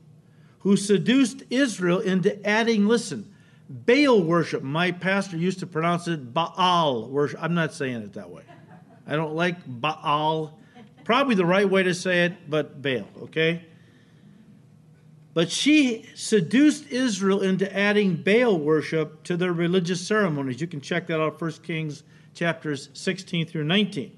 who 0.58 0.76
seduced 0.76 1.44
Israel 1.50 2.00
into 2.00 2.44
adding, 2.44 2.88
listen, 2.88 3.29
Baal 3.70 4.20
worship. 4.20 4.64
My 4.64 4.90
pastor 4.90 5.36
used 5.36 5.60
to 5.60 5.66
pronounce 5.66 6.08
it 6.08 6.34
Baal 6.34 7.08
worship. 7.08 7.40
I'm 7.40 7.54
not 7.54 7.72
saying 7.72 8.02
it 8.02 8.12
that 8.14 8.28
way. 8.28 8.42
I 9.06 9.14
don't 9.14 9.34
like 9.34 9.56
Baal. 9.64 10.58
Probably 11.04 11.36
the 11.36 11.46
right 11.46 11.68
way 11.68 11.84
to 11.84 11.94
say 11.94 12.24
it, 12.24 12.50
but 12.50 12.82
Baal, 12.82 13.06
okay? 13.22 13.64
But 15.32 15.50
she 15.50 16.04
seduced 16.16 16.90
Israel 16.90 17.42
into 17.42 17.72
adding 17.74 18.16
Baal 18.16 18.58
worship 18.58 19.22
to 19.24 19.36
their 19.36 19.52
religious 19.52 20.04
ceremonies. 20.04 20.60
You 20.60 20.66
can 20.66 20.80
check 20.80 21.06
that 21.06 21.20
out, 21.20 21.40
1 21.40 21.52
Kings 21.62 22.02
chapters 22.34 22.88
16 22.94 23.46
through 23.46 23.64
19. 23.64 24.16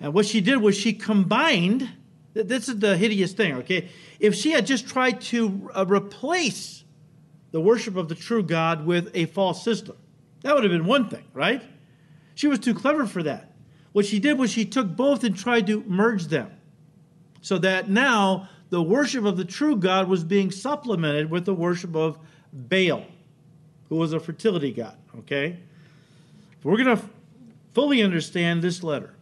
And 0.00 0.12
what 0.12 0.26
she 0.26 0.42
did 0.42 0.58
was 0.58 0.76
she 0.76 0.92
combined 0.92 1.88
This 2.34 2.68
is 2.68 2.78
the 2.78 2.96
hideous 2.96 3.32
thing, 3.32 3.54
okay? 3.56 3.88
If 4.18 4.34
she 4.34 4.52
had 4.52 4.66
just 4.66 4.88
tried 4.88 5.20
to 5.22 5.70
uh, 5.74 5.84
replace 5.86 6.84
the 7.52 7.60
worship 7.60 7.96
of 7.96 8.08
the 8.08 8.14
true 8.14 8.42
God 8.42 8.84
with 8.84 9.10
a 9.14 9.26
false 9.26 9.62
system, 9.62 9.96
that 10.42 10.54
would 10.54 10.64
have 10.64 10.72
been 10.72 10.86
one 10.86 11.08
thing, 11.08 11.24
right? 11.32 11.62
She 12.34 12.48
was 12.48 12.58
too 12.58 12.74
clever 12.74 13.06
for 13.06 13.22
that. 13.22 13.52
What 13.92 14.06
she 14.06 14.18
did 14.18 14.38
was 14.38 14.50
she 14.50 14.64
took 14.64 14.96
both 14.96 15.22
and 15.22 15.36
tried 15.36 15.66
to 15.68 15.84
merge 15.86 16.26
them 16.26 16.50
so 17.42 17.58
that 17.58 17.90
now 17.90 18.48
the 18.70 18.82
worship 18.82 19.24
of 19.24 19.36
the 19.36 19.44
true 19.44 19.76
God 19.76 20.08
was 20.08 20.24
being 20.24 20.50
supplemented 20.50 21.30
with 21.30 21.44
the 21.44 21.54
worship 21.54 21.94
of 21.94 22.18
Baal, 22.52 23.04
who 23.88 23.96
was 23.96 24.12
a 24.14 24.20
fertility 24.20 24.72
god, 24.72 24.96
okay? 25.18 25.58
If 26.58 26.64
we're 26.64 26.82
going 26.82 26.96
to 26.96 27.04
fully 27.74 28.02
understand 28.02 28.62
this 28.62 28.82
letter, 28.82 29.14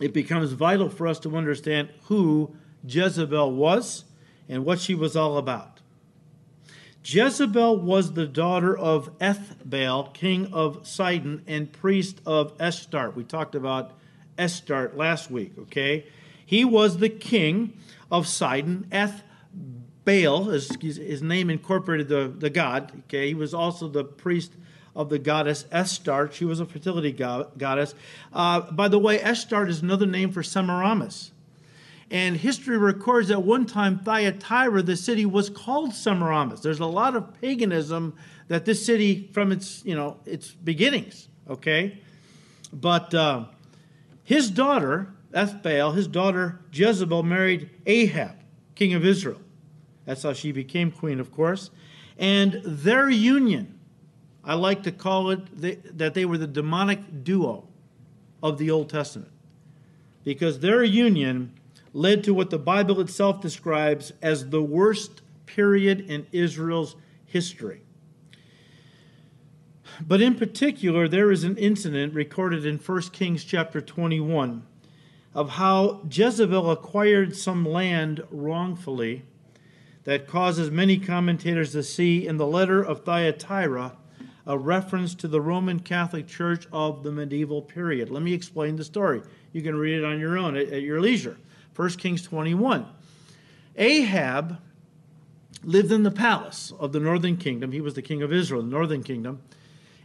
it 0.00 0.12
becomes 0.12 0.52
vital 0.52 0.88
for 0.88 1.08
us 1.08 1.18
to 1.20 1.36
understand 1.36 1.90
who 2.04 2.54
Jezebel 2.86 3.52
was 3.52 4.04
and 4.48 4.64
what 4.64 4.78
she 4.78 4.94
was 4.94 5.16
all 5.16 5.36
about. 5.36 5.79
Jezebel 7.04 7.78
was 7.78 8.12
the 8.12 8.26
daughter 8.26 8.76
of 8.76 9.18
Ethbaal, 9.18 10.12
king 10.12 10.52
of 10.52 10.86
Sidon 10.86 11.42
and 11.46 11.72
priest 11.72 12.20
of 12.26 12.52
Astarte. 12.60 13.16
We 13.16 13.24
talked 13.24 13.54
about 13.54 13.92
Astarte 14.38 14.96
last 14.96 15.30
week, 15.30 15.52
okay? 15.58 16.06
He 16.44 16.64
was 16.64 16.98
the 16.98 17.08
king 17.08 17.78
of 18.10 18.26
Sidon. 18.26 18.86
Ethbaal, 18.92 20.52
his 20.52 21.22
name 21.22 21.48
incorporated 21.48 22.08
the, 22.08 22.32
the 22.36 22.50
god, 22.50 22.92
okay? 23.06 23.28
He 23.28 23.34
was 23.34 23.54
also 23.54 23.88
the 23.88 24.04
priest 24.04 24.52
of 24.94 25.08
the 25.08 25.18
goddess 25.18 25.64
Astarte. 25.72 26.34
She 26.34 26.44
was 26.44 26.60
a 26.60 26.66
fertility 26.66 27.12
go- 27.12 27.50
goddess. 27.56 27.94
Uh, 28.32 28.60
by 28.72 28.88
the 28.88 28.98
way, 28.98 29.20
Astarte 29.20 29.70
is 29.70 29.82
another 29.82 30.06
name 30.06 30.32
for 30.32 30.42
Semiramis. 30.42 31.32
And 32.10 32.36
history 32.36 32.76
records 32.76 33.28
that 33.28 33.42
one 33.42 33.66
time 33.66 34.00
Thyatira, 34.00 34.82
the 34.82 34.96
city, 34.96 35.24
was 35.24 35.48
called 35.48 35.94
Semiramis. 35.94 36.60
There's 36.60 36.80
a 36.80 36.86
lot 36.86 37.14
of 37.14 37.40
paganism 37.40 38.16
that 38.48 38.64
this 38.64 38.84
city, 38.84 39.30
from 39.32 39.52
its 39.52 39.84
you 39.84 39.94
know 39.94 40.18
its 40.26 40.50
beginnings, 40.50 41.28
okay. 41.48 42.00
But 42.72 43.14
uh, 43.14 43.44
his 44.24 44.50
daughter 44.50 45.08
Ethbaal, 45.32 45.94
his 45.94 46.08
daughter 46.08 46.58
Jezebel, 46.72 47.22
married 47.22 47.70
Ahab, 47.86 48.36
king 48.74 48.94
of 48.94 49.04
Israel. 49.04 49.40
That's 50.04 50.24
how 50.24 50.32
she 50.32 50.50
became 50.50 50.90
queen, 50.90 51.20
of 51.20 51.30
course. 51.30 51.70
And 52.18 52.60
their 52.64 53.08
union 53.08 53.80
I 54.44 54.54
like 54.54 54.82
to 54.84 54.92
call 54.92 55.30
it 55.30 55.60
the, 55.60 55.78
that 55.94 56.14
they 56.14 56.24
were 56.24 56.38
the 56.38 56.46
demonic 56.46 57.24
duo 57.24 57.68
of 58.42 58.58
the 58.58 58.70
Old 58.70 58.88
Testament 58.88 59.30
because 60.24 60.60
their 60.60 60.82
union 60.82 61.52
led 61.92 62.24
to 62.24 62.34
what 62.34 62.50
the 62.50 62.58
Bible 62.58 63.00
itself 63.00 63.40
describes 63.40 64.12
as 64.22 64.50
the 64.50 64.62
worst 64.62 65.22
period 65.46 66.00
in 66.08 66.26
Israel's 66.32 66.96
history. 67.26 67.82
But 70.06 70.20
in 70.20 70.34
particular, 70.34 71.08
there 71.08 71.30
is 71.30 71.44
an 71.44 71.56
incident 71.56 72.14
recorded 72.14 72.64
in 72.64 72.78
1 72.78 73.02
Kings 73.12 73.44
chapter 73.44 73.80
21 73.80 74.62
of 75.34 75.50
how 75.50 76.00
Jezebel 76.10 76.70
acquired 76.70 77.36
some 77.36 77.64
land 77.64 78.22
wrongfully 78.30 79.22
that 80.04 80.26
causes 80.26 80.70
many 80.70 80.98
commentators 80.98 81.72
to 81.72 81.82
see 81.82 82.26
in 82.26 82.36
the 82.36 82.46
letter 82.46 82.82
of 82.82 83.04
Thyatira 83.04 83.96
a 84.46 84.58
reference 84.58 85.14
to 85.14 85.28
the 85.28 85.40
Roman 85.40 85.78
Catholic 85.78 86.26
Church 86.26 86.66
of 86.72 87.02
the 87.02 87.12
medieval 87.12 87.62
period. 87.62 88.10
Let 88.10 88.22
me 88.22 88.32
explain 88.32 88.76
the 88.76 88.84
story. 88.84 89.22
You 89.52 89.62
can 89.62 89.76
read 89.76 89.98
it 89.98 90.04
on 90.04 90.18
your 90.18 90.38
own 90.38 90.56
at, 90.56 90.68
at 90.68 90.82
your 90.82 91.00
leisure. 91.00 91.36
1 91.80 91.88
Kings 91.92 92.20
21. 92.20 92.86
Ahab 93.76 94.58
lived 95.64 95.90
in 95.90 96.02
the 96.02 96.10
palace 96.10 96.74
of 96.78 96.92
the 96.92 97.00
northern 97.00 97.38
kingdom. 97.38 97.72
He 97.72 97.80
was 97.80 97.94
the 97.94 98.02
king 98.02 98.20
of 98.20 98.30
Israel, 98.34 98.60
the 98.60 98.68
northern 98.68 99.02
kingdom. 99.02 99.40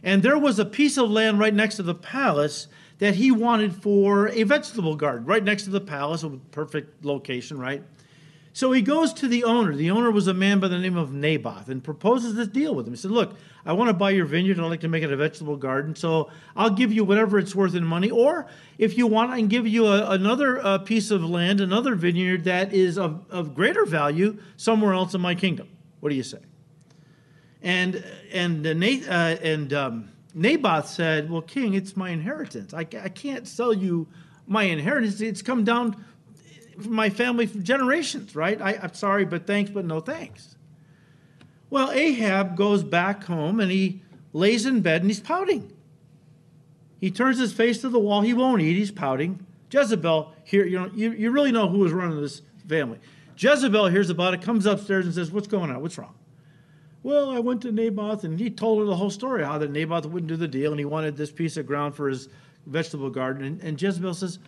And 0.02 0.22
there 0.22 0.38
was 0.38 0.58
a 0.58 0.64
piece 0.64 0.96
of 0.96 1.10
land 1.10 1.38
right 1.38 1.52
next 1.52 1.76
to 1.76 1.82
the 1.82 1.94
palace 1.94 2.68
that 2.98 3.16
he 3.16 3.30
wanted 3.30 3.74
for 3.74 4.28
a 4.28 4.44
vegetable 4.44 4.96
garden, 4.96 5.26
right 5.26 5.44
next 5.44 5.64
to 5.64 5.70
the 5.70 5.82
palace, 5.82 6.22
a 6.22 6.30
perfect 6.50 7.04
location, 7.04 7.58
right? 7.58 7.82
So 8.56 8.72
he 8.72 8.80
goes 8.80 9.12
to 9.12 9.28
the 9.28 9.44
owner. 9.44 9.76
The 9.76 9.90
owner 9.90 10.10
was 10.10 10.28
a 10.28 10.32
man 10.32 10.60
by 10.60 10.68
the 10.68 10.78
name 10.78 10.96
of 10.96 11.12
Naboth 11.12 11.68
and 11.68 11.84
proposes 11.84 12.36
this 12.36 12.48
deal 12.48 12.74
with 12.74 12.86
him. 12.86 12.94
He 12.94 12.96
said, 12.96 13.10
Look, 13.10 13.34
I 13.66 13.74
want 13.74 13.90
to 13.90 13.92
buy 13.92 14.08
your 14.12 14.24
vineyard. 14.24 14.56
and 14.56 14.64
I'd 14.64 14.70
like 14.70 14.80
to 14.80 14.88
make 14.88 15.02
it 15.02 15.12
a 15.12 15.16
vegetable 15.16 15.58
garden. 15.58 15.94
So 15.94 16.30
I'll 16.56 16.70
give 16.70 16.90
you 16.90 17.04
whatever 17.04 17.38
it's 17.38 17.54
worth 17.54 17.74
in 17.74 17.84
money. 17.84 18.10
Or 18.10 18.46
if 18.78 18.96
you 18.96 19.08
want, 19.08 19.30
I 19.30 19.36
can 19.36 19.48
give 19.48 19.66
you 19.66 19.88
a, 19.88 20.08
another 20.08 20.64
uh, 20.64 20.78
piece 20.78 21.10
of 21.10 21.22
land, 21.22 21.60
another 21.60 21.94
vineyard 21.94 22.44
that 22.44 22.72
is 22.72 22.96
of, 22.96 23.26
of 23.28 23.54
greater 23.54 23.84
value 23.84 24.38
somewhere 24.56 24.94
else 24.94 25.12
in 25.12 25.20
my 25.20 25.34
kingdom. 25.34 25.68
What 26.00 26.08
do 26.08 26.14
you 26.14 26.22
say? 26.22 26.40
And, 27.60 28.02
and, 28.32 28.66
uh, 28.66 28.70
uh, 28.70 29.36
and 29.42 29.72
um, 29.74 30.08
Naboth 30.32 30.88
said, 30.88 31.28
Well, 31.28 31.42
king, 31.42 31.74
it's 31.74 31.94
my 31.94 32.08
inheritance. 32.08 32.72
I, 32.72 32.86
I 33.02 33.10
can't 33.10 33.46
sell 33.46 33.74
you 33.74 34.08
my 34.46 34.62
inheritance. 34.62 35.20
It's 35.20 35.42
come 35.42 35.62
down 35.62 36.02
my 36.84 37.10
family 37.10 37.46
for 37.46 37.58
generations, 37.58 38.34
right? 38.34 38.60
I, 38.60 38.78
I'm 38.82 38.94
sorry, 38.94 39.24
but 39.24 39.46
thanks, 39.46 39.70
but 39.70 39.84
no 39.84 40.00
thanks. 40.00 40.56
Well, 41.70 41.90
Ahab 41.90 42.56
goes 42.56 42.84
back 42.84 43.24
home 43.24 43.60
and 43.60 43.70
he 43.70 44.02
lays 44.32 44.66
in 44.66 44.80
bed 44.82 45.02
and 45.02 45.10
he's 45.10 45.20
pouting. 45.20 45.72
He 47.00 47.10
turns 47.10 47.38
his 47.38 47.52
face 47.52 47.80
to 47.80 47.88
the 47.88 47.98
wall. 47.98 48.22
He 48.22 48.34
won't 48.34 48.62
eat. 48.62 48.76
He's 48.76 48.90
pouting. 48.90 49.44
Jezebel, 49.70 50.32
here, 50.44 50.64
you 50.64 50.78
know, 50.78 50.90
you, 50.94 51.12
you 51.12 51.30
really 51.30 51.52
know 51.52 51.68
who 51.68 51.78
was 51.78 51.92
running 51.92 52.20
this 52.20 52.42
family. 52.68 52.98
Jezebel 53.36 53.88
hears 53.88 54.10
about 54.10 54.32
it, 54.34 54.42
comes 54.42 54.64
upstairs 54.64 55.04
and 55.04 55.14
says, 55.14 55.30
What's 55.30 55.48
going 55.48 55.70
on? 55.70 55.82
What's 55.82 55.98
wrong? 55.98 56.14
Well, 57.02 57.30
I 57.30 57.38
went 57.38 57.62
to 57.62 57.72
Naboth 57.72 58.24
and 58.24 58.38
he 58.38 58.50
told 58.50 58.80
her 58.80 58.84
the 58.84 58.96
whole 58.96 59.10
story 59.10 59.44
how 59.44 59.58
that 59.58 59.70
Naboth 59.70 60.06
wouldn't 60.06 60.28
do 60.28 60.36
the 60.36 60.48
deal 60.48 60.72
and 60.72 60.78
he 60.78 60.84
wanted 60.84 61.16
this 61.16 61.30
piece 61.30 61.56
of 61.56 61.66
ground 61.66 61.94
for 61.94 62.08
his 62.08 62.28
vegetable 62.66 63.10
garden. 63.10 63.44
And, 63.44 63.62
and 63.62 63.80
Jezebel 63.80 64.14
says, 64.14 64.38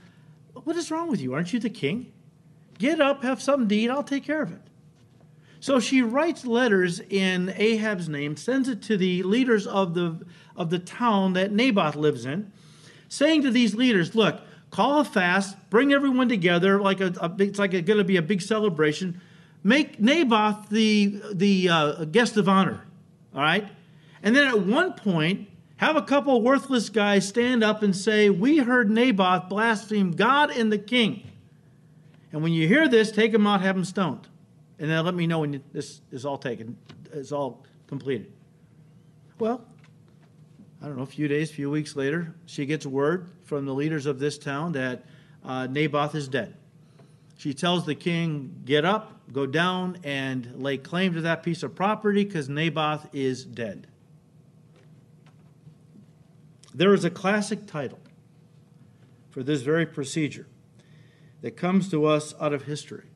What 0.64 0.76
is 0.76 0.90
wrong 0.90 1.10
with 1.10 1.20
you? 1.20 1.34
Aren't 1.34 1.52
you 1.52 1.60
the 1.60 1.70
king? 1.70 2.12
Get 2.78 3.00
up, 3.00 3.22
have 3.22 3.42
something 3.42 3.68
to 3.68 3.74
eat, 3.74 3.90
I'll 3.90 4.02
take 4.02 4.24
care 4.24 4.42
of 4.42 4.52
it. 4.52 4.60
So 5.60 5.80
she 5.80 6.02
writes 6.02 6.46
letters 6.46 7.00
in 7.00 7.52
Ahab's 7.56 8.08
name, 8.08 8.36
sends 8.36 8.68
it 8.68 8.80
to 8.82 8.96
the 8.96 9.24
leaders 9.24 9.66
of 9.66 9.94
the, 9.94 10.24
of 10.56 10.70
the 10.70 10.78
town 10.78 11.32
that 11.32 11.52
Naboth 11.52 11.96
lives 11.96 12.24
in, 12.24 12.52
saying 13.08 13.42
to 13.42 13.50
these 13.50 13.74
leaders, 13.74 14.14
Look, 14.14 14.40
call 14.70 15.00
a 15.00 15.04
fast, 15.04 15.56
bring 15.70 15.92
everyone 15.92 16.28
together, 16.28 16.80
like 16.80 17.00
a, 17.00 17.12
a 17.20 17.34
it's 17.40 17.58
like 17.58 17.74
it's 17.74 17.86
going 17.86 17.98
to 17.98 18.04
be 18.04 18.16
a 18.16 18.22
big 18.22 18.40
celebration. 18.40 19.20
Make 19.64 19.98
Naboth 19.98 20.68
the, 20.68 21.20
the 21.32 21.68
uh, 21.68 22.04
guest 22.04 22.36
of 22.36 22.48
honor, 22.48 22.84
all 23.34 23.42
right? 23.42 23.66
And 24.22 24.36
then 24.36 24.46
at 24.46 24.60
one 24.60 24.92
point, 24.92 25.48
have 25.78 25.96
a 25.96 26.02
couple 26.02 26.40
worthless 26.42 26.88
guys 26.88 27.26
stand 27.26 27.64
up 27.64 27.82
and 27.82 27.94
say, 27.96 28.30
We 28.30 28.58
heard 28.58 28.90
Naboth 28.90 29.48
blaspheme 29.48 30.12
God 30.12 30.50
and 30.50 30.72
the 30.72 30.78
king. 30.78 31.27
And 32.32 32.42
when 32.42 32.52
you 32.52 32.68
hear 32.68 32.88
this, 32.88 33.10
take 33.10 33.32
them 33.32 33.46
out, 33.46 33.62
have 33.62 33.74
them 33.74 33.84
stoned. 33.84 34.28
And 34.78 34.90
then 34.90 35.04
let 35.04 35.14
me 35.14 35.26
know 35.26 35.40
when 35.40 35.62
this 35.72 36.00
is 36.12 36.24
all 36.24 36.38
taken, 36.38 36.76
is 37.12 37.32
all 37.32 37.64
completed. 37.86 38.32
Well, 39.38 39.64
I 40.80 40.86
don't 40.86 40.96
know, 40.96 41.02
a 41.02 41.06
few 41.06 41.26
days, 41.26 41.50
a 41.50 41.54
few 41.54 41.70
weeks 41.70 41.96
later, 41.96 42.34
she 42.46 42.66
gets 42.66 42.86
word 42.86 43.30
from 43.44 43.66
the 43.66 43.74
leaders 43.74 44.06
of 44.06 44.18
this 44.18 44.38
town 44.38 44.72
that 44.72 45.04
uh, 45.44 45.66
Naboth 45.66 46.14
is 46.14 46.28
dead. 46.28 46.54
She 47.36 47.54
tells 47.54 47.86
the 47.86 47.94
king, 47.94 48.62
Get 48.64 48.84
up, 48.84 49.20
go 49.32 49.46
down, 49.46 49.98
and 50.04 50.60
lay 50.62 50.76
claim 50.76 51.14
to 51.14 51.20
that 51.22 51.42
piece 51.42 51.62
of 51.62 51.74
property 51.74 52.24
because 52.24 52.48
Naboth 52.48 53.08
is 53.12 53.44
dead. 53.44 53.86
There 56.74 56.94
is 56.94 57.04
a 57.04 57.10
classic 57.10 57.66
title 57.66 57.98
for 59.30 59.42
this 59.42 59.62
very 59.62 59.86
procedure 59.86 60.46
that 61.40 61.56
comes 61.56 61.90
to 61.90 62.04
us 62.04 62.34
out 62.40 62.52
of 62.52 62.64
history, 62.64 63.08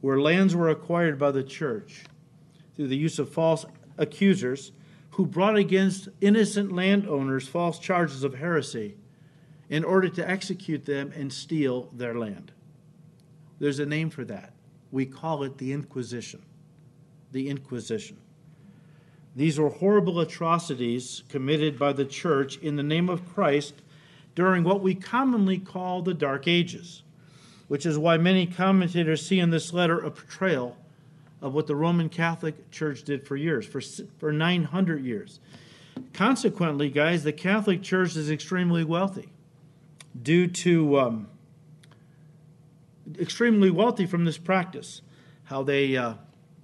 where 0.00 0.20
lands 0.20 0.54
were 0.54 0.68
acquired 0.68 1.18
by 1.18 1.30
the 1.30 1.42
church 1.42 2.04
through 2.74 2.88
the 2.88 2.96
use 2.96 3.18
of 3.18 3.28
false 3.28 3.66
accusers 3.98 4.72
who 5.12 5.26
brought 5.26 5.56
against 5.56 6.08
innocent 6.20 6.72
landowners 6.72 7.46
false 7.46 7.78
charges 7.78 8.24
of 8.24 8.34
heresy 8.34 8.96
in 9.68 9.84
order 9.84 10.08
to 10.08 10.28
execute 10.28 10.84
them 10.84 11.12
and 11.14 11.32
steal 11.32 11.88
their 11.92 12.14
land. 12.14 12.52
There's 13.58 13.78
a 13.78 13.86
name 13.86 14.10
for 14.10 14.24
that. 14.24 14.52
We 14.90 15.06
call 15.06 15.42
it 15.44 15.58
the 15.58 15.72
Inquisition. 15.72 16.42
The 17.30 17.48
Inquisition. 17.48 18.18
These 19.34 19.58
were 19.58 19.70
horrible 19.70 20.20
atrocities 20.20 21.22
committed 21.28 21.78
by 21.78 21.92
the 21.94 22.04
church 22.04 22.58
in 22.58 22.76
the 22.76 22.82
name 22.82 23.08
of 23.08 23.26
Christ 23.32 23.81
during 24.34 24.64
what 24.64 24.82
we 24.82 24.94
commonly 24.94 25.58
call 25.58 26.02
the 26.02 26.14
Dark 26.14 26.48
Ages, 26.48 27.02
which 27.68 27.84
is 27.84 27.98
why 27.98 28.16
many 28.16 28.46
commentators 28.46 29.26
see 29.26 29.38
in 29.38 29.50
this 29.50 29.72
letter 29.72 29.98
a 29.98 30.10
portrayal 30.10 30.76
of 31.40 31.54
what 31.54 31.66
the 31.66 31.74
Roman 31.74 32.08
Catholic 32.08 32.70
Church 32.70 33.02
did 33.02 33.26
for 33.26 33.36
years, 33.36 33.66
for, 33.66 33.80
for 34.18 34.32
900 34.32 35.04
years. 35.04 35.40
Consequently, 36.12 36.88
guys, 36.88 37.24
the 37.24 37.32
Catholic 37.32 37.82
Church 37.82 38.16
is 38.16 38.30
extremely 38.30 38.84
wealthy 38.84 39.28
due 40.20 40.46
to 40.46 40.98
um, 40.98 41.28
extremely 43.18 43.70
wealthy 43.70 44.06
from 44.06 44.24
this 44.24 44.38
practice. 44.38 45.02
How 45.44 45.62
they 45.62 45.96
uh, 45.96 46.14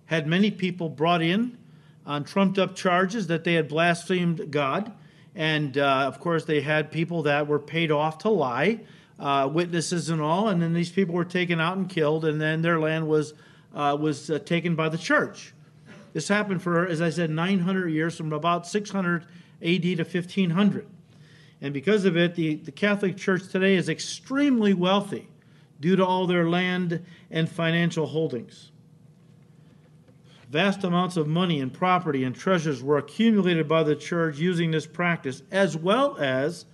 had 0.06 0.26
many 0.26 0.50
people 0.50 0.88
brought 0.88 1.22
in 1.22 1.58
on 2.06 2.24
trumped 2.24 2.58
up 2.58 2.74
charges 2.74 3.26
that 3.26 3.44
they 3.44 3.54
had 3.54 3.68
blasphemed 3.68 4.50
God. 4.50 4.92
And 5.38 5.78
uh, 5.78 6.02
of 6.08 6.18
course, 6.18 6.44
they 6.44 6.60
had 6.60 6.90
people 6.90 7.22
that 7.22 7.46
were 7.46 7.60
paid 7.60 7.92
off 7.92 8.18
to 8.18 8.28
lie, 8.28 8.80
uh, 9.20 9.48
witnesses 9.50 10.10
and 10.10 10.20
all. 10.20 10.48
And 10.48 10.60
then 10.60 10.72
these 10.72 10.90
people 10.90 11.14
were 11.14 11.24
taken 11.24 11.60
out 11.60 11.76
and 11.76 11.88
killed, 11.88 12.24
and 12.24 12.40
then 12.40 12.60
their 12.60 12.80
land 12.80 13.06
was, 13.06 13.34
uh, 13.72 13.96
was 13.98 14.30
uh, 14.30 14.40
taken 14.40 14.74
by 14.74 14.88
the 14.88 14.98
church. 14.98 15.54
This 16.12 16.26
happened 16.26 16.60
for, 16.60 16.84
as 16.84 17.00
I 17.00 17.10
said, 17.10 17.30
900 17.30 17.86
years, 17.86 18.16
from 18.16 18.32
about 18.32 18.66
600 18.66 19.22
AD 19.62 19.82
to 19.82 20.02
1500. 20.02 20.88
And 21.60 21.72
because 21.72 22.04
of 22.04 22.16
it, 22.16 22.34
the, 22.34 22.56
the 22.56 22.72
Catholic 22.72 23.16
Church 23.16 23.46
today 23.46 23.76
is 23.76 23.88
extremely 23.88 24.74
wealthy 24.74 25.28
due 25.78 25.94
to 25.94 26.04
all 26.04 26.26
their 26.26 26.48
land 26.48 27.04
and 27.30 27.48
financial 27.48 28.06
holdings. 28.06 28.72
Vast 30.48 30.82
amounts 30.82 31.18
of 31.18 31.26
money 31.26 31.60
and 31.60 31.72
property 31.72 32.24
and 32.24 32.34
treasures 32.34 32.82
were 32.82 32.96
accumulated 32.96 33.68
by 33.68 33.82
the 33.82 33.94
church 33.94 34.38
using 34.38 34.70
this 34.70 34.86
practice, 34.86 35.42
as 35.50 35.76
well 35.76 36.16
as 36.18 36.64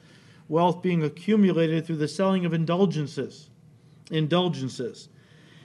wealth 0.49 0.81
being 0.81 1.03
accumulated 1.03 1.85
through 1.85 1.97
the 1.97 2.07
selling 2.07 2.45
of 2.45 2.55
indulgences. 2.55 3.51
Indulgences. 4.13 5.09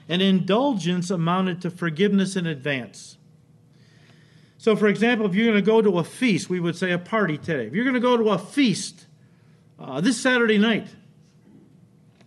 An 0.08 0.20
indulgence 0.20 1.10
amounted 1.10 1.62
to 1.62 1.70
forgiveness 1.70 2.34
in 2.34 2.46
advance. 2.46 3.16
So, 4.58 4.74
for 4.74 4.88
example, 4.88 5.26
if 5.26 5.34
you're 5.36 5.46
going 5.46 5.62
to 5.62 5.62
go 5.62 5.80
to 5.80 6.00
a 6.00 6.04
feast, 6.04 6.50
we 6.50 6.58
would 6.58 6.76
say 6.76 6.90
a 6.90 6.98
party 6.98 7.38
today. 7.38 7.66
If 7.66 7.74
you're 7.74 7.84
going 7.84 7.94
to 7.94 8.00
go 8.00 8.16
to 8.16 8.30
a 8.30 8.38
feast 8.38 9.06
uh, 9.78 10.00
this 10.00 10.20
Saturday 10.20 10.58
night, 10.58 10.88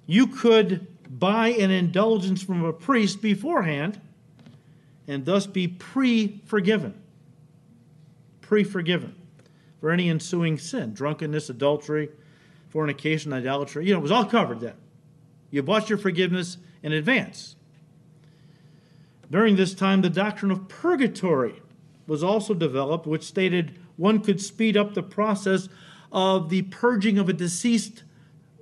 you 0.05 0.27
could 0.27 0.87
buy 1.09 1.49
an 1.49 1.71
indulgence 1.71 2.41
from 2.41 2.63
a 2.63 2.71
priest 2.71 3.21
beforehand 3.21 3.99
and 5.07 5.25
thus 5.25 5.47
be 5.47 5.67
pre 5.67 6.41
forgiven. 6.45 7.01
Pre 8.41 8.63
forgiven 8.63 9.15
for 9.79 9.91
any 9.91 10.09
ensuing 10.09 10.57
sin 10.57 10.93
drunkenness, 10.93 11.49
adultery, 11.49 12.09
fornication, 12.69 13.33
idolatry. 13.33 13.85
You 13.85 13.93
know, 13.93 13.99
it 13.99 14.03
was 14.03 14.11
all 14.11 14.25
covered 14.25 14.59
then. 14.59 14.75
You 15.51 15.61
bought 15.61 15.89
your 15.89 15.99
forgiveness 15.99 16.57
in 16.81 16.91
advance. 16.91 17.55
During 19.29 19.55
this 19.55 19.73
time, 19.73 20.01
the 20.01 20.09
doctrine 20.09 20.51
of 20.51 20.67
purgatory 20.67 21.61
was 22.07 22.23
also 22.23 22.53
developed, 22.53 23.05
which 23.05 23.23
stated 23.23 23.79
one 23.95 24.19
could 24.19 24.41
speed 24.41 24.75
up 24.75 24.93
the 24.93 25.03
process 25.03 25.69
of 26.11 26.49
the 26.49 26.63
purging 26.63 27.17
of 27.17 27.29
a 27.29 27.33
deceased 27.33 28.03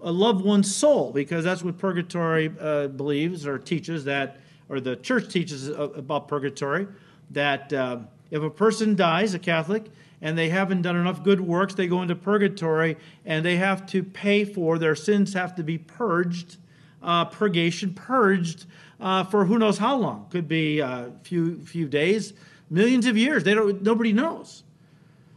a 0.01 0.11
loved 0.11 0.43
one's 0.43 0.73
soul, 0.73 1.11
because 1.11 1.43
that's 1.43 1.63
what 1.63 1.77
purgatory 1.77 2.51
uh, 2.59 2.87
believes 2.87 3.45
or 3.45 3.57
teaches 3.57 4.05
that 4.05 4.40
or 4.71 4.79
the 4.79 4.95
church 4.95 5.31
teaches 5.31 5.67
about 5.67 6.29
purgatory, 6.29 6.87
that 7.29 7.71
uh, 7.73 7.99
if 8.31 8.41
a 8.41 8.49
person 8.49 8.95
dies, 8.95 9.33
a 9.33 9.39
Catholic, 9.39 9.83
and 10.21 10.37
they 10.37 10.47
haven't 10.47 10.81
done 10.81 10.95
enough 10.95 11.23
good 11.23 11.41
works, 11.41 11.73
they 11.73 11.87
go 11.87 12.01
into 12.01 12.15
purgatory 12.15 12.95
and 13.25 13.45
they 13.45 13.57
have 13.57 13.85
to 13.87 14.01
pay 14.01 14.45
for 14.45 14.79
their 14.79 14.95
sins, 14.95 15.33
have 15.33 15.55
to 15.55 15.63
be 15.63 15.77
purged, 15.77 16.55
uh, 17.03 17.25
purgation, 17.25 17.93
purged 17.93 18.65
uh, 19.01 19.25
for 19.25 19.45
who 19.45 19.59
knows 19.59 19.77
how 19.77 19.97
long. 19.97 20.27
Could 20.29 20.47
be 20.47 20.79
a 20.79 20.85
uh, 20.85 21.09
few 21.23 21.59
few 21.59 21.87
days, 21.87 22.33
millions 22.69 23.07
of 23.07 23.17
years. 23.17 23.43
They 23.43 23.53
don't. 23.53 23.81
Nobody 23.81 24.13
knows. 24.13 24.63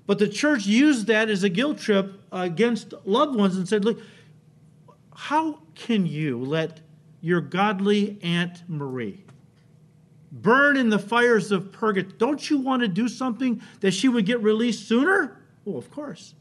But 0.07 0.18
the 0.18 0.29
church 0.29 0.66
used 0.66 1.07
that 1.09 1.29
as 1.29 1.42
a 1.42 1.49
guilt 1.49 1.79
trip 1.79 2.20
against 2.31 2.92
loved 3.05 3.35
ones 3.35 3.57
and 3.57 3.66
said, 3.66 3.85
"Look, 3.85 4.01
how 5.14 5.61
can 5.75 6.07
you 6.07 6.38
let 6.38 6.81
your 7.23 7.40
godly 7.40 8.18
Aunt 8.23 8.62
Marie 8.68 9.23
burn 10.35 10.77
in 10.77 10.88
the 10.90 10.99
fires 10.99 11.53
of 11.53 11.70
purgatory. 11.70 12.16
Don't 12.18 12.51
you 12.51 12.59
want 12.59 12.83
to 12.83 12.88
do 12.88 13.09
something 13.09 13.62
that 13.81 13.92
she 13.92 14.09
would 14.09 14.27
get 14.27 14.42
released 14.42 14.88
sooner? 14.88 15.40
Well, 15.64 15.79
of 15.79 15.90
course. 15.90 16.35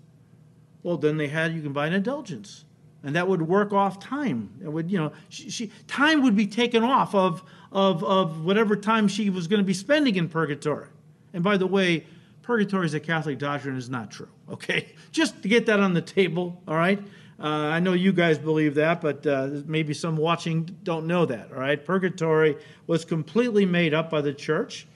Well, 0.81 0.97
then 0.97 1.17
they 1.17 1.27
had 1.27 1.53
you 1.53 1.61
can 1.61 1.71
buy 1.71 1.87
an 1.87 1.93
indulgence, 1.93 2.65
and 3.03 3.15
that 3.15 3.27
would 3.27 3.41
work 3.41 3.71
off 3.71 3.99
time. 3.99 4.49
It 4.61 4.67
would, 4.67 4.91
you 4.91 4.97
know, 4.97 5.13
she, 5.29 5.49
she 5.49 5.71
time 5.87 6.23
would 6.23 6.35
be 6.35 6.47
taken 6.47 6.83
off 6.83 7.15
of 7.15 7.43
of 7.71 8.03
of 8.03 8.43
whatever 8.43 8.75
time 8.75 9.07
she 9.07 9.29
was 9.29 9.47
going 9.47 9.59
to 9.59 9.65
be 9.65 9.73
spending 9.73 10.15
in 10.15 10.27
purgatory. 10.27 10.89
And 11.33 11.43
by 11.43 11.55
the 11.55 11.67
way, 11.67 12.05
purgatory 12.41 12.85
is 12.85 12.93
a 12.93 12.99
Catholic 12.99 13.37
doctrine 13.37 13.77
is 13.77 13.89
not 13.89 14.11
true. 14.11 14.29
Okay, 14.49 14.93
just 15.11 15.41
to 15.43 15.47
get 15.47 15.67
that 15.67 15.79
on 15.79 15.93
the 15.93 16.01
table. 16.01 16.61
All 16.67 16.75
right. 16.75 16.99
Uh, 17.43 17.47
I 17.47 17.81
know 17.81 17.91
you 17.91 18.13
guys 18.13 18.37
believe 18.37 18.75
that, 18.75 19.01
but 19.01 19.27
uh, 19.27 19.49
maybe 19.65 19.93
some 19.93 20.15
watching 20.15 20.63
don't 20.83 21.05
know 21.07 21.25
that. 21.25 21.51
All 21.51 21.59
right, 21.59 21.83
purgatory 21.83 22.55
was 22.87 23.03
completely 23.03 23.65
made 23.65 23.93
up 23.93 24.09
by 24.09 24.21
the 24.21 24.33
church, 24.33 24.87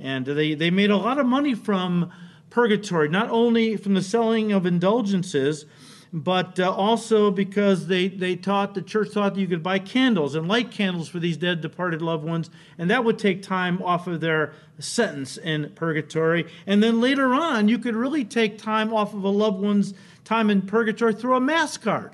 and 0.00 0.26
they 0.26 0.54
they 0.54 0.68
made 0.68 0.90
a 0.90 0.96
lot 0.96 1.20
of 1.20 1.26
money 1.26 1.54
from 1.54 2.10
purgatory, 2.50 3.08
not 3.08 3.30
only 3.30 3.76
from 3.76 3.94
the 3.94 4.02
selling 4.02 4.50
of 4.50 4.66
indulgences, 4.66 5.64
but 6.12 6.60
uh, 6.60 6.70
also 6.70 7.30
because 7.30 7.86
they, 7.86 8.08
they 8.08 8.36
taught, 8.36 8.74
the 8.74 8.82
church 8.82 9.08
thought 9.08 9.34
that 9.34 9.40
you 9.40 9.46
could 9.46 9.62
buy 9.62 9.78
candles 9.78 10.34
and 10.34 10.46
light 10.46 10.70
candles 10.70 11.08
for 11.08 11.18
these 11.18 11.38
dead, 11.38 11.62
departed 11.62 12.02
loved 12.02 12.24
ones, 12.24 12.50
and 12.76 12.90
that 12.90 13.02
would 13.02 13.18
take 13.18 13.42
time 13.42 13.82
off 13.82 14.06
of 14.06 14.20
their 14.20 14.52
sentence 14.78 15.38
in 15.38 15.72
purgatory. 15.74 16.46
And 16.66 16.82
then 16.82 17.00
later 17.00 17.32
on, 17.32 17.68
you 17.68 17.78
could 17.78 17.96
really 17.96 18.24
take 18.24 18.58
time 18.58 18.92
off 18.92 19.14
of 19.14 19.24
a 19.24 19.28
loved 19.28 19.62
one's 19.62 19.94
time 20.24 20.50
in 20.50 20.62
purgatory 20.62 21.14
through 21.14 21.36
a 21.36 21.40
mass 21.40 21.78
card. 21.78 22.12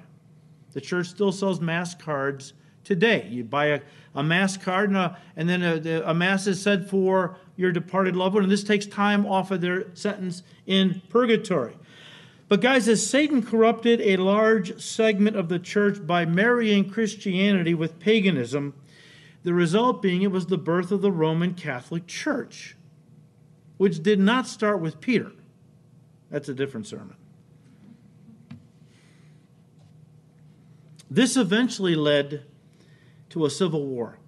The 0.74 0.80
church 0.80 1.08
still 1.08 1.32
sells 1.32 1.61
mass 1.61 1.94
cards 1.94 2.52
today. 2.84 3.26
You 3.28 3.42
buy 3.42 3.66
a, 3.66 3.80
a 4.14 4.22
mass 4.22 4.56
card, 4.56 4.90
and, 4.90 4.98
a, 4.98 5.18
and 5.34 5.48
then 5.48 5.62
a, 5.62 6.02
a 6.02 6.14
mass 6.14 6.46
is 6.46 6.62
said 6.62 6.88
for 6.88 7.37
your 7.56 7.72
departed 7.72 8.14
loved 8.14 8.34
one, 8.34 8.44
and 8.44 8.52
this 8.52 8.62
takes 8.62 8.87
time 8.87 9.26
off 9.26 9.50
of 9.50 9.61
their 9.61 9.92
sentence 9.94 10.44
in 10.66 11.02
purgatory. 11.08 11.74
But, 12.48 12.62
guys, 12.62 12.88
as 12.88 13.06
Satan 13.06 13.42
corrupted 13.42 14.00
a 14.00 14.16
large 14.16 14.80
segment 14.80 15.37
of 15.37 15.50
the 15.50 15.58
church 15.58 16.06
by 16.06 16.24
marrying 16.24 16.88
Christianity 16.88 17.74
with 17.74 17.98
paganism, 17.98 18.74
the 19.44 19.52
result 19.52 20.00
being 20.00 20.22
it 20.22 20.32
was 20.32 20.46
the 20.46 20.56
birth 20.56 20.90
of 20.90 21.02
the 21.02 21.12
Roman 21.12 21.52
Catholic 21.54 22.06
Church, 22.06 22.74
which 23.76 24.02
did 24.02 24.18
not 24.18 24.46
start 24.46 24.80
with 24.80 25.00
Peter. 25.00 25.32
That's 26.30 26.48
a 26.48 26.54
different 26.54 26.87
sermon. 26.87 27.16
This 31.11 31.37
eventually 31.37 31.94
led 31.94 32.44
to 33.30 33.44
a 33.44 33.50
civil 33.50 33.87
war 33.87 34.18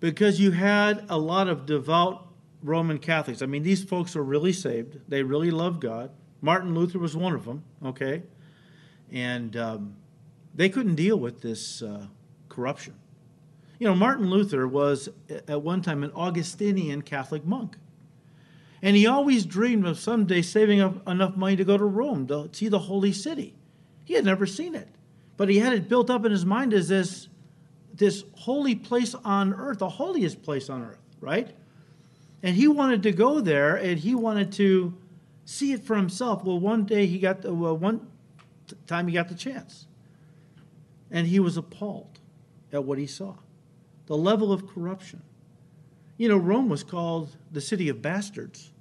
because 0.00 0.40
you 0.40 0.50
had 0.50 1.06
a 1.08 1.18
lot 1.18 1.48
of 1.48 1.66
devout 1.66 2.26
Roman 2.62 2.98
Catholics. 2.98 3.42
I 3.42 3.46
mean, 3.46 3.62
these 3.62 3.84
folks 3.84 4.16
are 4.16 4.22
really 4.22 4.52
saved, 4.52 4.98
they 5.08 5.22
really 5.22 5.50
love 5.50 5.78
God. 5.78 6.10
Martin 6.42 6.74
Luther 6.74 6.98
was 6.98 7.16
one 7.16 7.32
of 7.34 7.44
them, 7.44 7.62
okay? 7.84 8.22
And 9.12 9.56
um, 9.56 9.96
they 10.54 10.68
couldn't 10.68 10.96
deal 10.96 11.16
with 11.16 11.40
this 11.40 11.80
uh, 11.80 12.06
corruption. 12.48 12.94
You 13.78 13.86
know, 13.86 13.94
Martin 13.94 14.28
Luther 14.28 14.66
was 14.68 15.08
at 15.48 15.62
one 15.62 15.82
time 15.82 16.02
an 16.02 16.12
Augustinian 16.14 17.02
Catholic 17.02 17.44
monk. 17.44 17.76
And 18.82 18.96
he 18.96 19.06
always 19.06 19.46
dreamed 19.46 19.86
of 19.86 19.98
someday 19.98 20.42
saving 20.42 20.80
up 20.80 21.08
enough 21.08 21.36
money 21.36 21.54
to 21.54 21.64
go 21.64 21.78
to 21.78 21.84
Rome 21.84 22.26
to 22.26 22.50
see 22.52 22.68
the 22.68 22.80
holy 22.80 23.12
city. 23.12 23.54
He 24.04 24.14
had 24.14 24.24
never 24.24 24.44
seen 24.44 24.74
it, 24.74 24.88
but 25.36 25.48
he 25.48 25.60
had 25.60 25.72
it 25.72 25.88
built 25.88 26.10
up 26.10 26.24
in 26.24 26.32
his 26.32 26.44
mind 26.44 26.74
as 26.74 26.88
this, 26.88 27.28
this 27.94 28.24
holy 28.34 28.74
place 28.74 29.14
on 29.24 29.54
earth, 29.54 29.78
the 29.78 29.88
holiest 29.88 30.42
place 30.42 30.68
on 30.68 30.82
earth, 30.82 30.98
right? 31.20 31.54
And 32.42 32.56
he 32.56 32.66
wanted 32.66 33.04
to 33.04 33.12
go 33.12 33.40
there 33.40 33.76
and 33.76 34.00
he 34.00 34.16
wanted 34.16 34.50
to 34.54 34.94
see 35.52 35.72
it 35.72 35.84
for 35.84 35.96
himself. 35.96 36.44
Well, 36.44 36.58
one 36.58 36.84
day 36.84 37.06
he 37.06 37.18
got 37.18 37.42
the, 37.42 37.52
well, 37.52 37.76
one 37.76 38.08
time 38.86 39.06
he 39.06 39.14
got 39.14 39.28
the 39.28 39.34
chance, 39.34 39.86
and 41.10 41.26
he 41.26 41.38
was 41.38 41.56
appalled 41.56 42.20
at 42.72 42.84
what 42.84 42.98
he 42.98 43.06
saw, 43.06 43.34
the 44.06 44.16
level 44.16 44.52
of 44.52 44.66
corruption. 44.66 45.22
You 46.16 46.28
know, 46.28 46.36
Rome 46.36 46.68
was 46.68 46.82
called 46.82 47.36
the 47.50 47.60
city 47.60 47.88
of 47.88 48.00
bastards 48.00 48.72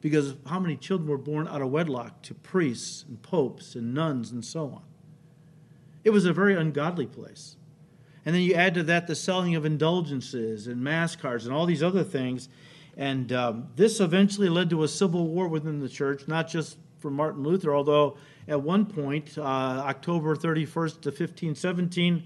because 0.00 0.30
of 0.30 0.38
how 0.46 0.60
many 0.60 0.76
children 0.76 1.08
were 1.08 1.18
born 1.18 1.48
out 1.48 1.62
of 1.62 1.70
wedlock 1.70 2.22
to 2.22 2.34
priests 2.34 3.04
and 3.08 3.20
popes 3.22 3.74
and 3.74 3.92
nuns 3.92 4.30
and 4.30 4.44
so 4.44 4.66
on. 4.66 4.82
It 6.04 6.10
was 6.10 6.24
a 6.24 6.32
very 6.32 6.54
ungodly 6.54 7.06
place. 7.06 7.56
And 8.24 8.34
then 8.34 8.42
you 8.42 8.54
add 8.54 8.74
to 8.74 8.82
that 8.84 9.06
the 9.06 9.14
selling 9.14 9.54
of 9.56 9.64
indulgences 9.64 10.66
and 10.66 10.82
mass 10.82 11.16
cards 11.16 11.46
and 11.46 11.54
all 11.54 11.66
these 11.66 11.82
other 11.82 12.04
things. 12.04 12.48
And 12.96 13.32
um, 13.32 13.68
this 13.76 14.00
eventually 14.00 14.48
led 14.48 14.70
to 14.70 14.82
a 14.82 14.88
civil 14.88 15.26
war 15.26 15.48
within 15.48 15.80
the 15.80 15.88
church, 15.88 16.26
not 16.26 16.48
just 16.48 16.78
for 16.98 17.10
Martin 17.10 17.42
Luther, 17.42 17.74
although 17.74 18.16
at 18.48 18.62
one 18.62 18.86
point, 18.86 19.36
uh, 19.36 19.42
October 19.42 20.34
31st 20.34 21.00
to 21.02 21.10
1517, 21.10 22.22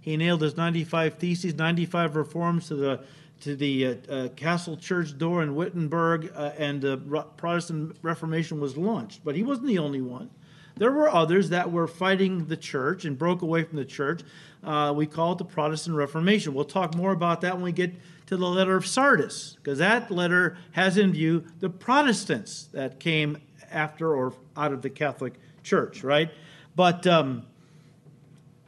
he 0.00 0.16
nailed 0.16 0.42
his 0.42 0.56
95 0.56 1.14
theses, 1.14 1.54
95 1.54 2.16
reforms 2.16 2.68
to 2.68 2.74
the 2.74 3.04
to 3.40 3.54
the 3.54 3.86
uh, 3.86 3.94
uh, 4.10 4.28
Castle 4.30 4.76
Church 4.76 5.16
door 5.16 5.44
in 5.44 5.54
Wittenberg, 5.54 6.32
uh, 6.34 6.50
and 6.58 6.82
the 6.82 6.96
Protestant 7.36 7.96
Reformation 8.02 8.58
was 8.58 8.76
launched. 8.76 9.24
But 9.24 9.36
he 9.36 9.44
wasn't 9.44 9.68
the 9.68 9.78
only 9.78 10.00
one. 10.00 10.30
there 10.76 10.90
were 10.90 11.08
others 11.08 11.50
that 11.50 11.70
were 11.70 11.86
fighting 11.86 12.46
the 12.46 12.56
church 12.56 13.04
and 13.04 13.16
broke 13.16 13.42
away 13.42 13.62
from 13.62 13.76
the 13.76 13.84
church. 13.84 14.22
Uh, 14.64 14.92
we 14.96 15.06
call 15.06 15.32
it 15.32 15.38
the 15.38 15.44
Protestant 15.44 15.96
Reformation. 15.96 16.52
We'll 16.52 16.64
talk 16.64 16.96
more 16.96 17.12
about 17.12 17.40
that 17.42 17.54
when 17.54 17.62
we 17.62 17.72
get 17.72 17.94
to 18.28 18.36
the 18.36 18.46
letter 18.46 18.76
of 18.76 18.86
Sardis, 18.86 19.56
because 19.56 19.78
that 19.78 20.10
letter 20.10 20.58
has 20.72 20.98
in 20.98 21.12
view 21.12 21.44
the 21.60 21.70
Protestants 21.70 22.68
that 22.72 23.00
came 23.00 23.38
after 23.70 24.14
or 24.14 24.34
out 24.54 24.70
of 24.70 24.82
the 24.82 24.90
Catholic 24.90 25.32
Church, 25.62 26.04
right? 26.04 26.30
But 26.76 27.06
um, 27.06 27.46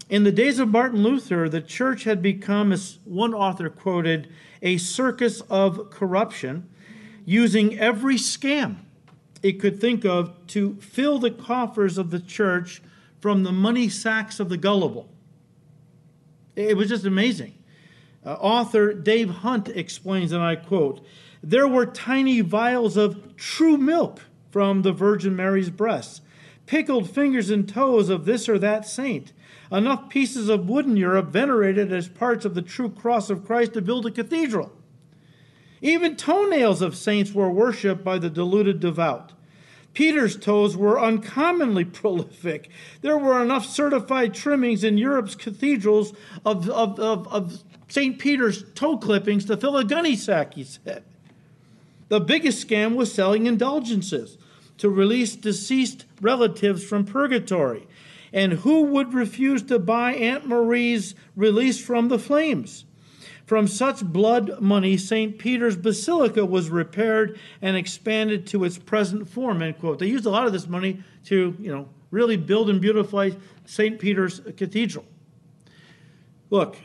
in 0.08 0.24
the 0.24 0.32
days 0.32 0.58
of 0.58 0.70
Martin 0.70 1.02
Luther, 1.02 1.46
the 1.50 1.60
church 1.60 2.04
had 2.04 2.22
become, 2.22 2.72
as 2.72 3.00
one 3.04 3.34
author 3.34 3.68
quoted, 3.68 4.32
a 4.62 4.78
circus 4.78 5.42
of 5.42 5.90
corruption, 5.90 6.66
using 7.26 7.78
every 7.78 8.16
scam 8.16 8.76
it 9.42 9.60
could 9.60 9.78
think 9.78 10.06
of 10.06 10.34
to 10.48 10.76
fill 10.76 11.18
the 11.18 11.30
coffers 11.30 11.98
of 11.98 12.10
the 12.10 12.20
church 12.20 12.80
from 13.20 13.42
the 13.42 13.52
money 13.52 13.90
sacks 13.90 14.40
of 14.40 14.48
the 14.48 14.56
gullible. 14.56 15.06
It 16.56 16.78
was 16.78 16.88
just 16.88 17.04
amazing. 17.04 17.54
Uh, 18.24 18.32
author 18.34 18.92
Dave 18.92 19.30
Hunt 19.30 19.68
explains, 19.68 20.32
and 20.32 20.42
I 20.42 20.56
quote 20.56 21.04
There 21.42 21.68
were 21.68 21.86
tiny 21.86 22.40
vials 22.40 22.96
of 22.96 23.36
true 23.36 23.78
milk 23.78 24.20
from 24.50 24.82
the 24.82 24.92
Virgin 24.92 25.34
Mary's 25.34 25.70
breasts, 25.70 26.20
pickled 26.66 27.08
fingers 27.08 27.50
and 27.50 27.68
toes 27.68 28.08
of 28.08 28.26
this 28.26 28.48
or 28.48 28.58
that 28.58 28.86
saint, 28.86 29.32
enough 29.72 30.08
pieces 30.08 30.48
of 30.48 30.68
wood 30.68 30.86
in 30.86 30.96
Europe 30.96 31.28
venerated 31.28 31.92
as 31.92 32.08
parts 32.08 32.44
of 32.44 32.54
the 32.54 32.62
true 32.62 32.90
cross 32.90 33.30
of 33.30 33.44
Christ 33.44 33.72
to 33.74 33.82
build 33.82 34.06
a 34.06 34.10
cathedral. 34.10 34.72
Even 35.80 36.16
toenails 36.16 36.82
of 36.82 36.96
saints 36.96 37.32
were 37.32 37.50
worshipped 37.50 38.04
by 38.04 38.18
the 38.18 38.28
deluded 38.28 38.80
devout. 38.80 39.32
Peter's 39.94 40.36
toes 40.36 40.76
were 40.76 41.00
uncommonly 41.00 41.84
prolific. 41.86 42.68
There 43.00 43.18
were 43.18 43.42
enough 43.42 43.64
certified 43.64 44.34
trimmings 44.34 44.84
in 44.84 44.98
Europe's 44.98 45.34
cathedrals 45.34 46.12
of, 46.44 46.68
of, 46.68 47.00
of, 47.00 47.26
of 47.28 47.64
St. 47.90 48.20
Peter's 48.20 48.64
toe 48.74 48.96
clippings 48.96 49.44
to 49.46 49.56
fill 49.56 49.76
a 49.76 49.84
gunny 49.84 50.14
sack, 50.14 50.54
he 50.54 50.62
said. 50.62 51.02
The 52.08 52.20
biggest 52.20 52.66
scam 52.66 52.94
was 52.94 53.12
selling 53.12 53.46
indulgences 53.46 54.38
to 54.78 54.88
release 54.88 55.34
deceased 55.34 56.06
relatives 56.20 56.84
from 56.84 57.04
purgatory. 57.04 57.88
And 58.32 58.52
who 58.54 58.84
would 58.84 59.12
refuse 59.12 59.62
to 59.64 59.80
buy 59.80 60.14
Aunt 60.14 60.46
Marie's 60.46 61.16
release 61.34 61.84
from 61.84 62.08
the 62.08 62.18
flames? 62.18 62.84
From 63.44 63.66
such 63.66 64.04
blood 64.04 64.60
money, 64.60 64.96
St. 64.96 65.36
Peter's 65.36 65.76
Basilica 65.76 66.46
was 66.46 66.70
repaired 66.70 67.40
and 67.60 67.76
expanded 67.76 68.46
to 68.48 68.62
its 68.62 68.78
present 68.78 69.28
form, 69.28 69.62
end 69.62 69.80
quote. 69.80 69.98
They 69.98 70.06
used 70.06 70.26
a 70.26 70.30
lot 70.30 70.46
of 70.46 70.52
this 70.52 70.68
money 70.68 71.02
to, 71.24 71.56
you 71.58 71.74
know, 71.74 71.88
really 72.12 72.36
build 72.36 72.70
and 72.70 72.80
beautify 72.80 73.30
St. 73.66 73.98
Peter's 73.98 74.40
Cathedral. 74.56 75.04
Look, 76.50 76.76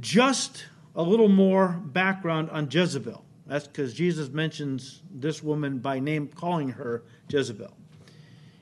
just 0.00 0.66
a 0.94 1.02
little 1.02 1.28
more 1.28 1.68
background 1.68 2.50
on 2.50 2.68
Jezebel. 2.70 3.24
That's 3.46 3.66
because 3.66 3.94
Jesus 3.94 4.28
mentions 4.28 5.02
this 5.10 5.42
woman 5.42 5.78
by 5.78 6.00
name, 6.00 6.28
calling 6.28 6.70
her 6.70 7.02
Jezebel. 7.28 7.74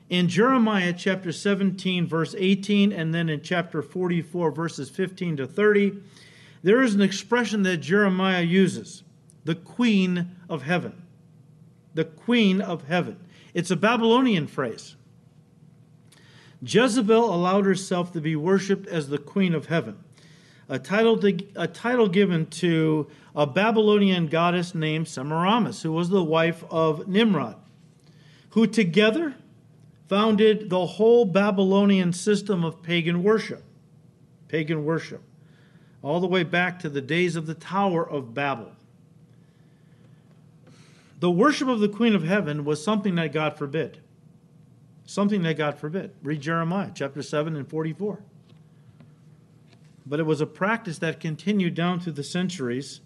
In 0.09 0.29
Jeremiah 0.29 0.93
chapter 0.97 1.33
17, 1.33 2.07
verse 2.07 2.33
18, 2.37 2.93
and 2.93 3.13
then 3.13 3.27
in 3.27 3.41
chapter 3.41 3.81
44, 3.81 4.51
verses 4.51 4.89
15 4.89 5.37
to 5.37 5.47
30, 5.47 6.01
there 6.63 6.81
is 6.81 6.95
an 6.95 7.01
expression 7.01 7.63
that 7.63 7.77
Jeremiah 7.77 8.41
uses 8.41 9.03
the 9.43 9.55
queen 9.55 10.35
of 10.49 10.63
heaven. 10.63 11.03
The 11.93 12.05
queen 12.05 12.61
of 12.61 12.87
heaven. 12.87 13.19
It's 13.53 13.71
a 13.71 13.75
Babylonian 13.75 14.47
phrase. 14.47 14.95
Jezebel 16.61 17.33
allowed 17.33 17.65
herself 17.65 18.13
to 18.13 18.21
be 18.21 18.35
worshiped 18.35 18.87
as 18.87 19.09
the 19.09 19.17
queen 19.17 19.53
of 19.53 19.67
heaven, 19.67 19.97
a 20.69 20.79
title, 20.79 21.17
to, 21.19 21.37
a 21.55 21.67
title 21.67 22.07
given 22.07 22.45
to 22.47 23.07
a 23.35 23.45
Babylonian 23.45 24.27
goddess 24.27 24.75
named 24.75 25.07
Semiramis, 25.07 25.81
who 25.81 25.91
was 25.91 26.09
the 26.09 26.23
wife 26.23 26.63
of 26.69 27.07
Nimrod, 27.07 27.55
who 28.49 28.67
together 28.67 29.35
founded 30.07 30.69
the 30.69 30.85
whole 30.85 31.25
Babylonian 31.25 32.13
system 32.13 32.63
of 32.63 32.81
pagan 32.81 33.23
worship. 33.23 33.63
Pagan 34.47 34.85
worship 34.85 35.21
all 36.01 36.19
the 36.19 36.27
way 36.27 36.43
back 36.43 36.79
to 36.79 36.89
the 36.89 37.01
days 37.01 37.35
of 37.35 37.47
the 37.47 37.53
Tower 37.53 38.07
of 38.07 38.33
Babel. 38.33 38.71
The 41.19 41.31
worship 41.31 41.67
of 41.67 41.79
the 41.79 41.89
Queen 41.89 42.15
of 42.15 42.23
Heaven 42.23 42.63
was 42.63 42.83
something 42.83 43.15
that 43.15 43.33
God 43.33 43.57
forbid. 43.57 43.97
Something 45.05 45.41
that 45.43 45.57
God 45.57 45.77
forbid. 45.79 46.11
Read 46.21 46.41
Jeremiah 46.41 46.91
chapter 46.93 47.23
7 47.23 47.55
and 47.55 47.67
44. 47.67 48.19
But 50.07 50.19
it 50.19 50.25
was 50.25 50.39
a 50.39 50.45
practice 50.45 50.99
that 50.99 51.19
continued 51.19 51.75
down 51.75 51.99
through 51.99 52.13
the 52.13 52.23
centuries 52.23 53.01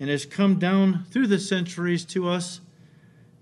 and 0.00 0.10
has 0.10 0.24
come 0.24 0.58
down 0.58 1.04
through 1.10 1.28
the 1.28 1.38
centuries 1.38 2.04
to 2.06 2.28
us 2.28 2.60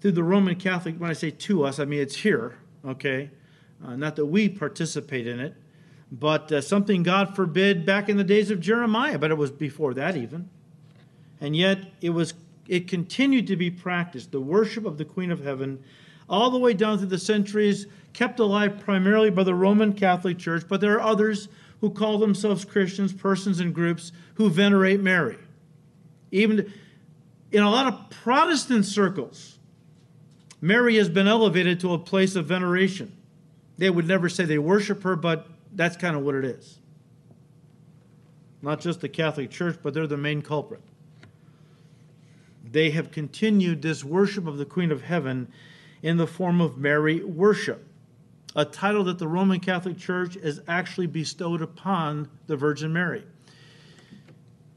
through 0.01 0.13
the 0.13 0.23
Roman 0.23 0.57
Catholic. 0.57 0.97
When 0.99 1.11
I 1.11 1.15
say 1.15 1.31
to 1.31 1.65
us, 1.65 1.79
I 1.79 1.85
mean 1.85 2.01
it's 2.01 2.17
here, 2.17 2.59
okay? 2.85 3.31
Uh, 3.85 3.97
not 3.97 4.17
that 4.17 4.27
we 4.27 4.49
participate 4.49 5.27
in 5.27 5.41
it, 5.41 5.55
but 6.11 6.51
uh, 6.51 6.61
something 6.61 7.03
God 7.03 7.35
forbid 7.35 7.87
back 7.87 8.09
in 8.09 8.17
the 8.17 8.25
days 8.25 8.51
of 8.51 8.61
Jeremiah, 8.61 9.19
but 9.19 9.31
it 9.31 9.37
was 9.37 9.51
before 9.51 9.95
that 9.95 10.17
even. 10.17 10.51
And 11.41 11.57
yet 11.57 11.79
it 12.01 12.11
was 12.11 12.35
it 12.67 12.87
continued 12.87 13.47
to 13.47 13.57
be 13.57 13.71
practiced, 13.71 14.31
the 14.31 14.41
worship 14.41 14.85
of 14.85 14.99
the 14.99 15.05
Queen 15.05 15.31
of 15.31 15.43
Heaven, 15.43 15.83
all 16.29 16.51
the 16.51 16.59
way 16.59 16.75
down 16.75 16.99
through 16.99 17.07
the 17.07 17.19
centuries, 17.19 17.87
kept 18.13 18.39
alive 18.41 18.79
primarily 18.79 19.31
by 19.31 19.43
the 19.43 19.55
Roman 19.55 19.95
Catholic 19.95 20.39
Church, 20.39 20.65
but 20.69 20.81
there 20.81 20.95
are 20.95 21.01
others 21.01 21.49
who 21.81 21.91
call 21.91 22.19
themselves 22.19 22.65
Christians, 22.65 23.13
persons 23.13 23.61
and 23.61 23.75
groups 23.75 24.13
who 24.35 24.51
venerate 24.51 25.01
Mary. 25.01 25.39
Even 26.31 26.73
in 27.53 27.63
a 27.63 27.71
lot 27.71 27.93
of 27.93 28.11
Protestant 28.11 28.85
circles, 28.85 29.59
Mary 30.61 30.97
has 30.97 31.09
been 31.09 31.29
elevated 31.29 31.81
to 31.81 31.93
a 31.93 31.99
place 31.99 32.35
of 32.37 32.47
veneration. 32.47 33.13
They 33.79 33.91
would 33.91 34.09
never 34.09 34.29
say 34.29 34.45
they 34.45 34.59
worship 34.59 35.03
her, 35.05 35.15
but 35.15 35.47
that's 35.73 35.97
kind 35.97 36.17
of 36.17 36.23
what 36.23 36.35
it 36.35 36.45
is. 36.45 36.79
Not 38.61 38.81
just 38.81 39.01
the 39.01 39.09
Catholic 39.09 39.51
Church, 39.51 39.79
but 39.83 39.95
they're 39.95 40.09
the 40.09 40.17
main 40.17 40.43
culprit. 40.43 40.83
They 42.65 42.91
have 42.91 43.11
continued 43.13 43.83
this 43.83 44.05
worship 44.05 44.47
of 44.47 44.59
the 44.59 44.65
Queen 44.65 44.91
of 44.91 45.03
Heaven 45.03 45.51
in 46.03 46.17
the 46.17 46.27
form 46.27 46.61
of 46.61 46.77
Mary 46.77 47.23
worship, 47.23 47.88
a 48.59 48.65
title 48.65 49.05
that 49.05 49.21
the 49.21 49.29
Roman 49.29 49.61
Catholic 49.61 49.97
Church 49.97 50.35
has 50.35 50.61
actually 50.67 51.07
bestowed 51.07 51.63
upon 51.63 52.29
the 52.49 52.57
Virgin 52.57 52.93
Mary. 52.93 53.23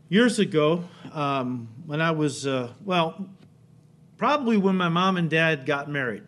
Years 0.07 0.37
ago, 0.37 0.83
um, 1.13 1.67
when 1.87 1.99
I 1.99 2.11
was, 2.11 2.45
uh, 2.45 2.73
well, 2.85 3.27
probably 4.17 4.55
when 4.55 4.77
my 4.77 4.87
mom 4.87 5.17
and 5.17 5.31
dad 5.31 5.65
got 5.65 5.89
married, 5.89 6.21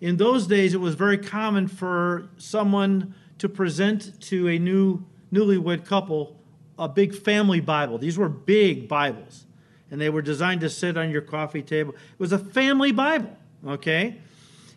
in 0.00 0.16
those 0.16 0.48
days 0.48 0.74
it 0.74 0.80
was 0.80 0.96
very 0.96 1.16
common 1.16 1.68
for 1.68 2.28
someone 2.38 3.14
to 3.38 3.48
present 3.48 4.20
to 4.22 4.48
a 4.48 4.58
new 4.58 5.04
newlywed 5.32 5.84
couple 5.84 6.36
a 6.76 6.88
big 6.88 7.14
family 7.14 7.60
Bible. 7.60 7.98
These 7.98 8.18
were 8.18 8.28
big 8.28 8.88
Bibles, 8.88 9.46
and 9.92 10.00
they 10.00 10.10
were 10.10 10.22
designed 10.22 10.60
to 10.62 10.68
sit 10.68 10.96
on 10.96 11.10
your 11.10 11.22
coffee 11.22 11.62
table. 11.62 11.92
It 11.92 12.18
was 12.18 12.32
a 12.32 12.38
family 12.38 12.90
Bible, 12.90 13.36
okay? 13.64 14.18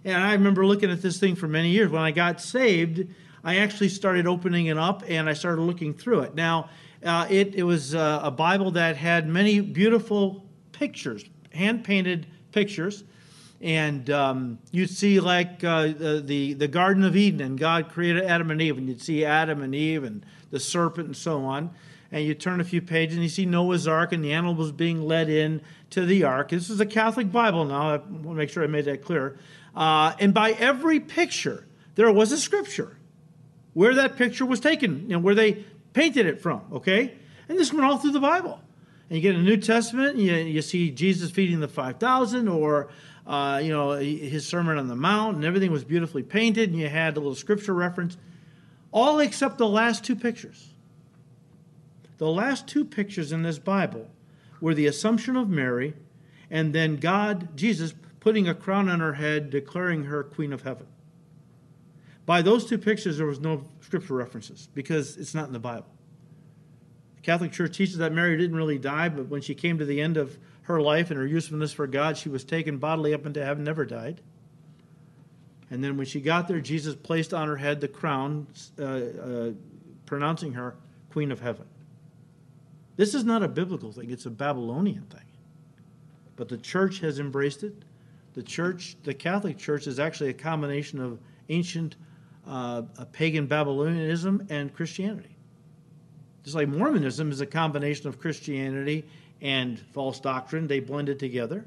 And 0.05 0.15
I 0.15 0.33
remember 0.33 0.65
looking 0.65 0.91
at 0.91 1.01
this 1.01 1.19
thing 1.19 1.35
for 1.35 1.47
many 1.47 1.69
years. 1.69 1.91
When 1.91 2.01
I 2.01 2.11
got 2.11 2.41
saved, 2.41 3.05
I 3.43 3.57
actually 3.57 3.89
started 3.89 4.27
opening 4.27 4.67
it 4.67 4.77
up 4.77 5.03
and 5.07 5.29
I 5.29 5.33
started 5.33 5.61
looking 5.61 5.93
through 5.93 6.21
it. 6.21 6.35
Now, 6.35 6.69
uh, 7.03 7.27
it, 7.29 7.55
it 7.55 7.63
was 7.63 7.95
uh, 7.95 8.19
a 8.23 8.31
Bible 8.31 8.71
that 8.71 8.97
had 8.97 9.27
many 9.27 9.59
beautiful 9.61 10.45
pictures, 10.71 11.23
hand 11.51 11.83
painted 11.83 12.27
pictures 12.51 13.03
and 13.61 14.09
um, 14.09 14.59
you'd 14.71 14.89
see 14.89 15.19
like 15.19 15.63
uh, 15.63 15.87
the 15.87 16.53
the 16.53 16.67
Garden 16.67 17.03
of 17.03 17.15
Eden, 17.15 17.41
and 17.41 17.59
God 17.59 17.89
created 17.89 18.23
Adam 18.23 18.51
and 18.51 18.61
Eve, 18.61 18.77
and 18.77 18.87
you'd 18.87 19.01
see 19.01 19.25
Adam 19.25 19.61
and 19.61 19.75
Eve 19.75 20.03
and 20.03 20.25
the 20.51 20.59
serpent 20.59 21.07
and 21.07 21.17
so 21.17 21.43
on. 21.43 21.71
And 22.11 22.25
you 22.25 22.33
turn 22.33 22.59
a 22.59 22.63
few 22.63 22.81
pages, 22.81 23.15
and 23.15 23.23
you 23.23 23.29
see 23.29 23.45
Noah's 23.45 23.87
Ark, 23.87 24.13
and 24.13 24.23
the 24.23 24.31
animals 24.31 24.71
being 24.71 25.01
led 25.01 25.29
in 25.29 25.61
to 25.91 26.05
the 26.05 26.23
ark. 26.23 26.49
This 26.49 26.69
is 26.69 26.79
a 26.79 26.85
Catholic 26.85 27.31
Bible 27.31 27.65
now. 27.65 27.93
I 27.93 27.97
want 27.97 28.23
to 28.23 28.33
make 28.33 28.49
sure 28.49 28.63
I 28.63 28.67
made 28.67 28.85
that 28.85 29.03
clear. 29.03 29.37
Uh, 29.79 30.13
and 30.19 30.33
by 30.33 30.51
every 30.51 30.99
picture, 30.99 31.65
there 31.95 32.11
was 32.11 32.33
a 32.33 32.37
scripture 32.37 32.97
where 33.73 33.95
that 33.95 34.17
picture 34.17 34.45
was 34.45 34.59
taken, 34.59 35.03
you 35.03 35.15
know, 35.15 35.19
where 35.19 35.33
they 35.33 35.63
painted 35.93 36.25
it 36.25 36.41
from. 36.41 36.61
Okay, 36.73 37.13
and 37.47 37.57
this 37.57 37.71
went 37.71 37.85
all 37.85 37.97
through 37.97 38.11
the 38.11 38.19
Bible. 38.19 38.59
And 39.09 39.15
you 39.15 39.21
get 39.21 39.35
a 39.35 39.41
New 39.41 39.55
Testament, 39.57 40.17
and 40.17 40.21
you, 40.21 40.35
you 40.35 40.61
see 40.61 40.91
Jesus 40.91 41.31
feeding 41.31 41.61
the 41.61 41.69
five 41.69 41.97
thousand, 41.97 42.49
or 42.49 42.89
uh, 43.25 43.61
you 43.63 43.69
know, 43.69 43.91
his 43.91 44.45
Sermon 44.45 44.77
on 44.77 44.87
the 44.89 44.97
Mount, 44.97 45.37
and 45.37 45.45
everything 45.45 45.71
was 45.71 45.85
beautifully 45.85 46.23
painted, 46.23 46.69
and 46.71 46.77
you 46.77 46.89
had 46.89 47.15
a 47.15 47.19
little 47.21 47.33
scripture 47.33 47.73
reference, 47.73 48.17
all 48.91 49.19
except 49.19 49.57
the 49.57 49.67
last 49.67 50.03
two 50.03 50.15
pictures. 50.15 50.73
The 52.17 52.27
last 52.27 52.67
two 52.67 52.83
pictures 52.83 53.31
in 53.31 53.43
this 53.43 53.59
Bible 53.59 54.09
were 54.59 54.73
the 54.73 54.87
Assumption 54.87 55.37
of 55.37 55.47
Mary, 55.47 55.93
and 56.51 56.73
then 56.73 56.97
God, 56.97 57.55
Jesus, 57.55 57.93
putting 58.19 58.47
a 58.47 58.53
crown 58.53 58.89
on 58.89 58.99
her 58.99 59.13
head, 59.13 59.49
declaring 59.49 60.05
her 60.05 60.23
Queen 60.23 60.53
of 60.53 60.63
Heaven. 60.63 60.87
By 62.25 62.41
those 62.41 62.65
two 62.65 62.77
pictures, 62.77 63.17
there 63.17 63.25
was 63.25 63.39
no 63.39 63.65
scripture 63.81 64.13
references 64.13 64.69
because 64.73 65.17
it's 65.17 65.33
not 65.33 65.47
in 65.47 65.53
the 65.53 65.59
Bible. 65.59 65.87
The 67.15 67.21
Catholic 67.21 67.51
Church 67.51 67.75
teaches 67.75 67.97
that 67.97 68.13
Mary 68.13 68.37
didn't 68.37 68.55
really 68.55 68.77
die, 68.77 69.09
but 69.09 69.27
when 69.29 69.41
she 69.41 69.55
came 69.55 69.79
to 69.79 69.85
the 69.85 69.99
end 69.99 70.17
of 70.17 70.37
her 70.63 70.79
life 70.79 71.09
and 71.09 71.19
her 71.19 71.25
usefulness 71.25 71.73
for 71.73 71.87
God, 71.87 72.17
she 72.17 72.29
was 72.29 72.43
taken 72.43 72.77
bodily 72.77 73.13
up 73.13 73.25
into 73.25 73.43
heaven, 73.43 73.63
never 73.63 73.85
died. 73.85 74.21
And 75.71 75.83
then 75.83 75.97
when 75.97 76.05
she 76.05 76.21
got 76.21 76.47
there, 76.47 76.59
Jesus 76.59 76.95
placed 76.95 77.33
on 77.33 77.47
her 77.47 77.57
head 77.57 77.81
the 77.81 77.87
crown, 77.87 78.47
uh, 78.77 78.83
uh, 78.83 79.51
pronouncing 80.05 80.53
her 80.53 80.75
Queen 81.11 81.31
of 81.31 81.39
Heaven. 81.39 81.65
This 82.95 83.15
is 83.15 83.23
not 83.23 83.43
a 83.43 83.47
biblical 83.47 83.91
thing, 83.91 84.11
it's 84.11 84.25
a 84.25 84.29
Babylonian 84.31 85.05
thing. 85.05 85.25
But 86.35 86.49
the 86.49 86.57
church 86.57 86.99
has 86.99 87.19
embraced 87.19 87.63
it. 87.63 87.73
The 88.33 88.43
church, 88.43 88.95
the 89.03 89.13
Catholic 89.13 89.57
Church, 89.57 89.87
is 89.87 89.99
actually 89.99 90.29
a 90.29 90.33
combination 90.33 91.01
of 91.01 91.19
ancient 91.49 91.95
uh, 92.47 92.83
pagan 93.11 93.47
Babylonianism 93.47 94.49
and 94.49 94.73
Christianity. 94.73 95.35
Just 96.43 96.55
like 96.55 96.67
Mormonism 96.67 97.31
is 97.31 97.41
a 97.41 97.45
combination 97.45 98.07
of 98.07 98.19
Christianity 98.19 99.05
and 99.41 99.79
false 99.79 100.19
doctrine, 100.19 100.67
they 100.67 100.79
blended 100.79 101.19
together. 101.19 101.65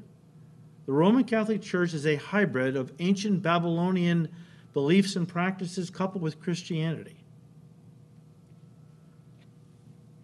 The 0.85 0.93
Roman 0.93 1.23
Catholic 1.23 1.61
Church 1.61 1.93
is 1.93 2.05
a 2.05 2.15
hybrid 2.15 2.75
of 2.75 2.91
ancient 2.99 3.41
Babylonian 3.41 4.29
beliefs 4.73 5.15
and 5.15 5.27
practices 5.27 5.89
coupled 5.89 6.23
with 6.23 6.41
Christianity. 6.41 7.15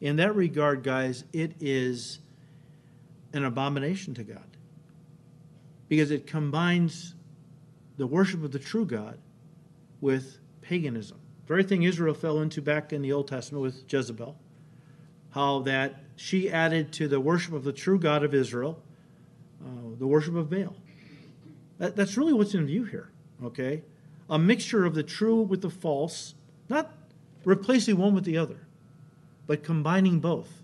In 0.01 0.15
that 0.17 0.35
regard, 0.35 0.83
guys, 0.83 1.23
it 1.33 1.53
is 1.59 2.19
an 3.33 3.45
abomination 3.45 4.13
to 4.15 4.23
God 4.23 4.48
because 5.89 6.11
it 6.11 6.25
combines 6.25 7.15
the 7.97 8.07
worship 8.07 8.43
of 8.43 8.51
the 8.51 8.59
true 8.59 8.85
God 8.85 9.17
with 9.99 10.37
paganism. 10.61 11.17
The 11.45 11.47
very 11.47 11.63
thing 11.63 11.83
Israel 11.83 12.13
fell 12.13 12.39
into 12.39 12.61
back 12.61 12.93
in 12.93 13.01
the 13.01 13.11
Old 13.11 13.27
Testament 13.27 13.61
with 13.61 13.91
Jezebel, 13.91 14.37
how 15.31 15.59
that 15.63 15.95
she 16.15 16.49
added 16.49 16.93
to 16.93 17.07
the 17.07 17.19
worship 17.19 17.53
of 17.53 17.63
the 17.63 17.73
true 17.73 17.99
God 17.99 18.23
of 18.23 18.33
Israel 18.33 18.81
uh, 19.63 19.95
the 19.97 20.07
worship 20.07 20.35
of 20.35 20.49
Baal. 20.49 20.75
That, 21.79 21.95
that's 21.95 22.17
really 22.17 22.33
what's 22.33 22.53
in 22.53 22.65
view 22.65 22.85
here, 22.85 23.09
okay? 23.43 23.83
A 24.29 24.39
mixture 24.39 24.85
of 24.85 24.95
the 24.95 25.03
true 25.03 25.41
with 25.41 25.61
the 25.61 25.69
false, 25.69 26.35
not 26.69 26.93
replacing 27.43 27.97
one 27.97 28.13
with 28.13 28.25
the 28.25 28.37
other, 28.37 28.67
but 29.47 29.63
combining 29.63 30.19
both. 30.19 30.61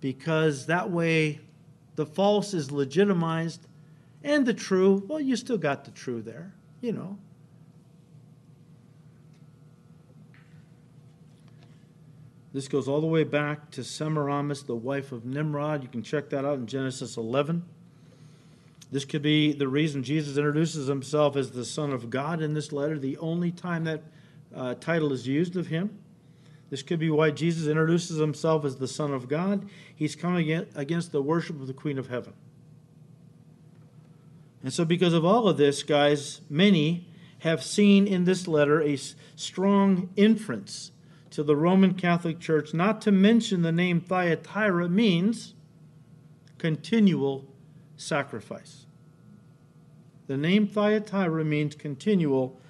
Because 0.00 0.66
that 0.66 0.90
way 0.90 1.40
the 1.96 2.06
false 2.06 2.54
is 2.54 2.70
legitimized 2.70 3.66
and 4.22 4.46
the 4.46 4.54
true, 4.54 5.04
well, 5.08 5.20
you 5.20 5.36
still 5.36 5.58
got 5.58 5.84
the 5.84 5.90
true 5.90 6.22
there, 6.22 6.52
you 6.80 6.92
know. 6.92 7.18
This 12.52 12.66
goes 12.66 12.88
all 12.88 13.00
the 13.00 13.06
way 13.06 13.22
back 13.24 13.70
to 13.72 13.84
Semiramis, 13.84 14.62
the 14.62 14.74
wife 14.74 15.12
of 15.12 15.24
Nimrod. 15.24 15.82
You 15.82 15.88
can 15.88 16.02
check 16.02 16.30
that 16.30 16.44
out 16.44 16.58
in 16.58 16.66
Genesis 16.66 17.16
11. 17.16 17.64
This 18.90 19.04
could 19.04 19.22
be 19.22 19.52
the 19.52 19.68
reason 19.68 20.02
Jesus 20.02 20.36
introduces 20.36 20.88
himself 20.88 21.36
as 21.36 21.52
the 21.52 21.64
Son 21.64 21.92
of 21.92 22.10
God 22.10 22.42
in 22.42 22.54
this 22.54 22.72
letter, 22.72 22.98
the 22.98 23.16
only 23.18 23.52
time 23.52 23.84
that 23.84 24.02
uh, 24.54 24.74
title 24.74 25.12
is 25.12 25.28
used 25.28 25.56
of 25.56 25.68
him. 25.68 25.96
This 26.70 26.82
could 26.82 26.98
be 26.98 27.10
why 27.10 27.30
Jesus 27.30 27.68
introduces 27.68 28.18
himself 28.18 28.64
as 28.64 28.76
the 28.76 28.88
Son 28.88 29.12
of 29.12 29.28
God. 29.28 29.68
He's 29.94 30.16
coming 30.16 30.50
against 30.74 31.12
the 31.12 31.22
worship 31.22 31.60
of 31.60 31.68
the 31.68 31.72
Queen 31.72 31.98
of 31.98 32.08
Heaven. 32.08 32.32
And 34.62 34.72
so, 34.72 34.84
because 34.84 35.14
of 35.14 35.24
all 35.24 35.48
of 35.48 35.56
this, 35.56 35.82
guys, 35.82 36.42
many 36.50 37.06
have 37.40 37.62
seen 37.62 38.06
in 38.06 38.24
this 38.24 38.46
letter 38.46 38.82
a 38.82 38.96
strong 39.36 40.10
inference 40.16 40.92
to 41.30 41.42
the 41.42 41.56
Roman 41.56 41.94
Catholic 41.94 42.40
Church, 42.40 42.74
not 42.74 43.00
to 43.02 43.12
mention 43.12 43.62
the 43.62 43.72
name 43.72 44.00
Thyatira 44.00 44.88
means 44.88 45.54
continual 46.58 47.46
sacrifice. 47.96 48.84
The 50.26 50.36
name 50.36 50.66
Thyatira 50.66 51.44
means 51.44 51.74
continual 51.74 52.60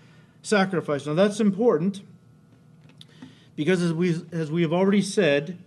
sacrifice. 0.43 1.07
Now 1.07 1.15
that's 1.15 1.41
important 1.41 2.03
because 3.57 3.83
as 3.83 3.93
we 3.93 4.23
as 4.33 4.51
we 4.51 4.63
have 4.63 4.73
already 4.73 5.03
said, 5.03 5.59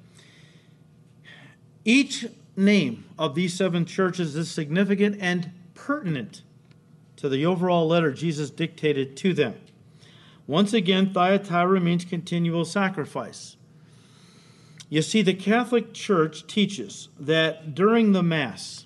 each 1.84 2.26
name 2.56 3.06
of 3.20 3.36
these 3.36 3.54
seven 3.54 3.86
churches 3.86 4.36
is 4.36 4.50
significant 4.50 5.18
and 5.20 5.52
pertinent 5.86 6.44
to 7.18 7.28
the 7.28 7.46
overall 7.46 7.86
letter 7.86 8.14
Jesus 8.14 8.50
dictated 8.50 9.18
to 9.18 9.34
them. 9.34 9.56
Once 10.48 10.72
again, 10.72 11.14
Thyatira 11.14 11.82
means 11.82 12.06
continual 12.06 12.64
sacrifice. 12.64 13.58
You 14.90 15.02
see, 15.02 15.22
the 15.22 15.34
Catholic 15.34 15.94
Church 15.94 16.48
teaches 16.48 17.10
that 17.20 17.76
during 17.76 18.14
the 18.14 18.24
Mass, 18.24 18.86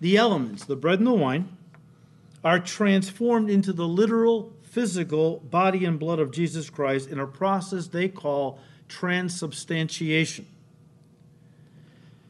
the 0.00 0.16
elements, 0.16 0.64
the 0.64 0.76
bread 0.76 1.00
and 1.00 1.06
the 1.06 1.12
wine, 1.12 1.54
are 2.42 2.58
transformed 2.58 3.50
into 3.50 3.72
the 3.72 3.86
literal 3.86 4.54
physical 4.62 5.40
body 5.40 5.84
and 5.84 5.98
blood 5.98 6.18
of 6.18 6.30
Jesus 6.30 6.70
Christ 6.70 7.10
in 7.10 7.18
a 7.18 7.26
process 7.26 7.88
they 7.88 8.08
call 8.08 8.58
transubstantiation. 8.88 10.46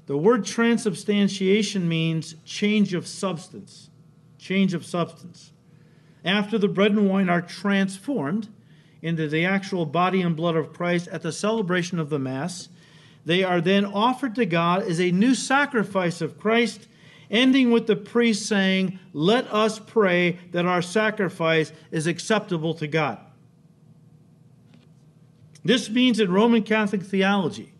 The 0.06 0.16
word 0.18 0.44
transubstantiation 0.44 1.88
means 1.88 2.34
change 2.44 2.94
of 2.94 3.06
substance. 3.06 3.90
Change 4.42 4.74
of 4.74 4.84
substance. 4.84 5.52
After 6.24 6.58
the 6.58 6.66
bread 6.66 6.90
and 6.90 7.08
wine 7.08 7.28
are 7.28 7.40
transformed 7.40 8.48
into 9.00 9.28
the 9.28 9.44
actual 9.44 9.86
body 9.86 10.20
and 10.20 10.34
blood 10.34 10.56
of 10.56 10.72
Christ 10.72 11.06
at 11.08 11.22
the 11.22 11.30
celebration 11.30 12.00
of 12.00 12.10
the 12.10 12.18
Mass, 12.18 12.68
they 13.24 13.44
are 13.44 13.60
then 13.60 13.84
offered 13.84 14.34
to 14.34 14.44
God 14.44 14.82
as 14.82 15.00
a 15.00 15.12
new 15.12 15.36
sacrifice 15.36 16.20
of 16.20 16.40
Christ 16.40 16.88
ending 17.30 17.70
with 17.70 17.86
the 17.86 17.94
priest 17.94 18.46
saying, 18.46 18.98
Let 19.12 19.46
us 19.52 19.78
pray 19.78 20.40
that 20.50 20.66
our 20.66 20.82
sacrifice 20.82 21.72
is 21.92 22.08
acceptable 22.08 22.74
to 22.74 22.88
God. 22.88 23.20
This 25.64 25.88
means 25.88 26.18
in 26.18 26.32
Roman 26.32 26.64
Catholic 26.64 27.02
theology, 27.02 27.72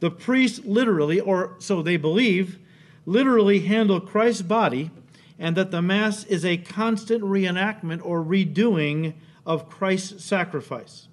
the 0.00 0.10
priests 0.10 0.64
literally, 0.64 1.20
or 1.20 1.54
so 1.60 1.80
they 1.80 1.96
believe, 1.96 2.58
literally 3.06 3.60
handle 3.60 4.00
Christ's 4.00 4.42
body, 4.42 4.90
and 5.42 5.56
that 5.56 5.72
the 5.72 5.82
Mass 5.82 6.22
is 6.26 6.44
a 6.44 6.56
constant 6.56 7.20
reenactment 7.20 8.00
or 8.04 8.22
redoing 8.22 9.12
of 9.44 9.68
Christ's 9.68 10.24
sacrifice. 10.24 11.08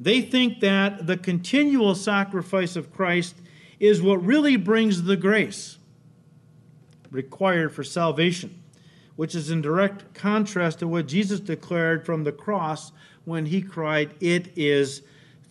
They 0.00 0.20
think 0.20 0.58
that 0.58 1.06
the 1.06 1.16
continual 1.16 1.94
sacrifice 1.94 2.74
of 2.74 2.92
Christ 2.92 3.36
is 3.78 4.02
what 4.02 4.24
really 4.24 4.56
brings 4.56 5.04
the 5.04 5.16
grace 5.16 5.78
required 7.12 7.72
for 7.72 7.84
salvation, 7.84 8.60
which 9.14 9.36
is 9.36 9.50
in 9.50 9.62
direct 9.62 10.12
contrast 10.12 10.80
to 10.80 10.88
what 10.88 11.06
Jesus 11.06 11.38
declared 11.38 12.04
from 12.04 12.24
the 12.24 12.32
cross 12.32 12.90
when 13.24 13.46
he 13.46 13.62
cried, 13.62 14.14
It 14.18 14.48
is 14.56 15.02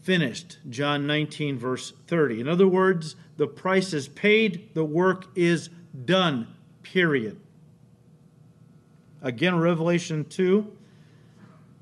finished. 0.01 0.57
John 0.69 1.07
19, 1.07 1.57
verse 1.57 1.93
30. 2.07 2.41
In 2.41 2.49
other 2.49 2.67
words, 2.67 3.15
the 3.37 3.47
price 3.47 3.93
is 3.93 4.09
paid, 4.09 4.73
the 4.73 4.83
work 4.83 5.27
is 5.35 5.69
done, 6.03 6.47
period. 6.93 7.39
Again, 9.21 9.59
Revelation 9.59 10.25
2, 10.25 10.71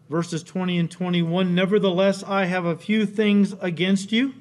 verses 0.10 0.44
20 0.44 0.78
and 0.80 0.92
21. 0.92 1.54
Nevertheless, 1.56 2.24
I 2.24 2.46
have 2.46 2.66
a 2.66 2.76
few 2.76 3.06
things 3.06 3.54
against 3.62 4.12
you 4.12 4.34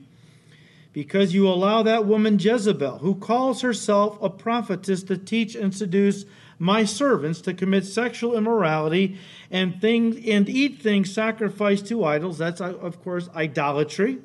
because 0.92 1.34
you 1.34 1.46
allow 1.46 1.82
that 1.82 2.06
woman 2.06 2.38
Jezebel, 2.38 2.98
who 2.98 3.14
calls 3.14 3.60
herself 3.60 4.18
a 4.22 4.30
prophetess, 4.30 5.02
to 5.04 5.18
teach 5.18 5.54
and 5.54 5.74
seduce 5.74 6.24
my 6.58 6.84
servants 6.84 7.42
to 7.42 7.52
commit 7.52 7.84
sexual 7.84 8.34
immorality 8.34 9.18
and 9.50 9.80
things 9.80 10.16
and 10.26 10.48
eat 10.48 10.80
things 10.80 11.12
sacrificed 11.12 11.86
to 11.86 12.02
idols. 12.02 12.38
That's 12.38 12.62
uh, 12.62 12.74
of 12.78 13.02
course 13.02 13.28
idolatry. 13.34 14.18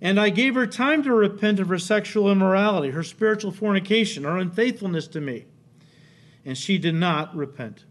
And 0.00 0.20
I 0.20 0.28
gave 0.28 0.54
her 0.54 0.66
time 0.66 1.02
to 1.04 1.12
repent 1.14 1.58
of 1.58 1.68
her 1.68 1.78
sexual 1.78 2.30
immorality, 2.30 2.90
her 2.90 3.02
spiritual 3.02 3.50
fornication, 3.50 4.24
her 4.24 4.36
unfaithfulness 4.36 5.06
to 5.08 5.20
me. 5.20 5.46
And 6.46 6.56
she 6.56 6.78
did 6.78 6.94
not 6.94 7.36
repent. 7.36 7.84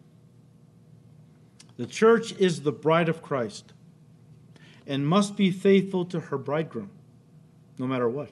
The 1.78 1.86
church 1.86 2.32
is 2.40 2.62
the 2.62 2.72
bride 2.72 3.10
of 3.10 3.22
Christ 3.22 3.74
and 4.88 5.08
must 5.08 5.36
be 5.36 5.52
faithful 5.52 6.06
to 6.06 6.20
her 6.20 6.38
bridegroom 6.38 6.90
no 7.78 7.88
matter 7.88 8.08
what. 8.08 8.30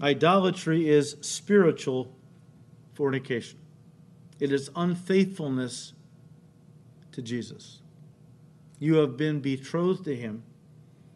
Idolatry 0.00 0.88
is 0.88 1.16
spiritual 1.20 2.12
fornication, 2.94 3.58
it 4.40 4.52
is 4.52 4.70
unfaithfulness 4.74 5.92
to 7.12 7.22
Jesus. 7.22 7.80
You 8.80 8.96
have 8.96 9.16
been 9.16 9.40
betrothed 9.40 10.04
to 10.04 10.16
Him, 10.16 10.42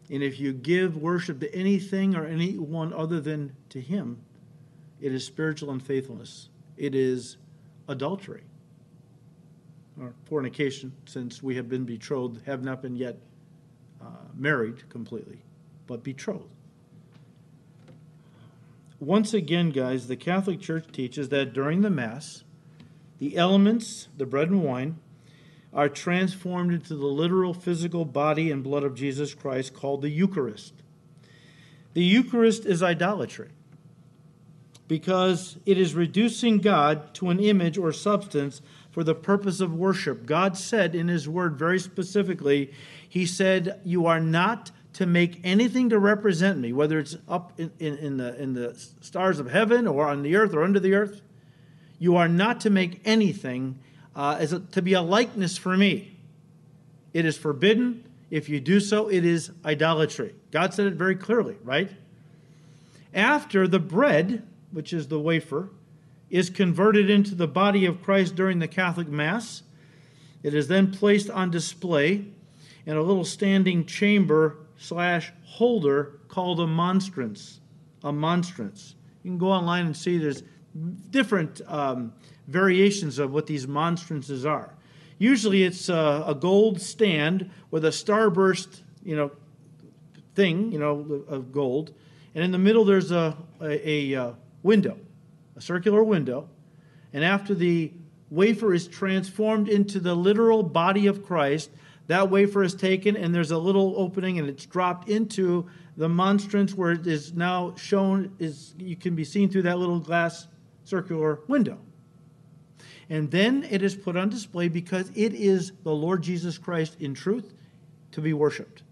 and 0.09 0.23
if 0.23 0.39
you 0.39 0.53
give 0.53 0.95
worship 0.95 1.41
to 1.41 1.53
anything 1.53 2.15
or 2.15 2.25
anyone 2.25 2.93
other 2.93 3.19
than 3.19 3.53
to 3.69 3.81
Him, 3.81 4.21
it 5.01 5.13
is 5.13 5.25
spiritual 5.25 5.71
unfaithfulness. 5.71 6.47
It 6.79 6.95
is 6.95 7.35
adultery. 7.89 8.43
or 9.99 10.13
fornication, 10.23 10.93
since 11.05 11.43
we 11.43 11.57
have 11.57 11.67
been 11.67 11.83
betrothed, 11.83 12.45
have 12.45 12.63
not 12.63 12.81
been 12.81 12.95
yet 12.95 13.17
uh, 14.01 14.05
married 14.33 14.87
completely, 14.87 15.41
but 15.87 16.03
betrothed. 16.03 16.55
Once 18.97 19.33
again, 19.33 19.71
guys, 19.71 20.07
the 20.07 20.15
Catholic 20.15 20.61
Church 20.61 20.85
teaches 20.93 21.27
that 21.29 21.51
during 21.51 21.81
the 21.81 21.89
Mass, 21.89 22.45
the 23.17 23.35
elements, 23.35 24.07
the 24.15 24.25
bread 24.25 24.49
and 24.49 24.63
wine, 24.63 24.99
are 25.73 25.89
transformed 25.89 26.73
into 26.73 26.95
the 26.95 27.07
literal 27.07 27.53
physical 27.53 28.05
body 28.05 28.49
and 28.49 28.63
blood 28.63 28.83
of 28.83 28.95
Jesus 28.95 29.33
Christ 29.33 29.73
called 29.73 30.01
the 30.01 30.09
Eucharist. 30.09 30.73
The 31.93 32.03
Eucharist 32.03 32.65
is 32.65 32.81
idolatry 32.81 33.49
because 34.89 35.57
it 35.67 35.77
is 35.77 35.93
reducing 35.93 36.57
God 36.57 37.13
to 37.13 37.29
an 37.29 37.39
image 37.39 37.77
or 37.77 37.93
substance 37.93 38.61
for 38.91 39.03
the 39.03 39.15
purpose 39.15 39.61
of 39.61 39.73
worship. 39.73 40.25
God 40.25 40.57
said 40.57 40.95
in 40.95 41.07
His 41.07 41.29
Word 41.29 41.57
very 41.57 41.79
specifically, 41.79 42.73
He 43.07 43.25
said, 43.25 43.79
You 43.85 44.07
are 44.07 44.19
not 44.19 44.71
to 44.93 45.05
make 45.05 45.39
anything 45.43 45.89
to 45.89 45.99
represent 45.99 46.57
me, 46.57 46.73
whether 46.73 46.97
it's 46.97 47.15
up 47.29 47.53
in, 47.59 47.71
in, 47.79 47.97
in, 47.99 48.17
the, 48.17 48.41
in 48.41 48.53
the 48.53 48.75
stars 48.99 49.39
of 49.39 49.51
heaven 49.51 49.87
or 49.87 50.07
on 50.07 50.23
the 50.23 50.35
earth 50.35 50.55
or 50.55 50.63
under 50.63 50.79
the 50.79 50.95
earth. 50.95 51.21
You 51.99 52.15
are 52.15 52.27
not 52.27 52.61
to 52.61 52.71
make 52.71 52.99
anything 53.05 53.77
uh, 54.15 54.37
as 54.39 54.53
a, 54.53 54.59
to 54.59 54.81
be 54.81 54.93
a 54.93 55.01
likeness 55.01 55.55
for 55.55 55.77
me. 55.77 56.17
It 57.13 57.25
is 57.25 57.37
forbidden. 57.37 58.03
If 58.31 58.49
you 58.49 58.59
do 58.59 58.79
so, 58.79 59.07
it 59.07 59.23
is 59.23 59.51
idolatry. 59.63 60.33
God 60.49 60.73
said 60.73 60.87
it 60.87 60.93
very 60.93 61.15
clearly, 61.15 61.57
right? 61.63 61.91
After 63.13 63.67
the 63.67 63.79
bread, 63.79 64.47
which 64.71 64.93
is 64.93 65.07
the 65.07 65.19
wafer, 65.19 65.69
is 66.29 66.49
converted 66.49 67.09
into 67.09 67.35
the 67.35 67.47
body 67.47 67.85
of 67.85 68.03
Christ 68.03 68.35
during 68.35 68.59
the 68.59 68.67
Catholic 68.67 69.07
Mass, 69.07 69.63
it 70.43 70.53
is 70.53 70.67
then 70.67 70.91
placed 70.91 71.29
on 71.29 71.51
display 71.51 72.25
in 72.85 72.95
a 72.95 73.01
little 73.01 73.25
standing 73.25 73.85
chamber 73.85 74.57
slash 74.77 75.33
holder 75.43 76.19
called 76.27 76.59
a 76.59 76.67
monstrance. 76.67 77.59
A 78.03 78.11
monstrance. 78.11 78.95
You 79.23 79.31
can 79.31 79.37
go 79.37 79.51
online 79.51 79.85
and 79.85 79.97
see 79.97 80.17
there's 80.17 80.43
different 81.09 81.61
um, 81.67 82.13
variations 82.47 83.19
of 83.19 83.33
what 83.33 83.47
these 83.47 83.67
monstrances 83.67 84.45
are. 84.45 84.73
Usually 85.17 85.63
it's 85.63 85.89
a, 85.89 86.23
a 86.25 86.33
gold 86.33 86.81
stand 86.81 87.49
with 87.71 87.83
a 87.83 87.89
starburst, 87.89 88.81
you 89.03 89.15
know, 89.15 89.31
thing, 90.35 90.71
you 90.71 90.79
know, 90.79 91.23
of 91.27 91.51
gold, 91.51 91.93
and 92.33 92.43
in 92.43 92.51
the 92.51 92.57
middle 92.57 92.85
there's 92.85 93.11
a, 93.11 93.35
a, 93.61 94.13
a 94.13 94.15
uh, 94.15 94.31
window, 94.63 94.97
a 95.55 95.61
circular 95.61 96.03
window, 96.03 96.49
and 97.13 97.23
after 97.23 97.53
the 97.53 97.91
wafer 98.29 98.73
is 98.73 98.87
transformed 98.87 99.67
into 99.67 99.99
the 99.99 100.15
literal 100.15 100.63
body 100.63 101.07
of 101.07 101.25
Christ, 101.25 101.71
that 102.07 102.29
wafer 102.29 102.63
is 102.63 102.75
taken 102.75 103.15
and 103.15 103.33
there's 103.33 103.51
a 103.51 103.57
little 103.57 103.93
opening 103.97 104.39
and 104.39 104.49
it's 104.49 104.65
dropped 104.65 105.09
into 105.09 105.67
the 105.97 106.09
monstrance 106.09 106.73
where 106.73 106.91
it 106.91 107.05
is 107.05 107.33
now 107.33 107.75
shown 107.75 108.33
is 108.39 108.73
you 108.77 108.95
can 108.95 109.15
be 109.15 109.23
seen 109.23 109.49
through 109.49 109.63
that 109.63 109.77
little 109.77 109.99
glass 109.99 110.47
circular 110.85 111.41
window. 111.47 111.77
And 113.09 113.29
then 113.31 113.65
it 113.69 113.81
is 113.81 113.95
put 113.95 114.15
on 114.15 114.29
display 114.29 114.67
because 114.67 115.11
it 115.15 115.33
is 115.33 115.71
the 115.83 115.91
Lord 115.91 116.21
Jesus 116.21 116.57
Christ 116.57 116.95
in 116.99 117.15
truth 117.15 117.53
to 118.11 118.21
be 118.21 118.33
worshiped. 118.33 118.83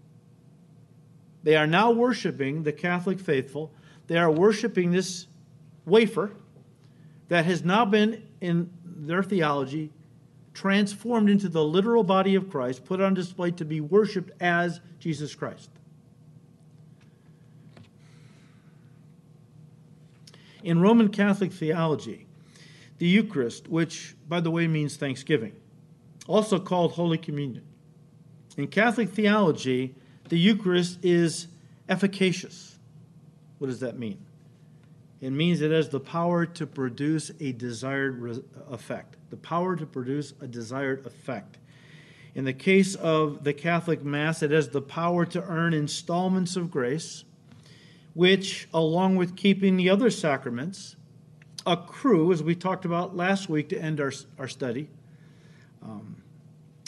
They 1.44 1.56
are 1.56 1.66
now 1.66 1.92
worshiping 1.92 2.64
the 2.64 2.72
Catholic 2.72 3.20
faithful. 3.20 3.72
They 4.08 4.18
are 4.18 4.30
worshiping 4.30 4.90
this 4.90 5.27
wafer 5.88 6.32
that 7.28 7.44
has 7.44 7.64
now 7.64 7.84
been, 7.84 8.22
in 8.40 8.70
their 8.84 9.22
theology, 9.22 9.90
transformed 10.54 11.30
into 11.30 11.48
the 11.48 11.62
literal 11.62 12.02
body 12.02 12.34
of 12.34 12.50
Christ, 12.50 12.84
put 12.84 13.00
on 13.00 13.14
display 13.14 13.50
to 13.52 13.64
be 13.64 13.80
worshiped 13.80 14.30
as 14.40 14.80
Jesus 14.98 15.34
Christ. 15.34 15.70
In 20.64 20.80
Roman 20.80 21.08
Catholic 21.08 21.52
theology, 21.52 22.26
the 22.98 23.06
Eucharist, 23.06 23.68
which, 23.68 24.16
by 24.28 24.40
the 24.40 24.50
way, 24.50 24.66
means 24.66 24.96
thanksgiving, 24.96 25.52
also 26.26 26.58
called 26.58 26.92
Holy 26.92 27.18
Communion. 27.18 27.64
In 28.56 28.66
Catholic 28.66 29.10
theology, 29.10 29.94
the 30.28 30.38
Eucharist 30.38 30.98
is 31.04 31.46
efficacious. 31.88 32.76
What 33.58 33.68
does 33.68 33.80
that 33.80 33.98
mean? 33.98 34.18
It 35.20 35.30
means 35.30 35.60
it 35.60 35.72
has 35.72 35.88
the 35.88 36.00
power 36.00 36.46
to 36.46 36.66
produce 36.66 37.30
a 37.40 37.52
desired 37.52 38.20
re- 38.20 38.42
effect, 38.70 39.16
the 39.30 39.36
power 39.36 39.74
to 39.74 39.84
produce 39.84 40.32
a 40.40 40.46
desired 40.46 41.04
effect. 41.06 41.58
In 42.34 42.44
the 42.44 42.52
case 42.52 42.94
of 42.94 43.42
the 43.42 43.52
Catholic 43.52 44.04
Mass, 44.04 44.42
it 44.42 44.52
has 44.52 44.68
the 44.68 44.82
power 44.82 45.24
to 45.26 45.42
earn 45.42 45.74
installments 45.74 46.54
of 46.54 46.70
grace, 46.70 47.24
which, 48.14 48.68
along 48.72 49.16
with 49.16 49.34
keeping 49.34 49.76
the 49.76 49.90
other 49.90 50.10
sacraments, 50.10 50.94
accrue, 51.66 52.32
as 52.32 52.42
we 52.42 52.54
talked 52.54 52.84
about 52.84 53.16
last 53.16 53.48
week 53.48 53.68
to 53.70 53.78
end 53.78 54.00
our, 54.00 54.12
our 54.38 54.46
study. 54.46 54.88
Um, 55.82 56.22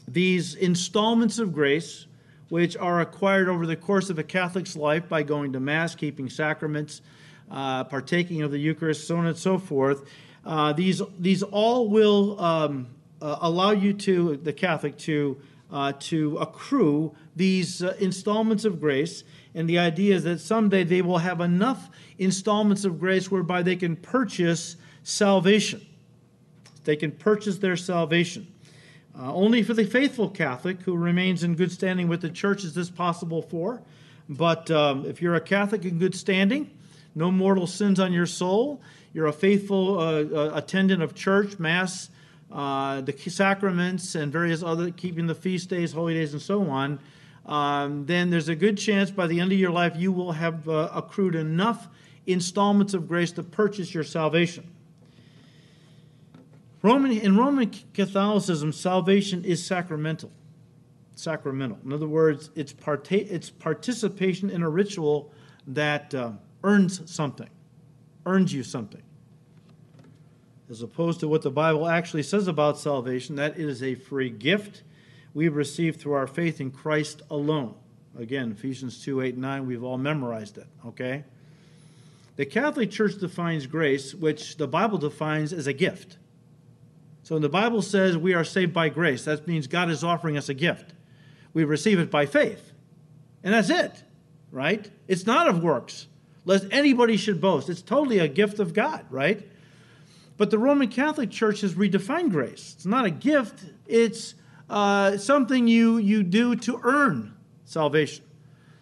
these 0.07 0.55
installments 0.55 1.39
of 1.39 1.53
grace, 1.53 2.07
which 2.49 2.77
are 2.77 3.01
acquired 3.01 3.49
over 3.49 3.67
the 3.67 3.77
course 3.77 4.09
of 4.09 4.19
a 4.19 4.25
Catholic's 4.25 4.77
life 4.77 5.09
by 5.09 5.23
going 5.23 5.53
to 5.53 5.61
Mass, 5.61 5.95
keeping 5.95 6.29
sacraments, 6.29 7.03
uh, 7.51 7.85
partaking 7.85 8.43
of 8.43 8.51
the 8.51 8.59
Eucharist, 8.59 9.07
so 9.07 9.17
on 9.17 9.27
and 9.27 9.37
so 9.37 9.59
forth, 9.59 10.09
uh, 10.45 10.73
these, 10.73 11.03
these 11.19 11.43
all 11.43 11.89
will 11.89 12.41
um, 12.41 12.87
uh, 13.21 13.39
allow 13.41 13.73
you 13.73 13.93
to, 13.93 14.37
the 14.37 14.53
Catholic, 14.53 14.97
to, 14.99 15.41
uh, 15.71 15.93
to 15.99 16.39
accrue 16.39 17.15
these 17.37 17.83
uh, 17.83 17.95
installments 17.99 18.65
of 18.65 18.81
grace. 18.81 19.25
And 19.55 19.69
the 19.69 19.79
idea 19.79 20.15
is 20.15 20.25
that 20.25 20.41
someday 20.41 20.85
they 20.85 21.03
will 21.03 21.19
have 21.19 21.41
enough 21.41 21.91
installments 22.19 22.85
of 22.85 22.99
grace 22.99 23.31
whereby 23.31 23.63
they 23.63 23.77
can 23.77 23.97
purchase 23.97 24.77
salvation. 25.03 25.85
They 26.85 26.97
can 26.97 27.13
purchase 27.13 27.59
their 27.59 27.77
salvation. 27.77 28.47
Uh, 29.19 29.35
only 29.35 29.63
for 29.63 29.75
the 29.75 29.85
faithful 29.85 30.31
Catholic 30.31 30.81
who 30.83 30.97
remains 30.97 31.43
in 31.43 31.55
good 31.55 31.73
standing 31.73 32.09
with 32.09 32.23
the 32.23 32.31
church 32.31 32.65
is 32.65 32.75
this 32.75 32.89
possible 32.89 33.43
for. 33.43 33.83
But 34.29 34.71
um, 34.71 35.05
if 35.05 35.21
you're 35.21 35.35
a 35.35 35.41
Catholic 35.41 35.85
in 35.85 35.99
good 35.99 36.15
standing, 36.15 36.71
no 37.15 37.31
mortal 37.31 37.67
sins 37.67 37.99
on 37.99 38.13
your 38.13 38.27
soul, 38.27 38.81
you're 39.13 39.27
a 39.27 39.33
faithful 39.33 39.99
uh, 39.99 40.23
uh, 40.23 40.53
attendant 40.55 41.03
of 41.03 41.15
church, 41.15 41.59
Mass, 41.59 42.11
uh, 42.53 43.01
the 43.01 43.13
sacraments, 43.13 44.15
and 44.15 44.33
various 44.33 44.63
other, 44.63 44.91
keeping 44.91 45.27
the 45.27 45.35
feast 45.35 45.69
days, 45.69 45.93
holy 45.93 46.15
days, 46.15 46.33
and 46.33 46.43
so 46.43 46.69
on, 46.69 46.99
um, 47.47 48.07
then 48.07 48.31
there's 48.31 48.49
a 48.49 48.55
good 48.55 48.79
chance 48.79 49.11
by 49.11 49.27
the 49.27 49.41
end 49.41 49.53
of 49.53 49.59
your 49.59 49.71
life 49.71 49.95
you 49.97 50.13
will 50.13 50.33
have 50.33 50.69
uh, 50.69 50.91
accrued 50.95 51.35
enough 51.35 51.89
installments 52.27 52.95
of 52.95 53.09
grace 53.09 53.33
to 53.33 53.43
purchase 53.43 53.93
your 53.93 54.05
salvation. 54.05 54.71
Roman, 56.83 57.13
in 57.13 57.37
Roman 57.37 57.71
Catholicism, 57.93 58.73
salvation 58.73 59.45
is 59.45 59.65
sacramental. 59.65 60.31
Sacramental. 61.15 61.79
In 61.85 61.93
other 61.93 62.09
words, 62.09 62.51
it's, 62.55 62.73
parta- 62.73 63.33
it's 63.33 63.51
participation 63.51 64.49
in 64.49 64.63
a 64.63 64.69
ritual 64.69 65.33
that 65.67 66.15
uh, 66.15 66.33
earns 66.63 67.11
something, 67.11 67.51
earns 68.27 68.53
you 68.53 68.63
something. 68.63 69.03
As 70.69 70.83
opposed 70.83 71.21
to 71.21 71.29
what 71.29 71.43
the 71.43 71.51
Bible 71.51 71.89
actually 71.89 72.23
says 72.23 72.47
about 72.47 72.79
salvation, 72.79 73.37
that 73.37 73.59
it 73.59 73.69
is 73.69 73.83
a 73.83 73.95
free 73.97 74.31
gift 74.31 74.83
we've 75.35 75.57
received 75.57 76.01
through 76.01 76.13
our 76.13 76.27
faith 76.27 76.61
in 76.61 76.71
Christ 76.71 77.23
alone. 77.31 77.75
Again, 78.19 78.53
Ephesians 78.53 79.03
2 79.05 79.21
8 79.21 79.37
9, 79.37 79.67
we've 79.67 79.85
all 79.85 79.99
memorized 79.99 80.59
it, 80.59 80.67
okay? 80.87 81.25
The 82.37 82.47
Catholic 82.47 82.91
Church 82.91 83.19
defines 83.19 83.67
grace, 83.67 84.15
which 84.15 84.57
the 84.57 84.67
Bible 84.67 84.99
defines 84.99 85.53
as 85.53 85.67
a 85.67 85.73
gift. 85.73 86.17
So 87.23 87.35
when 87.35 87.43
the 87.43 87.49
Bible 87.49 87.83
says 87.83 88.17
we 88.17 88.35
are 88.35 88.45
saved 88.45 88.73
by 88.73 88.89
grace, 88.89 89.25
that 89.25 89.47
means 89.47 89.67
God 89.67 89.91
is 89.91 90.03
offering 90.03 90.37
us 90.37 90.49
a 90.49 90.55
gift. 90.55 90.95
We 91.53 91.65
receive 91.65 91.99
it 91.99 92.11
by 92.11 92.27
faith. 92.27 92.73
And 93.45 93.55
that's 93.55 93.71
it, 93.71 94.05
right? 94.51 94.91
It's 95.07 95.27
not 95.27 95.49
of 95.49 95.63
works, 95.63 96.07
lest 96.45 96.67
anybody 96.71 97.17
should 97.17 97.41
boast. 97.41 97.69
It's 97.69 97.83
totally 97.83 98.19
a 98.19 98.29
gift 98.29 98.59
of 98.59 98.73
God, 98.75 99.05
right? 99.11 99.47
But 100.37 100.51
the 100.51 100.59
Roman 100.59 100.89
Catholic 100.89 101.31
Church 101.31 101.61
has 101.61 101.75
redefined 101.75 102.31
grace. 102.31 102.75
It's 102.77 102.87
not 102.87 103.05
a 103.05 103.11
gift, 103.11 103.65
it's 103.87 104.35
uh, 104.71 105.17
something 105.19 105.67
you, 105.67 105.99
you 105.99 106.23
do 106.23 106.57
to 106.57 106.81
earn 106.83 107.35
salvation. 107.65 108.25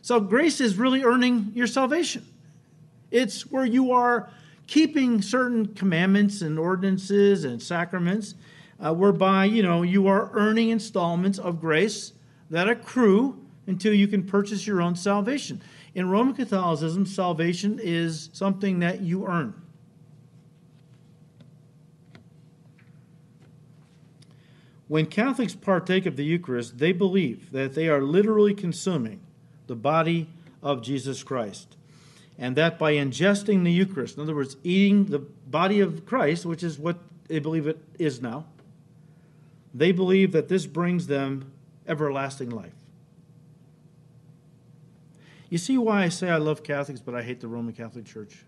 So 0.03 0.21
grace 0.21 0.61
is 0.61 0.77
really 0.77 1.03
earning 1.03 1.53
your 1.55 1.67
salvation. 1.67 2.25
It's 3.11 3.51
where 3.51 3.65
you 3.65 3.93
are 3.93 4.31
keeping 4.67 5.23
certain 5.23 5.75
commandments 5.75 6.43
and 6.43 6.59
ordinances 6.59 7.45
and 7.45 7.61
sacraments, 7.61 8.35
uh, 8.79 8.95
whereby 8.95 9.47
you 9.47 9.63
know 9.63 9.83
you 9.83 10.07
are 10.07 10.31
earning 10.33 10.71
installments 10.71 11.39
of 11.39 11.61
grace 11.61 12.13
that 12.51 12.69
accrue 12.69 13.37
until 13.67 13.93
you 13.93 14.07
can 14.07 14.23
purchase 14.23 14.67
your 14.67 14.81
own 14.81 14.95
salvation. 14.95 15.61
In 15.99 16.09
Roman 16.09 16.33
Catholicism, 16.33 17.07
salvation 17.07 17.81
is 17.83 18.31
something 18.33 18.79
that 18.79 19.01
you 19.01 19.27
earn. 19.27 19.53
When 24.87 25.07
Catholics 25.07 25.57
partake 25.57 26.07
of 26.07 26.15
the 26.15 26.25
Eucharist, 26.25 26.79
they 26.79 26.93
believe 26.93 27.51
that 27.51 27.75
they 27.75 27.89
are 27.89 28.01
literally 28.01 28.55
consuming 28.55 29.19
the 29.67 29.75
body 29.75 30.29
of 30.63 30.83
Jesus 30.83 31.25
Christ. 31.25 31.77
And 32.39 32.55
that 32.55 32.79
by 32.79 32.93
ingesting 32.93 33.65
the 33.65 33.73
Eucharist, 33.73 34.19
in 34.19 34.23
other 34.23 34.37
words, 34.37 34.57
eating 34.63 35.07
the 35.07 35.19
body 35.19 35.81
of 35.81 36.07
Christ, 36.07 36.47
which 36.47 36.63
is 36.63 36.79
what 36.79 36.99
they 37.27 37.41
believe 37.41 37.67
it 37.67 37.83
is 37.99 38.23
now, 38.23 38.47
they 39.75 39.91
believe 39.91 40.31
that 40.31 40.47
this 40.47 40.65
brings 40.65 41.09
them 41.09 41.51
everlasting 41.89 42.51
life. 42.51 42.78
You 45.51 45.59
see 45.59 45.79
why 45.79 46.05
I 46.05 46.09
say 46.09 46.29
I 46.29 46.37
love 46.37 46.63
Catholics, 46.63 47.01
but 47.01 47.15
I 47.15 47.23
hate 47.23 47.41
the 47.41 47.49
Roman 47.49 47.73
Catholic 47.73 48.05
Church? 48.05 48.45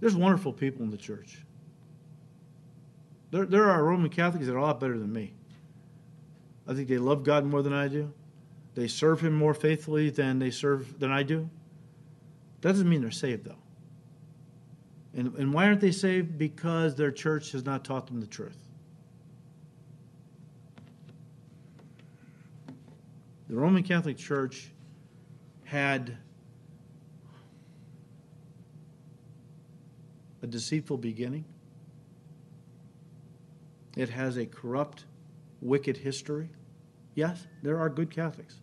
There's 0.00 0.14
wonderful 0.14 0.52
people 0.52 0.82
in 0.82 0.90
the 0.90 0.96
church. 0.96 1.38
There, 3.30 3.46
there 3.46 3.64
are 3.64 3.82
Roman 3.82 4.10
Catholics 4.10 4.46
that 4.46 4.54
are 4.54 4.58
a 4.58 4.62
lot 4.62 4.78
better 4.78 4.98
than 4.98 5.12
me. 5.12 5.32
I 6.68 6.74
think 6.74 6.88
they 6.88 6.98
love 6.98 7.24
God 7.24 7.44
more 7.44 7.62
than 7.62 7.72
I 7.72 7.88
do. 7.88 8.12
They 8.74 8.88
serve 8.88 9.20
Him 9.20 9.32
more 9.32 9.54
faithfully 9.54 10.10
than 10.10 10.38
they 10.38 10.50
serve 10.50 11.00
than 11.00 11.10
I 11.10 11.22
do. 11.22 11.48
That 12.60 12.72
doesn't 12.72 12.88
mean 12.88 13.00
they're 13.00 13.10
saved, 13.10 13.44
though. 13.44 13.56
And, 15.14 15.34
and 15.36 15.52
why 15.52 15.66
aren't 15.66 15.80
they 15.80 15.92
saved? 15.92 16.36
Because 16.36 16.94
their 16.94 17.10
church 17.10 17.52
has 17.52 17.64
not 17.64 17.84
taught 17.84 18.06
them 18.06 18.20
the 18.20 18.26
truth. 18.26 18.58
The 23.48 23.56
Roman 23.56 23.82
Catholic 23.82 24.18
Church 24.18 24.70
had 25.66 26.16
a 30.42 30.46
deceitful 30.46 30.96
beginning. 30.96 31.44
It 33.96 34.10
has 34.10 34.36
a 34.36 34.46
corrupt, 34.46 35.04
wicked 35.60 35.96
history. 35.96 36.50
Yes, 37.14 37.46
there 37.62 37.78
are 37.78 37.88
good 37.88 38.10
Catholics. 38.10 38.60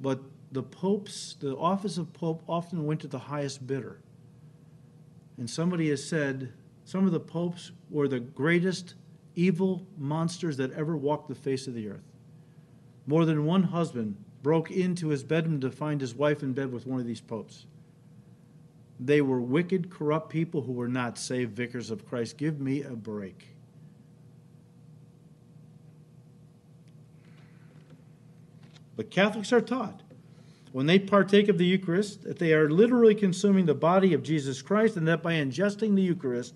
But 0.00 0.20
the 0.50 0.64
popes, 0.64 1.36
the 1.38 1.56
office 1.56 1.98
of 1.98 2.12
pope 2.12 2.42
often 2.48 2.84
went 2.84 3.00
to 3.02 3.08
the 3.08 3.18
highest 3.18 3.64
bidder. 3.66 4.00
And 5.36 5.48
somebody 5.48 5.88
has 5.90 6.04
said 6.04 6.52
some 6.84 7.06
of 7.06 7.12
the 7.12 7.20
popes 7.20 7.70
were 7.90 8.08
the 8.08 8.20
greatest 8.20 8.94
evil 9.36 9.86
monsters 9.96 10.56
that 10.56 10.72
ever 10.72 10.96
walked 10.96 11.28
the 11.28 11.34
face 11.36 11.68
of 11.68 11.74
the 11.74 11.88
earth. 11.88 12.02
More 13.06 13.24
than 13.24 13.44
one 13.44 13.62
husband 13.64 14.16
broke 14.42 14.70
into 14.70 15.08
his 15.08 15.22
bedroom 15.22 15.60
to 15.60 15.70
find 15.70 16.00
his 16.00 16.14
wife 16.14 16.42
in 16.42 16.52
bed 16.52 16.72
with 16.72 16.86
one 16.86 17.00
of 17.00 17.06
these 17.06 17.20
popes. 17.20 17.66
They 18.98 19.20
were 19.20 19.40
wicked, 19.40 19.90
corrupt 19.90 20.30
people 20.30 20.62
who 20.62 20.72
were 20.72 20.88
not 20.88 21.18
saved 21.18 21.56
vicars 21.56 21.90
of 21.90 22.06
Christ. 22.08 22.36
Give 22.36 22.60
me 22.60 22.82
a 22.82 22.90
break. 22.90 23.48
But 28.96 29.10
Catholics 29.10 29.52
are 29.52 29.60
taught 29.60 30.02
when 30.72 30.86
they 30.86 30.98
partake 30.98 31.48
of 31.48 31.58
the 31.58 31.66
Eucharist 31.66 32.24
that 32.24 32.38
they 32.38 32.52
are 32.52 32.70
literally 32.70 33.14
consuming 33.14 33.66
the 33.66 33.74
body 33.74 34.14
of 34.14 34.22
Jesus 34.22 34.62
Christ 34.62 34.96
and 34.96 35.06
that 35.06 35.22
by 35.22 35.34
ingesting 35.34 35.94
the 35.94 36.02
Eucharist, 36.02 36.54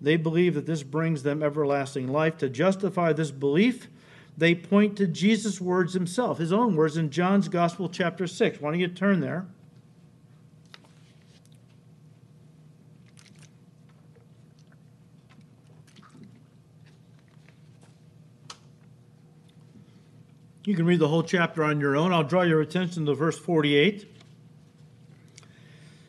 they 0.00 0.16
believe 0.16 0.54
that 0.54 0.66
this 0.66 0.82
brings 0.82 1.22
them 1.22 1.42
everlasting 1.42 2.08
life. 2.08 2.36
To 2.38 2.48
justify 2.48 3.12
this 3.12 3.30
belief, 3.30 3.88
they 4.36 4.54
point 4.54 4.96
to 4.96 5.06
Jesus' 5.06 5.60
words 5.60 5.94
himself, 5.94 6.38
his 6.38 6.52
own 6.52 6.76
words 6.76 6.96
in 6.96 7.10
John's 7.10 7.48
Gospel, 7.48 7.88
chapter 7.88 8.26
6. 8.26 8.60
Why 8.60 8.70
don't 8.70 8.80
you 8.80 8.88
turn 8.88 9.20
there? 9.20 9.46
You 20.66 20.74
can 20.74 20.84
read 20.84 20.98
the 20.98 21.08
whole 21.08 21.22
chapter 21.22 21.62
on 21.62 21.80
your 21.80 21.96
own. 21.96 22.12
I'll 22.12 22.24
draw 22.24 22.42
your 22.42 22.60
attention 22.60 23.06
to 23.06 23.14
verse 23.14 23.38
48. 23.38 24.12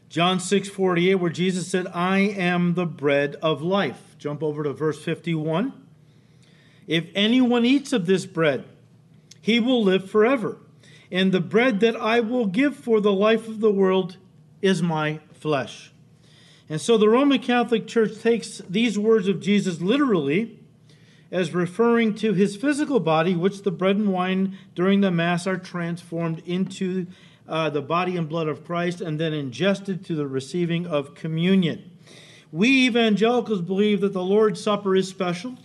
John 0.09 0.39
6 0.39 0.67
48, 0.69 1.15
where 1.15 1.29
Jesus 1.29 1.67
said, 1.67 1.85
I 1.93 2.19
am 2.19 2.73
the 2.73 2.87
bread 2.87 3.35
of 3.35 3.61
life. 3.61 4.15
Jump 4.17 4.41
over 4.41 4.63
to 4.63 4.73
verse 4.73 5.01
51. 5.01 5.86
If 6.87 7.07
anyone 7.13 7.65
eats 7.65 7.93
of 7.93 8.05
this 8.05 8.25
bread, 8.25 8.63
he 9.41 9.59
will 9.59 9.83
live 9.83 10.09
forever. 10.09 10.57
And 11.11 11.31
the 11.31 11.41
bread 11.41 11.79
that 11.81 11.95
I 11.95 12.19
will 12.19 12.45
give 12.45 12.75
for 12.75 12.99
the 12.99 13.13
life 13.13 13.47
of 13.47 13.59
the 13.59 13.71
world 13.71 14.17
is 14.61 14.81
my 14.81 15.19
flesh. 15.33 15.91
And 16.69 16.81
so 16.81 16.97
the 16.97 17.09
Roman 17.09 17.39
Catholic 17.39 17.87
Church 17.87 18.19
takes 18.19 18.61
these 18.69 18.99
words 18.99 19.27
of 19.27 19.39
Jesus 19.39 19.79
literally 19.79 20.59
as 21.31 21.53
referring 21.53 22.15
to 22.15 22.33
his 22.33 22.55
physical 22.55 22.99
body, 22.99 23.35
which 23.35 23.63
the 23.63 23.71
bread 23.71 23.97
and 23.97 24.11
wine 24.11 24.57
during 24.75 25.01
the 25.01 25.11
Mass 25.11 25.45
are 25.47 25.57
transformed 25.57 26.41
into 26.45 27.07
uh, 27.47 27.69
the 27.69 27.81
body 27.81 28.17
and 28.17 28.27
blood 28.27 28.47
of 28.47 28.65
Christ 28.65 29.01
and 29.01 29.19
then 29.19 29.33
ingested 29.33 30.05
to 30.05 30.15
the 30.15 30.27
receiving 30.27 30.85
of 30.85 31.15
communion. 31.15 31.91
We 32.51 32.87
evangelicals 32.87 33.61
believe 33.61 34.01
that 34.01 34.13
the 34.13 34.23
Lord's 34.23 34.61
Supper 34.61 34.95
is 34.95 35.07
special. 35.07 35.57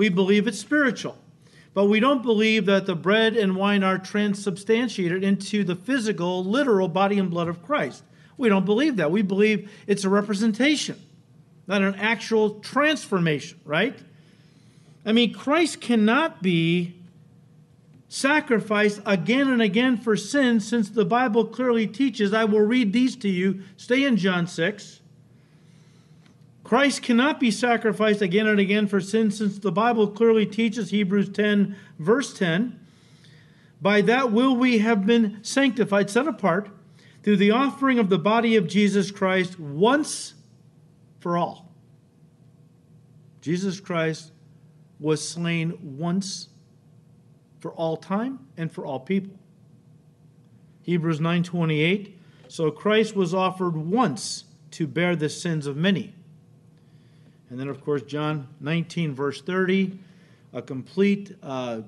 We 0.00 0.08
believe 0.08 0.46
it's 0.46 0.58
spiritual. 0.58 1.18
But 1.74 1.84
we 1.84 2.00
don't 2.00 2.22
believe 2.22 2.64
that 2.64 2.86
the 2.86 2.94
bread 2.94 3.36
and 3.36 3.54
wine 3.54 3.84
are 3.84 3.98
transubstantiated 3.98 5.22
into 5.22 5.62
the 5.62 5.76
physical, 5.76 6.42
literal 6.42 6.88
body 6.88 7.18
and 7.18 7.28
blood 7.28 7.48
of 7.48 7.62
Christ. 7.62 8.02
We 8.38 8.48
don't 8.48 8.64
believe 8.64 8.96
that. 8.96 9.10
We 9.10 9.20
believe 9.20 9.70
it's 9.86 10.04
a 10.04 10.08
representation, 10.08 10.98
not 11.66 11.82
an 11.82 11.96
actual 11.96 12.60
transformation, 12.60 13.60
right? 13.66 13.94
I 15.04 15.12
mean, 15.12 15.34
Christ 15.34 15.82
cannot 15.82 16.42
be 16.42 16.94
sacrificed 18.08 19.02
again 19.04 19.48
and 19.48 19.60
again 19.60 19.98
for 19.98 20.16
sin 20.16 20.60
since 20.60 20.88
the 20.88 21.04
Bible 21.04 21.44
clearly 21.44 21.86
teaches. 21.86 22.32
I 22.32 22.44
will 22.44 22.62
read 22.62 22.94
these 22.94 23.16
to 23.16 23.28
you. 23.28 23.64
Stay 23.76 24.04
in 24.04 24.16
John 24.16 24.46
6. 24.46 24.99
Christ 26.70 27.02
cannot 27.02 27.40
be 27.40 27.50
sacrificed 27.50 28.22
again 28.22 28.46
and 28.46 28.60
again 28.60 28.86
for 28.86 29.00
sin 29.00 29.32
since 29.32 29.58
the 29.58 29.72
Bible 29.72 30.06
clearly 30.06 30.46
teaches, 30.46 30.90
Hebrews 30.90 31.28
10, 31.30 31.74
verse 31.98 32.32
10. 32.32 32.78
By 33.82 34.02
that 34.02 34.30
will 34.30 34.54
we 34.54 34.78
have 34.78 35.04
been 35.04 35.40
sanctified, 35.42 36.08
set 36.08 36.28
apart, 36.28 36.70
through 37.24 37.38
the 37.38 37.50
offering 37.50 37.98
of 37.98 38.08
the 38.08 38.20
body 38.20 38.54
of 38.54 38.68
Jesus 38.68 39.10
Christ 39.10 39.58
once 39.58 40.34
for 41.18 41.36
all. 41.36 41.74
Jesus 43.40 43.80
Christ 43.80 44.30
was 45.00 45.28
slain 45.28 45.76
once 45.98 46.50
for 47.58 47.72
all 47.72 47.96
time 47.96 48.46
and 48.56 48.70
for 48.70 48.86
all 48.86 49.00
people. 49.00 49.36
Hebrews 50.82 51.18
9:28 51.18 52.16
So 52.46 52.70
Christ 52.70 53.16
was 53.16 53.34
offered 53.34 53.76
once 53.76 54.44
to 54.70 54.86
bear 54.86 55.16
the 55.16 55.28
sins 55.28 55.66
of 55.66 55.76
many. 55.76 56.14
And 57.50 57.58
then 57.58 57.68
of 57.68 57.84
course 57.84 58.02
John 58.02 58.48
19 58.60 59.14
verse 59.14 59.42
30 59.42 59.98
a 60.52 60.62
complete 60.62 61.36
uh, 61.42 61.82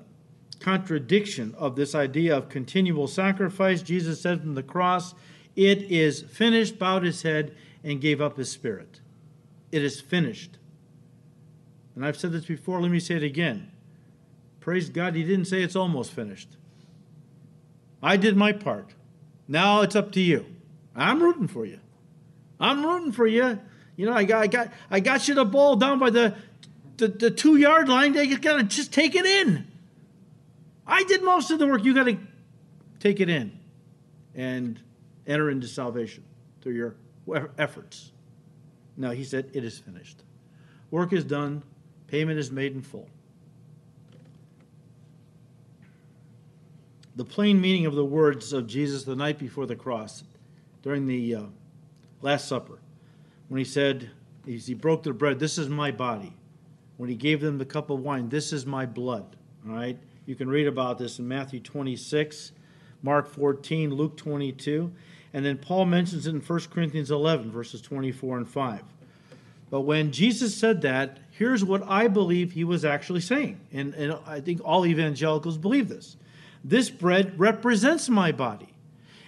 contradiction 0.59 1.53
of 1.57 1.75
this 1.75 1.93
idea 1.93 2.35
of 2.35 2.49
continual 2.49 3.07
sacrifice. 3.07 3.81
Jesus 3.81 4.21
said 4.21 4.41
from 4.41 4.55
the 4.55 4.63
cross, 4.63 5.13
It 5.55 5.83
is 5.83 6.21
finished, 6.21 6.79
bowed 6.79 7.03
his 7.03 7.21
head, 7.23 7.55
and 7.83 7.99
gave 7.99 8.21
up 8.21 8.37
his 8.37 8.49
spirit. 8.49 9.01
It 9.71 9.83
is 9.83 9.99
finished. 9.99 10.57
And 11.95 12.05
I've 12.05 12.17
said 12.17 12.31
this 12.31 12.45
before, 12.45 12.81
let 12.81 12.91
me 12.91 12.99
say 12.99 13.15
it 13.15 13.23
again. 13.23 13.71
Praise 14.59 14.89
God, 14.89 15.15
he 15.15 15.23
didn't 15.23 15.45
say 15.45 15.61
it's 15.61 15.75
almost 15.75 16.11
finished. 16.11 16.55
I 18.01 18.17
did 18.17 18.37
my 18.37 18.53
part. 18.53 18.93
Now 19.47 19.81
it's 19.81 19.95
up 19.95 20.11
to 20.13 20.21
you. 20.21 20.45
I'm 20.95 21.21
rooting 21.21 21.47
for 21.47 21.65
you. 21.65 21.79
I'm 22.59 22.85
rooting 22.85 23.11
for 23.11 23.27
you. 23.27 23.59
You 23.95 24.05
know, 24.07 24.13
I 24.13 24.23
got, 24.23 24.41
I 24.41 24.47
got, 24.47 24.73
I 24.89 24.99
got 24.99 25.27
you 25.27 25.35
the 25.35 25.45
ball 25.45 25.75
down 25.75 25.99
by 25.99 26.09
the, 26.09 26.35
the, 26.97 27.07
the 27.07 27.31
two 27.31 27.57
yard 27.57 27.89
line. 27.89 28.13
You 28.13 28.37
got 28.37 28.57
to 28.57 28.63
just 28.63 28.91
take 28.91 29.15
it 29.15 29.25
in. 29.25 29.67
I 30.85 31.03
did 31.03 31.23
most 31.23 31.51
of 31.51 31.59
the 31.59 31.67
work. 31.67 31.83
You 31.83 31.93
got 31.93 32.05
to 32.05 32.17
take 32.99 33.19
it 33.19 33.29
in 33.29 33.57
and 34.35 34.79
enter 35.27 35.49
into 35.49 35.67
salvation 35.67 36.23
through 36.61 36.73
your 36.73 36.95
efforts. 37.57 38.11
No, 38.97 39.11
he 39.11 39.23
said, 39.23 39.49
it 39.53 39.63
is 39.63 39.77
finished. 39.79 40.23
Work 40.91 41.13
is 41.13 41.23
done. 41.23 41.63
Payment 42.07 42.37
is 42.37 42.51
made 42.51 42.73
in 42.73 42.81
full. 42.81 43.09
The 47.15 47.25
plain 47.25 47.61
meaning 47.61 47.85
of 47.85 47.95
the 47.95 48.05
words 48.05 48.53
of 48.53 48.67
Jesus 48.67 49.03
the 49.03 49.15
night 49.15 49.37
before 49.37 49.65
the 49.65 49.75
cross 49.75 50.23
during 50.81 51.05
the 51.05 51.35
uh, 51.35 51.43
Last 52.21 52.47
Supper, 52.47 52.79
when 53.53 53.59
he 53.59 53.65
said, 53.65 54.09
he 54.47 54.73
broke 54.73 55.03
the 55.03 55.13
bread, 55.13 55.37
this 55.37 55.59
is 55.59 55.69
my 55.69 55.91
body. 55.91 56.33
When 56.97 57.07
he 57.07 57.15
gave 57.15 57.39
them 57.39 57.59
the 57.59 57.65
cup 57.65 57.91
of 57.91 57.99
wine, 57.99 58.27
this 58.29 58.51
is 58.51 58.65
my 58.65 58.87
blood. 58.87 59.35
All 59.69 59.75
right? 59.75 59.95
You 60.25 60.33
can 60.33 60.49
read 60.49 60.65
about 60.65 60.97
this 60.97 61.19
in 61.19 61.27
Matthew 61.27 61.59
26, 61.59 62.51
Mark 63.03 63.27
14, 63.29 63.93
Luke 63.93 64.17
22. 64.17 64.91
And 65.33 65.45
then 65.45 65.59
Paul 65.59 65.85
mentions 65.85 66.25
it 66.25 66.31
in 66.31 66.41
1 66.41 66.59
Corinthians 66.71 67.11
11, 67.11 67.51
verses 67.51 67.79
24 67.79 68.37
and 68.37 68.49
5. 68.49 68.81
But 69.69 69.81
when 69.81 70.11
Jesus 70.11 70.57
said 70.57 70.81
that, 70.81 71.19
here's 71.29 71.63
what 71.63 71.83
I 71.83 72.07
believe 72.07 72.53
he 72.53 72.63
was 72.63 72.83
actually 72.83 73.21
saying. 73.21 73.59
And, 73.71 73.93
and 73.93 74.17
I 74.25 74.39
think 74.39 74.61
all 74.65 74.83
evangelicals 74.83 75.59
believe 75.59 75.89
this. 75.89 76.17
This 76.63 76.89
bread 76.89 77.39
represents 77.39 78.09
my 78.09 78.31
body, 78.31 78.73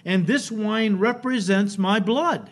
and 0.04 0.26
this 0.26 0.50
wine 0.50 0.98
represents 0.98 1.78
my 1.78 2.00
blood. 2.00 2.50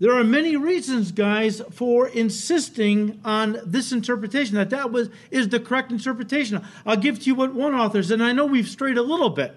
There 0.00 0.14
are 0.14 0.22
many 0.22 0.56
reasons, 0.56 1.10
guys, 1.10 1.60
for 1.72 2.06
insisting 2.06 3.20
on 3.24 3.58
this 3.64 3.90
interpretation 3.90 4.54
that 4.54 4.70
that 4.70 4.92
was 4.92 5.10
is 5.30 5.48
the 5.48 5.58
correct 5.58 5.90
interpretation. 5.90 6.64
I'll 6.86 6.96
give 6.96 7.18
to 7.20 7.24
you 7.24 7.34
what 7.34 7.52
one 7.52 7.74
author 7.74 8.02
said, 8.02 8.14
and 8.14 8.22
I 8.22 8.32
know 8.32 8.46
we've 8.46 8.68
strayed 8.68 8.96
a 8.96 9.02
little 9.02 9.30
bit, 9.30 9.56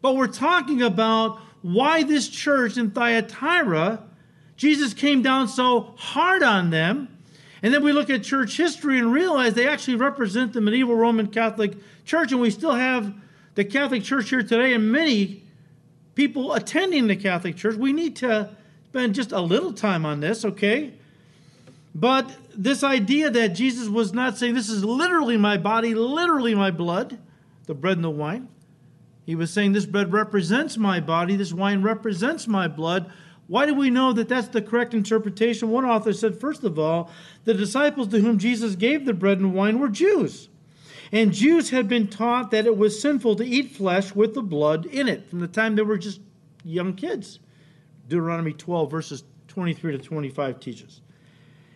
but 0.00 0.16
we're 0.16 0.28
talking 0.28 0.80
about 0.80 1.40
why 1.60 2.04
this 2.04 2.28
church 2.28 2.78
in 2.78 2.90
Thyatira, 2.90 4.02
Jesus 4.56 4.94
came 4.94 5.20
down 5.20 5.48
so 5.48 5.94
hard 5.96 6.42
on 6.42 6.70
them, 6.70 7.08
and 7.62 7.72
then 7.72 7.84
we 7.84 7.92
look 7.92 8.08
at 8.08 8.22
church 8.22 8.56
history 8.56 8.98
and 8.98 9.12
realize 9.12 9.52
they 9.54 9.68
actually 9.68 9.96
represent 9.96 10.54
the 10.54 10.60
medieval 10.62 10.96
Roman 10.96 11.26
Catholic 11.26 11.74
Church, 12.06 12.32
and 12.32 12.40
we 12.40 12.50
still 12.50 12.74
have 12.74 13.14
the 13.56 13.64
Catholic 13.64 14.02
Church 14.02 14.30
here 14.30 14.42
today, 14.42 14.72
and 14.72 14.90
many 14.90 15.44
people 16.14 16.54
attending 16.54 17.08
the 17.08 17.16
Catholic 17.16 17.56
Church. 17.56 17.76
We 17.76 17.92
need 17.92 18.16
to 18.16 18.56
spend 18.92 19.14
just 19.14 19.32
a 19.32 19.40
little 19.40 19.72
time 19.72 20.04
on 20.04 20.20
this, 20.20 20.44
okay? 20.44 20.92
But 21.94 22.30
this 22.54 22.84
idea 22.84 23.30
that 23.30 23.48
Jesus 23.48 23.88
was 23.88 24.12
not 24.12 24.36
saying, 24.36 24.52
This 24.52 24.68
is 24.68 24.84
literally 24.84 25.38
my 25.38 25.56
body, 25.56 25.94
literally 25.94 26.54
my 26.54 26.70
blood, 26.70 27.18
the 27.64 27.72
bread 27.72 27.96
and 27.96 28.04
the 28.04 28.10
wine. 28.10 28.48
He 29.24 29.34
was 29.34 29.50
saying, 29.50 29.72
This 29.72 29.86
bread 29.86 30.12
represents 30.12 30.76
my 30.76 31.00
body, 31.00 31.36
this 31.36 31.54
wine 31.54 31.80
represents 31.80 32.46
my 32.46 32.68
blood. 32.68 33.10
Why 33.46 33.64
do 33.64 33.72
we 33.72 33.88
know 33.88 34.12
that 34.12 34.28
that's 34.28 34.48
the 34.48 34.60
correct 34.60 34.92
interpretation? 34.92 35.70
One 35.70 35.86
author 35.86 36.12
said, 36.12 36.38
first 36.38 36.62
of 36.62 36.78
all, 36.78 37.10
the 37.44 37.54
disciples 37.54 38.08
to 38.08 38.20
whom 38.20 38.38
Jesus 38.38 38.76
gave 38.76 39.04
the 39.04 39.12
bread 39.12 39.40
and 39.40 39.52
wine 39.52 39.78
were 39.78 39.88
Jews. 39.88 40.48
And 41.10 41.32
Jews 41.32 41.70
had 41.70 41.88
been 41.88 42.08
taught 42.08 42.50
that 42.50 42.66
it 42.66 42.76
was 42.76 43.00
sinful 43.00 43.36
to 43.36 43.44
eat 43.44 43.72
flesh 43.72 44.14
with 44.14 44.34
the 44.34 44.42
blood 44.42 44.86
in 44.86 45.08
it 45.08 45.28
from 45.28 45.40
the 45.40 45.48
time 45.48 45.74
they 45.74 45.82
were 45.82 45.98
just 45.98 46.20
young 46.64 46.94
kids. 46.94 47.40
Deuteronomy 48.12 48.52
12 48.52 48.90
verses 48.90 49.24
23 49.48 49.92
to 49.92 49.98
25 49.98 50.60
teaches. 50.60 51.00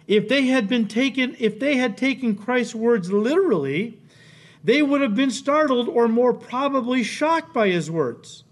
If 0.07 0.29
they 0.29 0.47
had 0.47 0.69
been 0.69 0.87
taken 0.87 1.35
if 1.39 1.59
they 1.59 1.77
had 1.77 1.97
taken 1.97 2.37
Christ's 2.37 2.75
words 2.75 3.11
literally, 3.11 3.99
they 4.63 4.83
would 4.83 5.01
have 5.01 5.15
been 5.15 5.31
startled 5.31 5.89
or 5.89 6.09
more 6.09 6.35
probably 6.35 7.03
shocked 7.03 7.55
by 7.55 7.69
his 7.69 7.91
words. 7.91 8.45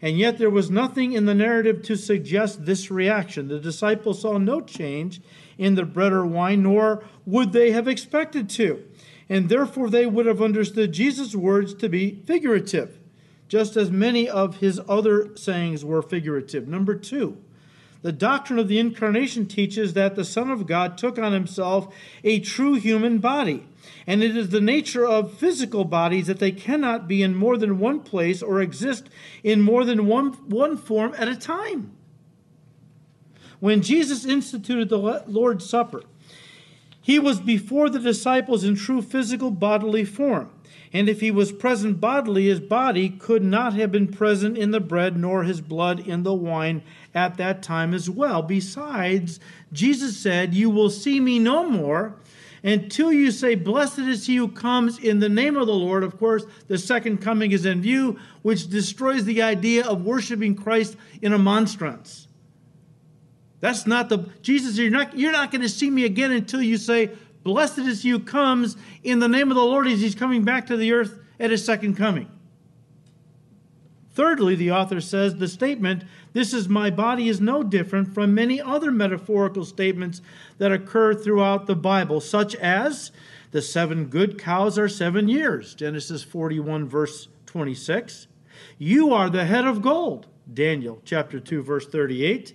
And 0.00 0.18
yet 0.18 0.38
there 0.38 0.50
was 0.50 0.70
nothing 0.70 1.12
in 1.12 1.26
the 1.26 1.34
narrative 1.34 1.82
to 1.82 1.96
suggest 1.96 2.64
this 2.64 2.90
reaction. 2.90 3.48
The 3.48 3.60
disciples 3.60 4.22
saw 4.22 4.38
no 4.38 4.62
change 4.62 5.20
in 5.58 5.74
the 5.74 5.84
bread 5.84 6.12
or 6.12 6.24
wine, 6.24 6.62
nor 6.62 7.04
would 7.26 7.52
they 7.52 7.72
have 7.72 7.86
expected 7.86 8.48
to. 8.50 8.82
And 9.28 9.50
therefore 9.50 9.90
they 9.90 10.06
would 10.06 10.26
have 10.26 10.40
understood 10.40 10.92
Jesus' 10.92 11.36
words 11.36 11.74
to 11.74 11.90
be 11.90 12.22
figurative 12.24 12.98
just 13.52 13.76
as 13.76 13.90
many 13.90 14.26
of 14.26 14.60
his 14.60 14.80
other 14.88 15.36
sayings 15.36 15.84
were 15.84 16.00
figurative. 16.00 16.66
Number 16.66 16.94
two, 16.94 17.36
the 18.00 18.10
doctrine 18.10 18.58
of 18.58 18.66
the 18.66 18.78
incarnation 18.78 19.44
teaches 19.44 19.92
that 19.92 20.16
the 20.16 20.24
Son 20.24 20.50
of 20.50 20.66
God 20.66 20.96
took 20.96 21.18
on 21.18 21.34
himself 21.34 21.94
a 22.24 22.40
true 22.40 22.76
human 22.76 23.18
body. 23.18 23.66
And 24.06 24.24
it 24.24 24.34
is 24.38 24.48
the 24.48 24.62
nature 24.62 25.06
of 25.06 25.34
physical 25.34 25.84
bodies 25.84 26.28
that 26.28 26.38
they 26.38 26.50
cannot 26.50 27.06
be 27.06 27.22
in 27.22 27.36
more 27.36 27.58
than 27.58 27.78
one 27.78 28.00
place 28.00 28.42
or 28.42 28.62
exist 28.62 29.10
in 29.44 29.60
more 29.60 29.84
than 29.84 30.06
one, 30.06 30.32
one 30.48 30.78
form 30.78 31.14
at 31.18 31.28
a 31.28 31.36
time. 31.36 31.92
When 33.60 33.82
Jesus 33.82 34.24
instituted 34.24 34.88
the 34.88 35.24
Lord's 35.26 35.68
Supper, 35.68 36.04
he 37.02 37.18
was 37.18 37.38
before 37.38 37.90
the 37.90 37.98
disciples 37.98 38.64
in 38.64 38.76
true 38.76 39.02
physical 39.02 39.50
bodily 39.50 40.06
form. 40.06 40.48
And 40.92 41.08
if 41.08 41.20
he 41.20 41.30
was 41.30 41.52
present 41.52 42.00
bodily, 42.00 42.46
his 42.46 42.60
body 42.60 43.08
could 43.08 43.42
not 43.42 43.72
have 43.74 43.90
been 43.90 44.08
present 44.08 44.58
in 44.58 44.72
the 44.72 44.80
bread, 44.80 45.16
nor 45.16 45.44
his 45.44 45.62
blood 45.62 46.06
in 46.06 46.22
the 46.22 46.34
wine 46.34 46.82
at 47.14 47.38
that 47.38 47.62
time 47.62 47.94
as 47.94 48.10
well. 48.10 48.42
Besides, 48.42 49.40
Jesus 49.72 50.18
said, 50.18 50.52
You 50.52 50.68
will 50.68 50.90
see 50.90 51.18
me 51.18 51.38
no 51.38 51.68
more 51.68 52.16
until 52.62 53.10
you 53.10 53.30
say, 53.30 53.54
Blessed 53.54 54.00
is 54.00 54.26
he 54.26 54.36
who 54.36 54.48
comes 54.48 54.98
in 54.98 55.18
the 55.18 55.30
name 55.30 55.56
of 55.56 55.66
the 55.66 55.74
Lord. 55.74 56.04
Of 56.04 56.18
course, 56.18 56.44
the 56.68 56.76
second 56.76 57.22
coming 57.22 57.52
is 57.52 57.64
in 57.64 57.80
view, 57.80 58.18
which 58.42 58.68
destroys 58.68 59.24
the 59.24 59.40
idea 59.40 59.86
of 59.86 60.04
worshiping 60.04 60.54
Christ 60.54 60.96
in 61.22 61.32
a 61.32 61.38
monstrance. 61.38 62.28
That's 63.60 63.86
not 63.86 64.10
the 64.10 64.28
Jesus, 64.42 64.76
you're 64.76 64.90
not, 64.90 65.16
you're 65.16 65.32
not 65.32 65.52
going 65.52 65.62
to 65.62 65.68
see 65.68 65.88
me 65.88 66.04
again 66.04 66.32
until 66.32 66.60
you 66.60 66.76
say, 66.76 67.12
Blessed 67.42 67.78
is 67.78 68.02
he 68.02 68.10
who 68.10 68.20
comes 68.20 68.76
in 69.02 69.18
the 69.18 69.28
name 69.28 69.50
of 69.50 69.56
the 69.56 69.64
Lord 69.64 69.86
as 69.86 70.00
he's 70.00 70.14
coming 70.14 70.44
back 70.44 70.66
to 70.66 70.76
the 70.76 70.92
earth 70.92 71.18
at 71.40 71.50
his 71.50 71.64
second 71.64 71.96
coming. 71.96 72.30
Thirdly, 74.14 74.54
the 74.54 74.70
author 74.70 75.00
says 75.00 75.36
the 75.36 75.48
statement, 75.48 76.04
This 76.34 76.52
is 76.52 76.68
my 76.68 76.90
body, 76.90 77.28
is 77.28 77.40
no 77.40 77.62
different 77.62 78.12
from 78.12 78.34
many 78.34 78.60
other 78.60 78.90
metaphorical 78.90 79.64
statements 79.64 80.20
that 80.58 80.70
occur 80.70 81.14
throughout 81.14 81.66
the 81.66 81.74
Bible, 81.74 82.20
such 82.20 82.54
as 82.56 83.10
the 83.52 83.62
seven 83.62 84.06
good 84.06 84.38
cows 84.38 84.78
are 84.78 84.88
seven 84.88 85.28
years, 85.28 85.74
Genesis 85.74 86.22
41, 86.22 86.88
verse 86.88 87.28
26. 87.46 88.26
You 88.78 89.14
are 89.14 89.30
the 89.30 89.46
head 89.46 89.66
of 89.66 89.80
gold, 89.80 90.26
Daniel 90.52 91.00
chapter 91.04 91.40
2, 91.40 91.62
verse 91.62 91.86
38. 91.86 92.54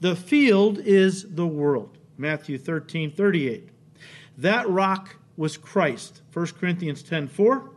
The 0.00 0.14
field 0.14 0.78
is 0.78 1.34
the 1.34 1.46
world, 1.46 1.96
Matthew 2.18 2.58
13, 2.58 3.10
38. 3.10 3.70
That 4.38 4.70
rock 4.70 5.16
was 5.36 5.56
Christ. 5.56 6.22
1 6.32 6.46
Corinthians 6.58 7.02
10 7.02 7.28
4. 7.28 7.70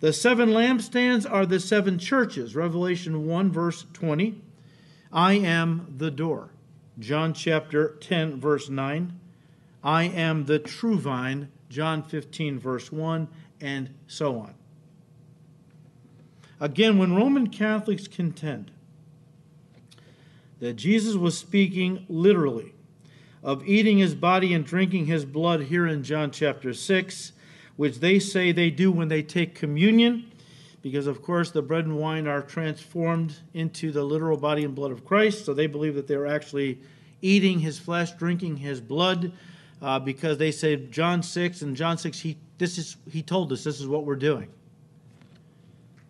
The 0.00 0.12
seven 0.12 0.50
lampstands 0.50 1.30
are 1.30 1.46
the 1.46 1.58
seven 1.58 1.98
churches. 1.98 2.54
Revelation 2.54 3.26
1, 3.26 3.50
verse 3.50 3.86
20. 3.92 4.40
I 5.12 5.34
am 5.34 5.94
the 5.96 6.10
door. 6.10 6.50
John 6.98 7.34
chapter 7.34 7.96
10, 8.00 8.38
verse 8.40 8.68
9. 8.68 9.18
I 9.82 10.04
am 10.04 10.44
the 10.44 10.58
true 10.58 10.98
vine. 10.98 11.50
John 11.68 12.02
15, 12.02 12.58
verse 12.58 12.92
1, 12.92 13.28
and 13.60 13.92
so 14.06 14.38
on. 14.38 14.54
Again, 16.60 16.98
when 16.98 17.14
Roman 17.14 17.48
Catholics 17.48 18.06
contend 18.06 18.70
that 20.60 20.74
Jesus 20.74 21.16
was 21.16 21.36
speaking 21.36 22.06
literally 22.08 22.75
of 23.46 23.64
eating 23.64 23.96
his 23.96 24.12
body 24.12 24.52
and 24.52 24.66
drinking 24.66 25.06
his 25.06 25.24
blood 25.24 25.62
here 25.62 25.86
in 25.86 26.02
John 26.02 26.32
chapter 26.32 26.74
6, 26.74 27.32
which 27.76 28.00
they 28.00 28.18
say 28.18 28.50
they 28.50 28.70
do 28.70 28.90
when 28.90 29.06
they 29.06 29.22
take 29.22 29.54
communion, 29.54 30.32
because 30.82 31.06
of 31.06 31.22
course 31.22 31.52
the 31.52 31.62
bread 31.62 31.84
and 31.84 31.96
wine 31.96 32.26
are 32.26 32.42
transformed 32.42 33.36
into 33.54 33.92
the 33.92 34.02
literal 34.02 34.36
body 34.36 34.64
and 34.64 34.74
blood 34.74 34.90
of 34.90 35.04
Christ. 35.04 35.44
So 35.44 35.54
they 35.54 35.68
believe 35.68 35.94
that 35.94 36.08
they're 36.08 36.26
actually 36.26 36.80
eating 37.22 37.60
his 37.60 37.78
flesh, 37.78 38.10
drinking 38.12 38.56
his 38.56 38.80
blood, 38.80 39.30
uh, 39.80 40.00
because 40.00 40.38
they 40.38 40.50
say 40.50 40.74
John 40.74 41.22
6 41.22 41.62
and 41.62 41.76
John 41.76 41.98
6, 41.98 42.18
he, 42.18 42.38
this 42.58 42.78
is, 42.78 42.96
he 43.08 43.22
told 43.22 43.52
us 43.52 43.62
this 43.62 43.80
is 43.80 43.86
what 43.86 44.04
we're 44.04 44.16
doing. 44.16 44.48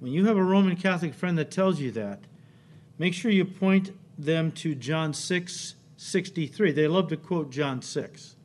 When 0.01 0.11
you 0.11 0.24
have 0.24 0.39
a 0.39 0.43
Roman 0.43 0.74
Catholic 0.74 1.12
friend 1.12 1.37
that 1.37 1.51
tells 1.51 1.80
you 1.80 1.91
that, 1.93 2.20
make 2.99 3.12
sure 3.12 3.30
you 3.30 3.45
point 3.45 3.91
them 4.18 4.53
to 4.53 4.74
John 4.74 5.12
6 5.12 5.74
63. 5.97 6.72
They 6.72 6.88
love 6.88 7.09
to 7.09 7.16
quote 7.16 7.51
John 7.51 7.82
6. 7.82 8.36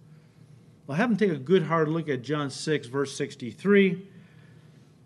Well, 0.88 0.98
have 0.98 1.10
them 1.10 1.18
take 1.18 1.32
a 1.32 1.40
good 1.40 1.64
hard 1.64 1.88
look 1.88 2.10
at 2.10 2.22
John 2.22 2.50
6, 2.50 2.88
verse 2.88 3.16
63. 3.16 4.08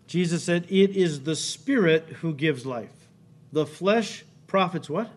Jesus 0.06 0.44
said, 0.44 0.66
It 0.68 0.96
is 0.96 1.22
the 1.22 1.36
Spirit 1.36 2.04
who 2.20 2.34
gives 2.34 2.64
life. 2.64 3.08
The 3.52 3.66
flesh 3.66 4.24
profits 4.46 4.88
what? 4.88 5.10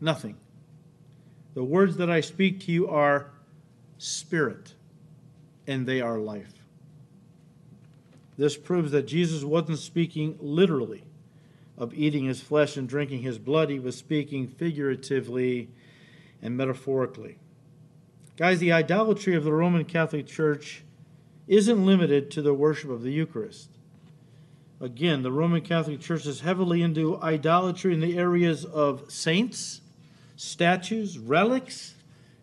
Nothing. 0.00 0.36
The 1.54 1.64
words 1.64 1.96
that 1.96 2.10
I 2.10 2.20
speak 2.20 2.60
to 2.60 2.72
you 2.72 2.88
are 2.88 3.30
spirit, 3.98 4.74
and 5.66 5.86
they 5.86 6.00
are 6.00 6.18
life. 6.18 6.52
This 8.36 8.56
proves 8.56 8.90
that 8.92 9.06
Jesus 9.06 9.42
wasn't 9.42 9.78
speaking 9.78 10.36
literally 10.40 11.04
of 11.78 11.94
eating 11.94 12.24
his 12.24 12.40
flesh 12.40 12.76
and 12.76 12.88
drinking 12.88 13.22
his 13.22 13.38
blood, 13.38 13.70
he 13.70 13.78
was 13.78 13.96
speaking 13.96 14.46
figuratively 14.46 15.70
and 16.46 16.56
metaphorically. 16.56 17.38
Guys, 18.36 18.60
the 18.60 18.70
idolatry 18.70 19.34
of 19.34 19.42
the 19.42 19.52
Roman 19.52 19.84
Catholic 19.84 20.28
Church 20.28 20.84
isn't 21.48 21.84
limited 21.84 22.30
to 22.30 22.40
the 22.40 22.54
worship 22.54 22.88
of 22.88 23.02
the 23.02 23.10
Eucharist. 23.10 23.68
Again, 24.80 25.24
the 25.24 25.32
Roman 25.32 25.60
Catholic 25.60 26.00
Church 26.00 26.24
is 26.24 26.40
heavily 26.40 26.82
into 26.82 27.20
idolatry 27.20 27.92
in 27.92 28.00
the 28.00 28.16
areas 28.16 28.64
of 28.64 29.10
saints, 29.10 29.80
statues, 30.36 31.18
relics 31.18 31.94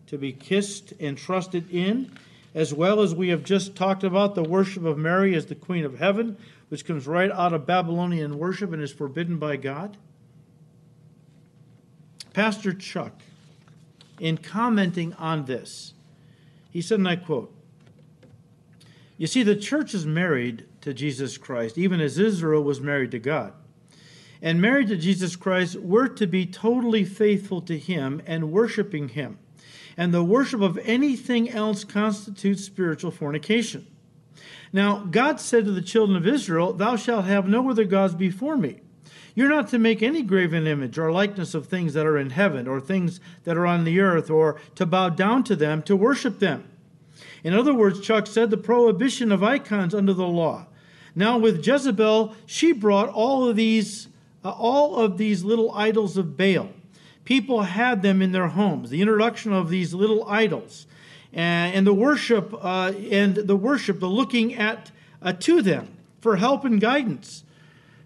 to 0.06 0.18
be 0.18 0.32
kissed 0.32 0.92
and 1.00 1.16
trusted 1.16 1.70
in, 1.70 2.12
as 2.54 2.74
well 2.74 3.00
as 3.00 3.14
we 3.14 3.28
have 3.28 3.42
just 3.42 3.74
talked 3.74 4.04
about 4.04 4.34
the 4.34 4.42
worship 4.42 4.84
of 4.84 4.98
Mary 4.98 5.34
as 5.34 5.46
the 5.46 5.54
Queen 5.54 5.84
of 5.84 5.98
Heaven, 5.98 6.36
which 6.68 6.84
comes 6.84 7.06
right 7.06 7.30
out 7.30 7.54
of 7.54 7.64
Babylonian 7.64 8.38
worship 8.38 8.70
and 8.74 8.82
is 8.82 8.92
forbidden 8.92 9.38
by 9.38 9.56
God. 9.56 9.96
Pastor 12.34 12.74
Chuck 12.74 13.22
in 14.18 14.38
commenting 14.38 15.12
on 15.14 15.44
this, 15.44 15.94
He 16.70 16.80
said, 16.80 16.98
and 16.98 17.08
I 17.08 17.16
quote, 17.16 17.52
You 19.16 19.26
see, 19.26 19.42
the 19.42 19.56
church 19.56 19.94
is 19.94 20.06
married 20.06 20.66
to 20.80 20.94
Jesus 20.94 21.38
Christ, 21.38 21.78
even 21.78 22.00
as 22.00 22.18
Israel 22.18 22.62
was 22.62 22.80
married 22.80 23.10
to 23.12 23.18
God. 23.18 23.52
And 24.42 24.60
married 24.60 24.88
to 24.88 24.96
Jesus 24.96 25.36
Christ, 25.36 25.76
we're 25.76 26.08
to 26.08 26.26
be 26.26 26.44
totally 26.44 27.04
faithful 27.04 27.62
to 27.62 27.78
Him 27.78 28.20
and 28.26 28.52
worshiping 28.52 29.08
Him. 29.08 29.38
And 29.96 30.12
the 30.12 30.24
worship 30.24 30.60
of 30.60 30.78
anything 30.82 31.48
else 31.48 31.84
constitutes 31.84 32.64
spiritual 32.64 33.10
fornication. 33.10 33.86
Now, 34.72 35.04
God 35.04 35.40
said 35.40 35.64
to 35.64 35.70
the 35.70 35.80
children 35.80 36.16
of 36.16 36.26
Israel, 36.26 36.72
Thou 36.72 36.96
shalt 36.96 37.24
have 37.26 37.48
no 37.48 37.70
other 37.70 37.84
gods 37.84 38.14
before 38.14 38.56
me. 38.56 38.80
You're 39.34 39.48
not 39.48 39.68
to 39.68 39.78
make 39.78 40.02
any 40.02 40.22
graven 40.22 40.66
image 40.66 40.96
or 40.96 41.10
likeness 41.10 41.54
of 41.54 41.66
things 41.66 41.94
that 41.94 42.06
are 42.06 42.16
in 42.16 42.30
heaven 42.30 42.68
or 42.68 42.80
things 42.80 43.20
that 43.44 43.56
are 43.56 43.66
on 43.66 43.84
the 43.84 44.00
earth 44.00 44.30
or 44.30 44.60
to 44.76 44.86
bow 44.86 45.08
down 45.08 45.42
to 45.44 45.56
them 45.56 45.82
to 45.82 45.96
worship 45.96 46.38
them. 46.38 46.68
In 47.42 47.52
other 47.52 47.74
words, 47.74 48.00
Chuck 48.00 48.26
said 48.26 48.50
the 48.50 48.56
prohibition 48.56 49.32
of 49.32 49.42
icons 49.42 49.94
under 49.94 50.12
the 50.12 50.26
law. 50.26 50.66
Now 51.14 51.38
with 51.38 51.66
Jezebel, 51.66 52.34
she 52.46 52.72
brought 52.72 53.08
all 53.08 53.48
of 53.48 53.56
these 53.56 54.08
uh, 54.44 54.50
all 54.50 54.96
of 54.96 55.16
these 55.16 55.42
little 55.42 55.72
idols 55.74 56.16
of 56.18 56.36
Baal. 56.36 56.68
People 57.24 57.62
had 57.62 58.02
them 58.02 58.20
in 58.20 58.32
their 58.32 58.48
homes. 58.48 58.90
The 58.90 59.00
introduction 59.00 59.52
of 59.54 59.70
these 59.70 59.94
little 59.94 60.28
idols 60.28 60.86
and, 61.32 61.86
the 61.86 61.94
worship 61.94 62.54
uh, 62.62 62.92
and 63.10 63.34
the 63.34 63.56
worship, 63.56 64.00
the 64.00 64.06
looking 64.06 64.54
at 64.54 64.90
uh, 65.22 65.32
to 65.32 65.62
them 65.62 65.88
for 66.20 66.36
help 66.36 66.64
and 66.64 66.80
guidance. 66.80 67.44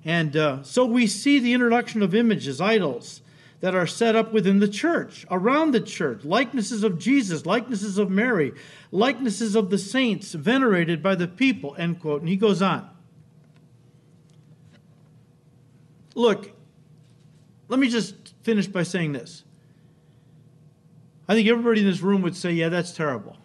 And 0.05 0.36
uh, 0.36 0.62
so 0.62 0.84
we 0.84 1.07
see 1.07 1.38
the 1.38 1.53
introduction 1.53 2.03
of 2.03 2.14
images, 2.14 2.61
idols, 2.61 3.20
that 3.61 3.74
are 3.74 3.86
set 3.86 4.14
up 4.14 4.32
within 4.32 4.61
the 4.61 4.68
church, 4.68 5.26
around 5.30 5.72
the 5.72 5.80
church, 5.80 6.24
likenesses 6.24 6.84
of 6.84 6.99
Jesus, 6.99 7.44
likenesses 7.44 7.99
of 7.99 8.11
Mary, 8.11 8.53
likenesses 8.92 9.57
of 9.57 9.70
the 9.70 9.78
saints 9.78 10.32
venerated 10.32 11.03
by 11.03 11.14
the 11.14 11.26
people, 11.26 11.74
end 11.76 12.01
quote. 12.01 12.20
And 12.20 12.28
he 12.28 12.36
goes 12.36 12.62
on. 12.62 12.88
Look, 16.14 16.53
let 17.68 17.80
me 17.80 17.88
just 17.88 18.34
finish 18.42 18.66
by 18.66 18.84
saying 18.84 19.12
this. 19.12 19.44
I 21.28 21.34
think 21.34 21.49
everybody 21.49 21.80
in 21.80 21.86
this 21.86 22.01
room 22.01 22.22
would 22.22 22.36
say, 22.36 22.53
yeah, 22.53 22.68
that's 22.68 22.92
terrible. 22.92 23.36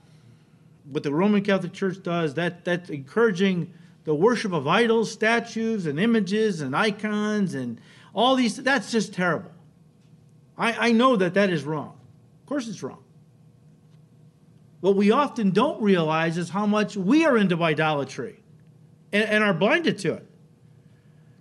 What 0.90 1.04
the 1.04 1.12
Roman 1.12 1.44
Catholic 1.44 1.74
Church 1.74 2.02
does, 2.02 2.36
that, 2.36 2.64
that's 2.66 2.90
encouraging 2.90 3.74
the 4.04 4.14
worship 4.14 4.52
of 4.52 4.68
idols, 4.68 5.12
statues, 5.12 5.86
and 5.86 6.00
images, 6.00 6.62
and 6.62 6.76
icons, 6.76 7.54
and 7.54 7.80
all 8.14 8.36
these, 8.36 8.58
that's 8.58 8.92
just 8.92 9.14
terrible. 9.14 9.52
I, 10.58 10.90
I 10.90 10.92
know 10.92 11.16
that 11.16 11.34
that 11.36 11.50
is 11.50 11.64
wrong. 11.64 11.98
Of 12.42 12.50
course, 12.50 12.68
it's 12.68 12.84
wrong. 12.84 13.04
What 14.82 14.96
we 14.96 15.12
often 15.12 15.52
don't 15.52 15.82
realize 15.82 16.38
is 16.38 16.50
how 16.50 16.66
much 16.66 16.98
we 16.98 17.26
are 17.26 17.38
into 17.38 17.62
idolatry 17.64 18.44
and, 19.14 19.24
and 19.24 19.44
are 19.44 19.54
blinded 19.54 19.98
to 20.00 20.14
it. 20.14 20.28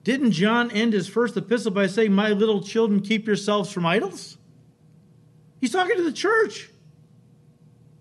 Didn't 0.04 0.32
John 0.32 0.70
end 0.70 0.92
his 0.92 1.08
first 1.08 1.36
epistle 1.36 1.72
by 1.72 1.88
saying, 1.88 2.12
My 2.12 2.30
little 2.30 2.62
children, 2.62 3.00
keep 3.00 3.26
yourselves 3.26 3.70
from 3.70 3.84
idols? 3.84 4.38
He's 5.60 5.72
talking 5.72 5.96
to 5.96 6.02
the 6.02 6.12
church. 6.12 6.70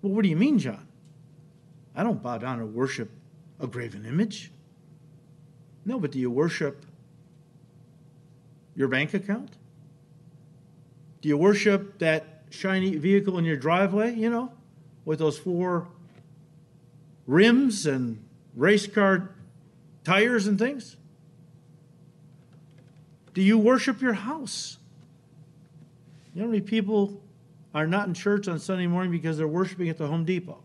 Well, 0.02 0.14
what 0.14 0.24
do 0.24 0.30
you 0.30 0.36
mean, 0.36 0.60
John? 0.60 0.88
I 1.96 2.04
don't 2.04 2.22
bow 2.22 2.38
down 2.38 2.60
or 2.60 2.66
worship 2.66 3.12
a 3.62 3.68
graven 3.68 4.06
image. 4.06 4.52
No, 5.86 6.00
but 6.00 6.12
do 6.12 6.20
you 6.20 6.30
worship 6.30 6.86
your 8.76 8.88
bank 8.88 9.14
account? 9.14 9.52
Do 11.22 11.30
you 11.30 11.38
worship 11.38 12.00
that 12.00 12.44
shiny 12.50 12.96
vehicle 12.98 13.38
in 13.38 13.46
your 13.46 13.56
driveway, 13.56 14.16
you 14.16 14.30
know, 14.30 14.52
with 15.06 15.20
those 15.20 15.38
four 15.38 15.88
rims 17.28 17.86
and 17.86 18.24
race 18.56 18.88
car 18.88 19.32
tires 20.04 20.48
and 20.48 20.58
things? 20.58 20.98
Do 23.34 23.42
you 23.42 23.58
worship 23.58 24.02
your 24.02 24.14
house? 24.14 24.78
You 26.34 26.42
know 26.42 26.48
how 26.48 26.52
many 26.52 26.62
people 26.62 27.22
are 27.74 27.88
not 27.88 28.08
in 28.08 28.14
church 28.14 28.48
on 28.48 28.60
Sunday 28.60 28.88
morning 28.88 29.12
because 29.12 29.38
they're 29.38 29.48
worshiping 29.48 29.90
at 29.90 29.98
the 29.98 30.08
Home 30.08 30.26
Depot? 30.26 30.62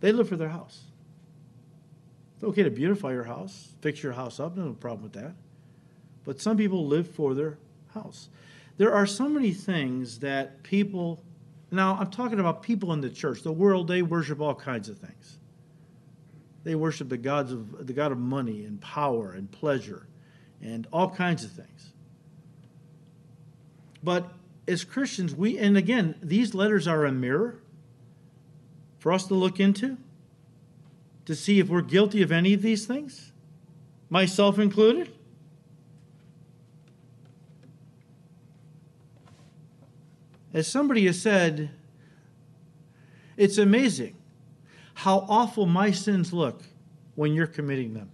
They 0.00 0.12
live 0.12 0.28
for 0.28 0.36
their 0.36 0.50
house. 0.50 0.82
It's 2.44 2.50
okay 2.50 2.64
to 2.64 2.70
beautify 2.70 3.12
your 3.12 3.24
house, 3.24 3.72
fix 3.80 4.02
your 4.02 4.12
house 4.12 4.38
up, 4.38 4.54
no 4.54 4.74
problem 4.74 5.04
with 5.04 5.14
that. 5.14 5.32
But 6.24 6.42
some 6.42 6.58
people 6.58 6.86
live 6.86 7.08
for 7.08 7.32
their 7.32 7.56
house. 7.94 8.28
There 8.76 8.92
are 8.92 9.06
so 9.06 9.30
many 9.30 9.52
things 9.52 10.18
that 10.18 10.62
people, 10.62 11.24
now 11.70 11.96
I'm 11.98 12.10
talking 12.10 12.38
about 12.38 12.62
people 12.62 12.92
in 12.92 13.00
the 13.00 13.08
church, 13.08 13.42
the 13.42 13.50
world, 13.50 13.88
they 13.88 14.02
worship 14.02 14.42
all 14.42 14.54
kinds 14.54 14.90
of 14.90 14.98
things. 14.98 15.38
They 16.64 16.74
worship 16.74 17.08
the 17.08 17.16
gods 17.16 17.50
of 17.50 17.86
the 17.86 17.94
God 17.94 18.12
of 18.12 18.18
money 18.18 18.66
and 18.66 18.78
power 18.78 19.32
and 19.32 19.50
pleasure 19.50 20.06
and 20.60 20.86
all 20.92 21.08
kinds 21.08 21.44
of 21.44 21.50
things. 21.50 21.94
But 24.02 24.30
as 24.68 24.84
Christians, 24.84 25.34
we 25.34 25.56
and 25.56 25.78
again, 25.78 26.16
these 26.22 26.54
letters 26.54 26.86
are 26.86 27.06
a 27.06 27.12
mirror 27.12 27.62
for 28.98 29.12
us 29.12 29.28
to 29.28 29.34
look 29.34 29.60
into 29.60 29.96
to 31.26 31.34
see 31.34 31.58
if 31.58 31.68
we're 31.68 31.82
guilty 31.82 32.22
of 32.22 32.30
any 32.30 32.54
of 32.54 32.62
these 32.62 32.86
things, 32.86 33.32
myself 34.10 34.58
included. 34.58 35.12
As 40.52 40.68
somebody 40.68 41.06
has 41.06 41.20
said, 41.20 41.70
it's 43.36 43.58
amazing 43.58 44.16
how 44.94 45.26
awful 45.28 45.66
my 45.66 45.90
sins 45.90 46.32
look 46.32 46.62
when 47.16 47.32
you're 47.32 47.48
committing 47.48 47.94
them. 47.94 48.10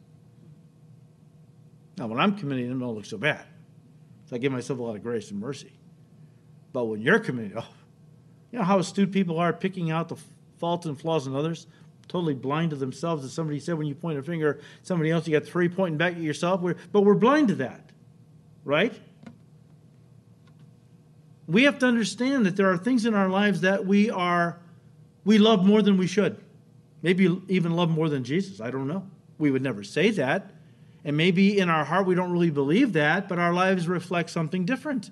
Now, 1.99 2.07
when 2.07 2.19
I'm 2.19 2.35
committing 2.37 2.69
them, 2.71 2.79
they 2.79 2.87
don't 2.87 2.95
look 2.95 3.05
so 3.05 3.19
bad. 3.19 3.45
So 4.25 4.37
I 4.37 4.39
give 4.39 4.53
myself 4.53 4.79
a 4.79 4.83
lot 4.83 4.97
of 4.97 5.03
grace 5.03 5.31
and 5.31 5.39
mercy. 5.39 5.73
But 6.73 6.87
when 6.87 7.03
you're 7.03 7.19
committing, 7.19 7.59
oh, 7.59 7.67
you 8.51 8.59
know 8.59 8.65
how 8.65 8.79
astute 8.79 9.13
people 9.13 9.39
are 9.39 9.53
picking 9.53 9.91
out 9.91 10.09
the 10.09 10.17
faults 10.59 10.87
and 10.87 10.99
flaws 10.99 11.27
in 11.27 11.35
others? 11.35 11.67
Totally 12.11 12.35
blind 12.35 12.71
to 12.71 12.77
themselves. 12.77 13.25
As 13.25 13.33
somebody 13.33 13.61
said, 13.61 13.79
when 13.79 13.87
you 13.87 13.95
point 13.95 14.19
a 14.19 14.23
finger 14.23 14.57
at 14.57 14.61
somebody 14.83 15.11
else, 15.11 15.27
you 15.27 15.39
got 15.39 15.49
three 15.49 15.69
pointing 15.69 15.97
back 15.97 16.15
at 16.15 16.21
yourself. 16.21 16.61
We're, 16.61 16.75
but 16.93 17.03
we're 17.03 17.15
blind 17.15 17.49
to 17.49 17.55
that, 17.57 17.91
right? 18.65 18.93
We 21.47 21.65
have 21.65 21.79
to 21.79 21.87
understand 21.87 22.47
that 22.47 22.57
there 22.57 22.71
are 22.71 22.77
things 22.77 23.07
in 23.07 23.15
our 23.15 23.29
lives 23.29 23.61
that 23.63 23.87
we 23.87 24.11
are 24.11 24.59
we 25.25 25.39
love 25.39 25.65
more 25.65 25.83
than 25.83 25.97
we 25.97 26.07
should. 26.07 26.41
Maybe 27.03 27.41
even 27.49 27.73
love 27.73 27.91
more 27.91 28.09
than 28.09 28.25
Jesus. 28.25 28.61
I 28.61 28.71
don't 28.71 28.89
know. 28.89 29.07
We 29.39 29.51
would 29.51 29.63
never 29.63 29.85
say 29.85 30.11
that. 30.13 30.51
And 31.05 31.17
maybe 31.17 31.59
in 31.59 31.69
our 31.69 31.85
heart 31.85 32.07
we 32.07 32.15
don't 32.15 32.33
really 32.33 32.51
believe 32.51 32.95
that, 32.95 33.29
but 33.29 33.39
our 33.39 33.53
lives 33.53 33.87
reflect 33.87 34.31
something 34.31 34.65
different. 34.65 35.11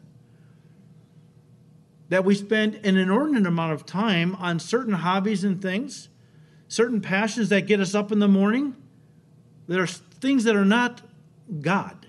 That 2.08 2.24
we 2.24 2.34
spend 2.34 2.76
an 2.84 2.96
inordinate 2.96 3.46
amount 3.46 3.72
of 3.72 3.86
time 3.86 4.34
on 4.36 4.58
certain 4.58 4.94
hobbies 4.94 5.44
and 5.44 5.60
things 5.60 6.08
certain 6.68 7.00
passions 7.00 7.48
that 7.48 7.62
get 7.62 7.80
us 7.80 7.94
up 7.94 8.12
in 8.12 8.18
the 8.18 8.28
morning. 8.28 8.76
There 9.66 9.82
are 9.82 9.86
things 9.86 10.44
that 10.44 10.54
are 10.54 10.64
not 10.64 11.02
God. 11.60 12.06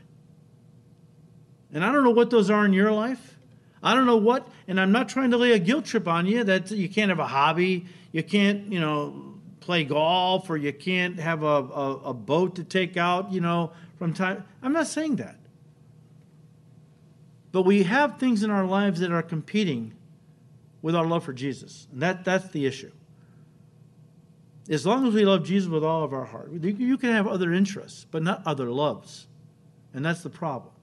And 1.74 1.84
I 1.84 1.91
don't 1.91 2.03
know 2.03 2.12
what 2.12 2.30
those 2.30 2.49
are 2.49 2.66
in 2.66 2.74
your 2.74 2.91
life. 2.91 3.38
I 3.82 3.93
don't 3.93 4.05
know 4.05 4.18
what, 4.18 4.47
and 4.68 4.80
I'm 4.80 4.91
not 4.91 5.07
trying 5.07 5.32
to 5.32 5.38
lay 5.38 5.53
a 5.53 5.60
guilt 5.60 5.86
trip 5.86 6.07
on 6.07 6.26
you 6.26 6.43
that 6.43 6.70
you 6.72 6.89
can't 6.89 7.10
have 7.10 7.20
a 7.20 7.28
hobby, 7.28 7.86
you 8.12 8.24
can't, 8.24 8.72
you 8.72 8.80
know, 8.80 9.36
play 9.62 9.86
golf, 9.86 10.49
or 10.49 10.57
you 10.57 10.74
can't 10.74 11.18
have 11.20 11.43
a, 11.43 11.45
a, 11.45 11.91
a 12.05 12.14
boat 12.14 12.55
to 12.55 12.64
take 12.64 12.97
out, 12.97 13.32
you 13.32 13.39
know, 13.39 13.72
from 13.97 14.14
time. 14.14 14.43
I'm 14.62 14.74
not 14.74 14.88
saying 14.88 15.18
that. 15.18 15.38
But 17.51 17.64
we 17.64 17.84
have 17.84 18.20
things 18.20 18.43
in 18.43 18.51
our 18.51 18.66
lives 18.66 18.99
that 18.99 19.12
are 19.12 19.24
competing 19.24 19.93
with 20.82 20.95
our 20.95 21.05
love 21.05 21.24
for 21.24 21.34
Jesus. 21.34 21.88
And 21.91 22.01
that, 22.01 22.26
that's 22.26 22.49
the 22.49 22.66
issue. 22.66 22.91
As 24.70 24.86
long 24.86 25.07
as 25.07 25.15
we 25.15 25.26
love 25.26 25.43
Jesus 25.43 25.67
with 25.67 25.84
all 25.84 26.03
of 26.03 26.13
our 26.13 26.26
heart, 26.26 26.51
you 26.51 26.97
can 26.97 27.11
have 27.11 27.28
other 27.28 27.51
interests, 27.51 28.05
but 28.09 28.22
not 28.22 28.43
other 28.45 28.70
loves. 28.70 29.28
And 29.93 30.05
that's 30.05 30.22
the 30.22 30.30
problem. 30.30 30.74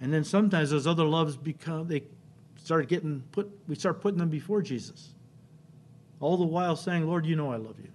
And 0.00 0.12
then 0.12 0.24
sometimes 0.24 0.70
those 0.70 0.88
other 0.88 1.04
loves 1.04 1.36
become, 1.36 1.86
they 1.86 2.02
start 2.56 2.88
getting 2.88 3.22
put, 3.30 3.48
we 3.68 3.76
start 3.76 4.00
putting 4.00 4.18
them 4.18 4.30
before 4.30 4.62
Jesus. 4.62 5.10
All 6.18 6.36
the 6.36 6.44
while 6.44 6.74
saying, 6.74 7.06
Lord, 7.06 7.24
you 7.24 7.36
know 7.36 7.52
I 7.52 7.56
love 7.56 7.76
you. 7.80 7.88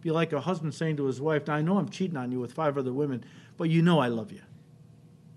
Be 0.00 0.10
like 0.10 0.32
a 0.32 0.40
husband 0.40 0.74
saying 0.74 0.96
to 0.96 1.04
his 1.04 1.20
wife, 1.20 1.50
I 1.50 1.60
know 1.60 1.76
I'm 1.76 1.90
cheating 1.90 2.16
on 2.16 2.32
you 2.32 2.40
with 2.40 2.54
five 2.54 2.78
other 2.78 2.92
women, 2.92 3.24
but 3.58 3.68
you 3.68 3.82
know 3.82 3.98
I 3.98 4.08
love 4.08 4.32
you. 4.32 4.40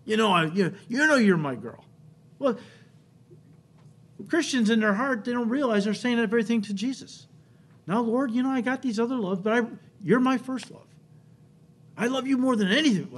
You 0.05 0.15
know, 0.15 0.31
I, 0.31 0.45
you, 0.45 0.73
you 0.87 1.05
know 1.05 1.15
you're 1.15 1.35
my 1.35 1.55
girl. 1.55 1.83
Well, 2.39 2.57
Christians 4.29 4.69
in 4.69 4.79
their 4.79 4.93
heart, 4.93 5.25
they 5.25 5.33
don't 5.33 5.49
realize 5.49 5.83
they're 5.83 5.93
saying 5.93 6.19
everything 6.19 6.61
to 6.63 6.73
Jesus. 6.73 7.27
Now, 7.88 8.01
Lord, 8.01 8.31
you 8.31 8.43
know, 8.43 8.49
I 8.49 8.61
got 8.61 8.81
these 8.81 8.99
other 8.99 9.15
loves, 9.15 9.41
but 9.41 9.53
I, 9.53 9.67
you're 10.01 10.19
my 10.19 10.38
first 10.38 10.71
love. 10.71 10.88
I 11.97 12.07
love 12.07 12.27
you 12.27 12.38
more 12.38 12.55
than 12.55 12.69
anything. 12.69 13.09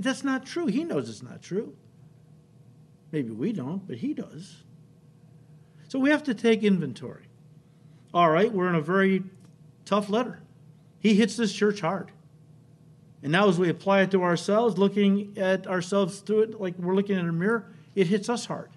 That's 0.00 0.24
not 0.24 0.46
true. 0.46 0.66
He 0.66 0.84
knows 0.84 1.08
it's 1.08 1.22
not 1.22 1.42
true. 1.42 1.76
Maybe 3.12 3.30
we 3.30 3.52
don't, 3.52 3.86
but 3.86 3.98
he 3.98 4.14
does. 4.14 4.64
So 5.88 5.98
we 5.98 6.10
have 6.10 6.22
to 6.24 6.34
take 6.34 6.62
inventory. 6.62 7.24
All 8.12 8.30
right, 8.30 8.52
we're 8.52 8.68
in 8.68 8.74
a 8.74 8.80
very 8.80 9.22
tough 9.84 10.08
letter. 10.08 10.40
He 10.98 11.14
hits 11.14 11.36
this 11.36 11.52
church 11.52 11.80
hard. 11.80 12.10
And 13.22 13.32
now, 13.32 13.48
as 13.48 13.58
we 13.58 13.68
apply 13.68 14.02
it 14.02 14.10
to 14.12 14.22
ourselves, 14.22 14.78
looking 14.78 15.34
at 15.36 15.66
ourselves 15.66 16.20
through 16.20 16.42
it 16.42 16.60
like 16.60 16.78
we're 16.78 16.94
looking 16.94 17.18
in 17.18 17.28
a 17.28 17.32
mirror, 17.32 17.66
it 17.94 18.06
hits 18.06 18.28
us 18.28 18.46
hard. 18.46 18.70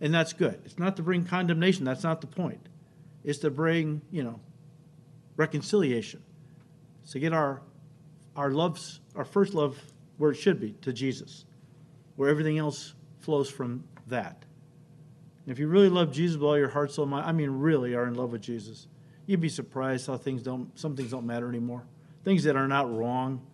And 0.00 0.12
that's 0.12 0.32
good. 0.32 0.60
It's 0.64 0.78
not 0.78 0.96
to 0.96 1.02
bring 1.02 1.24
condemnation, 1.24 1.84
that's 1.84 2.02
not 2.02 2.20
the 2.20 2.26
point. 2.26 2.68
It's 3.24 3.38
to 3.40 3.50
bring, 3.50 4.02
you 4.10 4.22
know, 4.22 4.38
reconciliation. 5.36 6.22
To 7.10 7.18
get 7.18 7.32
our 7.32 7.62
our 8.36 8.50
loves, 8.50 9.00
our 9.14 9.24
first 9.24 9.54
love 9.54 9.78
where 10.18 10.30
it 10.30 10.36
should 10.36 10.60
be, 10.60 10.72
to 10.82 10.92
Jesus, 10.92 11.44
where 12.16 12.28
everything 12.28 12.58
else 12.58 12.94
flows 13.20 13.48
from 13.48 13.84
that. 14.08 14.44
And 15.44 15.52
if 15.52 15.58
you 15.58 15.68
really 15.68 15.88
love 15.88 16.12
Jesus 16.12 16.36
with 16.36 16.44
all 16.44 16.58
your 16.58 16.68
heart, 16.68 16.92
soul, 16.92 17.06
mind, 17.06 17.26
I 17.26 17.32
mean, 17.32 17.50
really 17.50 17.94
are 17.94 18.06
in 18.06 18.14
love 18.14 18.32
with 18.32 18.42
Jesus, 18.42 18.86
you'd 19.26 19.40
be 19.40 19.48
surprised 19.48 20.06
how 20.06 20.16
things 20.16 20.42
don't, 20.42 20.76
some 20.78 20.96
things 20.96 21.10
don't 21.10 21.26
matter 21.26 21.48
anymore. 21.48 21.84
Things 22.24 22.44
that 22.44 22.56
are 22.56 22.68
not 22.68 22.92
wrong. 22.92 23.44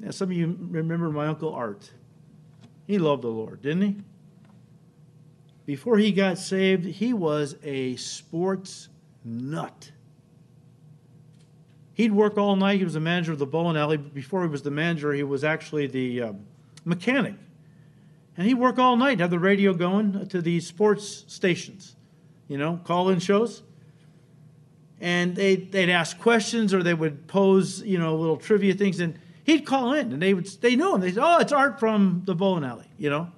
Now, 0.00 0.10
some 0.10 0.30
of 0.30 0.36
you 0.36 0.56
remember 0.60 1.10
my 1.10 1.28
Uncle 1.28 1.54
Art. 1.54 1.90
He 2.86 2.98
loved 2.98 3.22
the 3.22 3.28
Lord, 3.28 3.62
didn't 3.62 3.82
he? 3.82 3.96
Before 5.64 5.96
he 5.98 6.12
got 6.12 6.38
saved, 6.38 6.84
he 6.84 7.12
was 7.12 7.56
a 7.62 7.96
sports 7.96 8.88
nut. 9.24 9.92
He'd 11.94 12.12
work 12.12 12.38
all 12.38 12.56
night. 12.56 12.78
He 12.78 12.84
was 12.84 12.94
the 12.94 13.00
manager 13.00 13.32
of 13.32 13.38
the 13.38 13.46
bowling 13.46 13.76
alley. 13.76 13.96
Before 13.96 14.42
he 14.42 14.48
was 14.48 14.62
the 14.62 14.70
manager, 14.70 15.12
he 15.12 15.22
was 15.22 15.44
actually 15.44 15.86
the 15.86 16.22
um, 16.22 16.46
mechanic. 16.84 17.34
And 18.36 18.46
he'd 18.46 18.54
work 18.54 18.78
all 18.78 18.96
night, 18.96 19.20
have 19.20 19.30
the 19.30 19.38
radio 19.38 19.74
going 19.74 20.26
to 20.28 20.40
the 20.40 20.58
sports 20.60 21.24
stations, 21.28 21.96
you 22.48 22.56
know, 22.56 22.80
call 22.84 23.10
in 23.10 23.18
shows. 23.18 23.62
And 25.00 25.36
they'd, 25.36 25.70
they'd 25.70 25.90
ask 25.90 26.18
questions 26.18 26.72
or 26.72 26.82
they 26.82 26.94
would 26.94 27.26
pose, 27.26 27.82
you 27.82 27.98
know, 27.98 28.16
little 28.16 28.36
trivia 28.38 28.72
things. 28.72 29.00
And 29.00 29.18
he'd 29.44 29.66
call 29.66 29.92
in 29.92 30.12
and 30.12 30.22
they 30.22 30.32
would, 30.32 30.46
they 30.60 30.76
knew 30.76 30.94
him. 30.94 31.02
They 31.02 31.12
said, 31.12 31.22
oh, 31.22 31.38
it's 31.40 31.52
Art 31.52 31.78
from 31.78 32.22
the 32.24 32.34
bowling 32.34 32.64
alley, 32.64 32.86
you 32.96 33.10
know. 33.10 33.30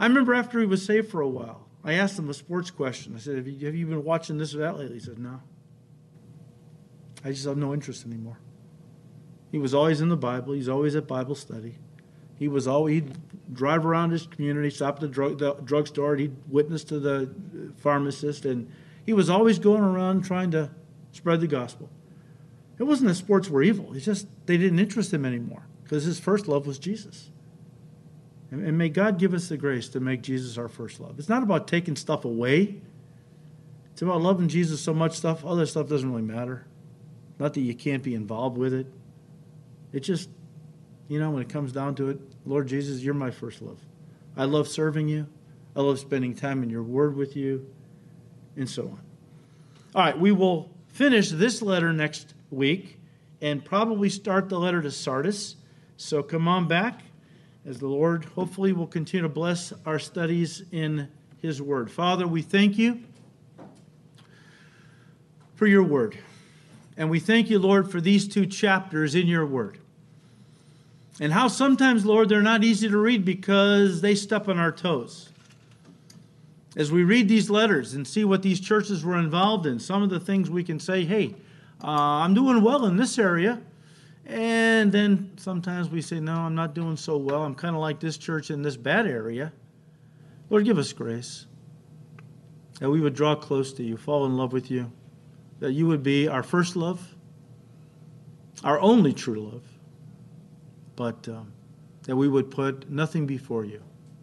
I 0.00 0.06
remember 0.06 0.32
after 0.32 0.58
he 0.58 0.64
was 0.64 0.82
saved 0.82 1.10
for 1.10 1.20
a 1.20 1.28
while, 1.28 1.66
I 1.84 1.92
asked 1.92 2.18
him 2.18 2.30
a 2.30 2.34
sports 2.34 2.70
question. 2.70 3.14
I 3.14 3.18
said, 3.18 3.36
have 3.36 3.46
you, 3.46 3.66
have 3.66 3.74
you 3.74 3.86
been 3.86 4.02
watching 4.02 4.38
this 4.38 4.54
or 4.54 4.58
that 4.58 4.78
lately? 4.78 4.94
He 4.94 5.00
said, 5.00 5.18
no. 5.18 5.42
I 7.22 7.28
just 7.32 7.44
have 7.44 7.58
no 7.58 7.74
interest 7.74 8.06
anymore. 8.06 8.38
He 9.52 9.58
was 9.58 9.74
always 9.74 10.00
in 10.00 10.08
the 10.08 10.16
Bible. 10.16 10.54
He's 10.54 10.70
always 10.70 10.96
at 10.96 11.06
Bible 11.06 11.34
study. 11.34 11.76
He 12.38 12.48
was 12.48 12.66
always 12.66 12.94
he'd 12.94 13.18
drive 13.52 13.84
around 13.84 14.12
his 14.12 14.26
community, 14.26 14.70
stop 14.70 14.94
at 14.94 15.00
the 15.02 15.08
drug 15.08 15.38
the 15.38 15.52
drugstore. 15.64 16.16
He'd 16.16 16.34
witness 16.48 16.82
to 16.84 16.98
the 16.98 17.30
pharmacist, 17.76 18.46
and 18.46 18.72
he 19.04 19.12
was 19.12 19.28
always 19.28 19.58
going 19.58 19.82
around 19.82 20.24
trying 20.24 20.50
to 20.52 20.70
spread 21.12 21.42
the 21.42 21.46
gospel. 21.46 21.90
It 22.78 22.84
wasn't 22.84 23.08
that 23.08 23.16
sports 23.16 23.50
were 23.50 23.62
evil. 23.62 23.92
It's 23.92 24.06
just 24.06 24.26
they 24.46 24.56
didn't 24.56 24.78
interest 24.78 25.12
him 25.12 25.26
anymore 25.26 25.66
because 25.82 26.04
his 26.04 26.18
first 26.18 26.48
love 26.48 26.66
was 26.66 26.78
Jesus. 26.78 27.30
And, 28.50 28.64
and 28.66 28.76
may 28.76 28.88
God 28.88 29.18
give 29.18 29.34
us 29.34 29.48
the 29.48 29.56
grace 29.56 29.88
to 29.90 30.00
make 30.00 30.22
Jesus 30.22 30.58
our 30.58 30.68
first 30.68 31.00
love. 31.00 31.18
It's 31.18 31.28
not 31.28 31.42
about 31.42 31.68
taking 31.68 31.96
stuff 31.96 32.24
away. 32.24 32.80
It's 33.92 34.02
about 34.02 34.20
loving 34.20 34.48
Jesus 34.48 34.80
so 34.80 34.94
much 34.94 35.16
stuff, 35.16 35.44
other 35.44 35.66
stuff 35.66 35.88
doesn't 35.88 36.10
really 36.10 36.22
matter. 36.22 36.66
Not 37.38 37.54
that 37.54 37.60
you 37.60 37.74
can't 37.74 38.02
be 38.02 38.14
involved 38.14 38.56
with 38.56 38.72
it. 38.72 38.86
It 39.92 40.00
just, 40.00 40.28
you 41.08 41.18
know, 41.18 41.30
when 41.30 41.42
it 41.42 41.48
comes 41.48 41.72
down 41.72 41.94
to 41.96 42.08
it, 42.08 42.18
Lord 42.46 42.68
Jesus, 42.68 43.02
you're 43.02 43.14
my 43.14 43.30
first 43.30 43.60
love. 43.60 43.78
I 44.36 44.44
love 44.44 44.68
serving 44.68 45.08
you. 45.08 45.26
I 45.74 45.80
love 45.80 45.98
spending 45.98 46.34
time 46.34 46.62
in 46.62 46.70
your 46.70 46.82
word 46.82 47.16
with 47.16 47.36
you, 47.36 47.66
and 48.56 48.68
so 48.68 48.82
on. 48.84 49.00
All 49.94 50.02
right, 50.02 50.18
we 50.18 50.32
will 50.32 50.70
finish 50.88 51.30
this 51.30 51.62
letter 51.62 51.92
next 51.92 52.34
week 52.50 52.98
and 53.40 53.64
probably 53.64 54.08
start 54.08 54.48
the 54.48 54.58
letter 54.58 54.82
to 54.82 54.90
Sardis. 54.90 55.56
So 55.96 56.22
come 56.22 56.48
on 56.48 56.68
back 56.68 57.02
as 57.66 57.78
the 57.78 57.86
Lord 57.86 58.24
hopefully 58.24 58.72
will 58.72 58.86
continue 58.86 59.22
to 59.22 59.28
bless 59.28 59.72
our 59.84 59.98
studies 59.98 60.62
in 60.72 61.08
his 61.42 61.60
word. 61.60 61.90
Father, 61.90 62.26
we 62.26 62.42
thank 62.42 62.78
you 62.78 63.00
for 65.54 65.66
your 65.66 65.82
word. 65.82 66.18
And 66.96 67.10
we 67.10 67.20
thank 67.20 67.50
you, 67.50 67.58
Lord, 67.58 67.90
for 67.90 68.00
these 68.00 68.26
two 68.28 68.46
chapters 68.46 69.14
in 69.14 69.26
your 69.26 69.46
word. 69.46 69.78
And 71.20 71.32
how 71.32 71.48
sometimes, 71.48 72.06
Lord, 72.06 72.28
they're 72.28 72.40
not 72.40 72.64
easy 72.64 72.88
to 72.88 72.96
read 72.96 73.24
because 73.24 74.00
they 74.00 74.14
step 74.14 74.48
on 74.48 74.58
our 74.58 74.72
toes. 74.72 75.28
As 76.76 76.90
we 76.90 77.04
read 77.04 77.28
these 77.28 77.50
letters 77.50 77.94
and 77.94 78.06
see 78.06 78.24
what 78.24 78.42
these 78.42 78.60
churches 78.60 79.04
were 79.04 79.18
involved 79.18 79.66
in, 79.66 79.78
some 79.78 80.02
of 80.02 80.08
the 80.08 80.20
things 80.20 80.48
we 80.48 80.64
can 80.64 80.80
say, 80.80 81.04
hey, 81.04 81.34
uh, 81.82 81.88
I'm 81.88 82.32
doing 82.32 82.62
well 82.62 82.86
in 82.86 82.96
this 82.96 83.18
area. 83.18 83.60
And 84.30 84.92
then 84.92 85.32
sometimes 85.36 85.90
we 85.90 86.00
say, 86.00 86.20
no, 86.20 86.34
I'm 86.34 86.54
not 86.54 86.74
doing 86.74 86.96
so 86.96 87.16
well. 87.16 87.42
I'm 87.42 87.54
kind 87.54 87.74
of 87.74 87.80
like 87.80 88.00
this 88.00 88.16
church 88.16 88.50
in 88.50 88.62
this 88.62 88.76
bad 88.76 89.06
area. 89.06 89.52
Lord, 90.48 90.64
give 90.64 90.78
us 90.78 90.92
grace 90.92 91.46
that 92.78 92.88
we 92.88 93.00
would 93.00 93.14
draw 93.14 93.34
close 93.34 93.72
to 93.74 93.82
you, 93.82 93.96
fall 93.96 94.24
in 94.26 94.36
love 94.36 94.52
with 94.52 94.70
you 94.70 94.90
that 95.60 95.72
you 95.72 95.86
would 95.86 96.02
be 96.02 96.26
our 96.26 96.42
first 96.42 96.74
love, 96.74 97.14
our 98.64 98.80
only 98.80 99.12
true 99.12 99.40
love, 99.40 99.62
but 100.96 101.28
um, 101.28 101.52
that 102.04 102.16
we 102.16 102.28
would 102.28 102.50
put 102.50 102.90
nothing 102.90 103.26
before 103.26 103.64
you. 103.64 103.82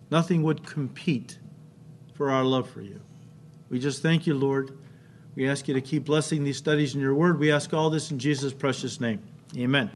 Nothing 0.10 0.44
would 0.44 0.66
compete 0.66 1.40
for 2.14 2.32
our 2.32 2.44
love 2.44 2.70
for 2.70 2.82
you. 2.82 3.00
We 3.70 3.80
just 3.80 4.02
thank 4.02 4.26
you, 4.26 4.34
Lord. 4.34 4.78
We 5.36 5.48
ask 5.48 5.68
you 5.68 5.74
to 5.76 5.82
keep 5.82 6.06
blessing 6.06 6.44
these 6.44 6.58
studies 6.58 6.96
in 6.96 7.02
your 7.02 7.14
word. 7.14 7.40
We 7.40 7.52
ask 7.52 7.74
all 7.74 7.90
this 7.90 8.10
in 8.10 8.18
Jesus' 8.18 8.54
precious 8.54 9.00
name. 9.00 9.22
Amen. 9.56 9.92